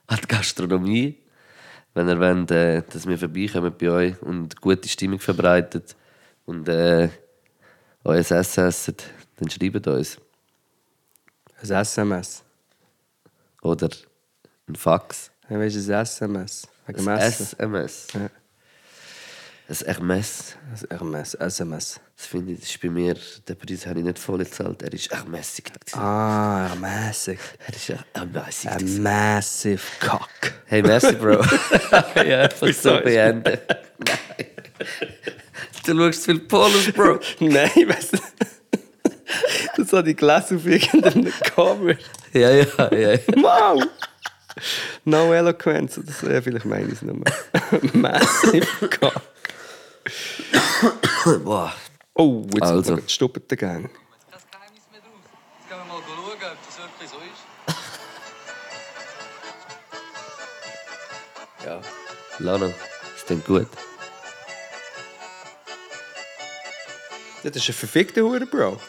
an 0.08 0.20
die 0.24 0.28
Gastronomie. 0.28 1.20
Wenn 1.96 2.10
ihr 2.10 2.20
wollt, 2.20 2.52
äh, 2.52 2.84
dass 2.92 3.08
wir 3.08 3.18
vorbeikommen 3.18 3.74
bei 3.80 3.90
euch 3.90 4.22
und 4.22 4.60
gute 4.60 4.88
Stimmung 4.90 5.20
verbreitet 5.20 5.96
und 6.46 6.68
äh, 6.68 7.08
euer 8.04 8.20
Essen 8.20 8.66
essen, 8.66 8.96
dann 9.38 9.50
schreibt 9.50 9.88
uns. 9.88 10.18
Ein 11.62 11.72
SMS. 11.72 12.44
Oder 13.62 13.90
ein 14.68 14.76
Fax. 14.76 15.32
Ja, 15.50 15.58
weißt 15.58 15.88
du, 15.88 15.96
ein 15.96 16.02
SMS. 16.02 16.68
Ein. 16.86 16.96
SMS. 16.96 18.08
Ja. 18.14 18.30
Ein 19.68 19.78
Hermes. 19.84 20.56
Ein 20.90 20.98
RMS, 20.98 21.34
SMS. 21.34 22.00
Das 22.16 22.28
finde 22.28 22.52
ich, 22.52 22.60
das 22.60 22.70
ist 22.70 22.82
bei 22.82 22.90
mir, 22.90 23.16
den 23.50 23.58
Preis 23.58 23.88
habe 23.88 23.98
ich 23.98 24.06
nicht 24.06 24.20
voll 24.20 24.38
gezahlt. 24.38 24.84
Er 24.84 24.94
ist 24.94 25.12
ermässig. 25.12 25.72
Ah, 25.94 26.70
mäßig. 26.80 27.40
Er 27.66 27.76
ist 27.76 27.94
ermässig. 28.14 28.70
Ein 28.70 29.02
massive 29.02 29.82
cock. 30.00 30.30
Hey, 30.66 30.84
merci, 30.84 31.14
Bro. 31.14 31.42
ja, 32.24 32.42
einfach 32.42 32.74
so 32.74 33.00
beenden. 33.00 33.58
Nein. 33.98 34.48
Du 35.84 35.98
schaust 35.98 36.24
zu 36.24 36.32
viel 36.32 36.40
Polos, 36.42 36.92
Bro. 36.92 37.20
Nein, 37.40 37.72
weißt 37.88 38.14
du. 38.14 38.18
Das 39.78 39.94
habe 39.94 40.12
ich 40.12 40.18
gelesen 40.18 40.58
auf 40.58 40.66
irgendeinem 40.68 41.34
Cover. 41.56 41.96
Ja, 42.34 42.52
ja, 42.52 42.66
ja. 42.78 42.94
ja. 42.94 43.20
Wow! 43.36 43.84
No 45.06 45.34
eloquence, 45.34 46.00
das 46.06 46.22
wäre 46.24 46.42
vielleicht 46.42 46.66
meines 46.66 47.02
nur. 47.02 47.16
Massive 47.94 48.68
cock. 49.00 49.22
Boah. 51.44 51.74
Oh, 52.14 52.46
jetzt 52.54 52.62
Also. 52.64 52.96
die 52.96 53.10
Stuppete 53.10 53.58
Gang. 53.58 53.90
kein 53.90 53.92
Geheimnis 54.52 54.84
mehr 54.92 55.02
draus. 55.02 55.12
Jetzt 55.60 55.70
gehen 55.70 55.78
wir 55.78 55.86
mal 55.86 56.02
schauen, 56.06 56.52
ob 56.52 56.66
das 56.66 56.78
wirklich 56.78 57.10
so 57.10 57.18
ist. 57.18 57.44
Ja. 61.66 61.82
Lana, 62.40 62.68
ist 63.16 63.30
denn 63.30 63.44
gut? 63.44 63.68
Das 67.44 67.56
ist 67.56 67.70
ein 67.70 67.74
verfickter 67.74 68.22
Hure, 68.22 68.46
Bro. 68.46 68.80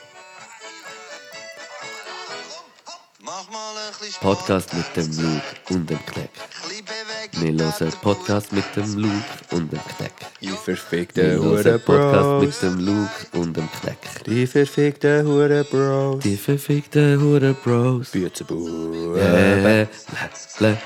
Podcast 4.21 4.73
mit 4.75 4.97
dem 4.97 5.11
Luke 5.19 5.43
und 5.71 5.89
dem 5.91 6.05
Kneck. 6.07 6.31
Wir 7.33 7.53
hören 7.53 7.93
Podcast 8.03 8.53
mit 8.53 8.65
dem 8.77 8.97
Luke 8.97 9.15
und 9.53 9.73
dem 9.73 9.81
Kneck. 9.97 10.13
Die 10.41 10.49
Wir 10.49 10.57
verfickten 10.57 11.39
Hure, 11.39 11.79
Podcast 11.79 12.43
mit 12.43 12.63
dem 12.63 12.87
Luke 12.87 13.27
und 13.33 13.57
dem 13.57 13.69
Kneck. 13.81 13.99
Die 14.27 14.47
verfickten 14.47 15.27
Hure, 15.27 15.65
Bros. 15.65 16.23
Die 16.23 16.37
verfickten 16.37 17.21
Hure 17.21 17.55
Bros. 17.55 18.11
Büzenbuhr. 18.11 19.19
Äh, 19.19 19.83
la, 20.61 20.77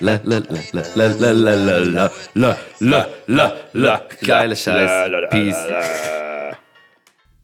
la, 0.00 0.20
la, 0.20 0.42
la, 0.42 0.48
la, 0.72 0.82
la, 0.94 1.12
la, 1.12 1.32
la, 1.32 1.54
la, 1.54 1.84
la, 1.84 2.10
la, 2.34 2.56
la, 2.80 3.06
la, 3.26 3.52
la. 3.72 4.02
Geiler 4.24 4.56
Scheiß. 4.56 5.10
Peace. 5.30 5.56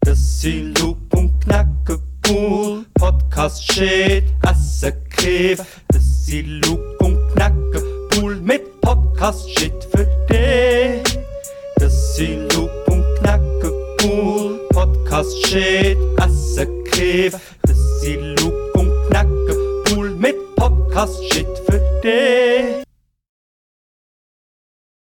Das 0.01 0.41
sind 0.41 0.79
Luke 0.79 1.17
und 1.17 1.41
Knacke 1.41 2.01
cool. 2.29 2.87
Podcast 2.95 3.73
shit, 3.73 4.25
Essen 4.49 4.93
Kiff. 5.11 5.61
Das 5.89 6.27
sind 6.27 6.65
Luke 6.65 6.97
und 7.05 7.35
Knacke 7.35 7.88
Podcast 9.19 9.51
shit 9.51 9.85
für 9.91 10.07
dich. 10.31 11.19
Das 11.75 12.15
sind 12.15 12.55
Luke 12.55 12.85
und 12.87 13.05
Knacke 13.19 13.73
cool. 14.05 14.61
Podcast 14.71 15.45
shit, 15.45 15.99
Essen 16.19 16.85
Kiff. 16.85 17.35
Das 17.63 18.01
sind 18.01 18.41
Luke 18.41 18.79
und 18.79 19.09
Knacke 19.09 19.83
cool 19.91 20.11
mit 20.11 20.37
Podcast 20.55 21.21
shit 21.33 21.49
für 21.67 21.81
dich. 22.05 22.88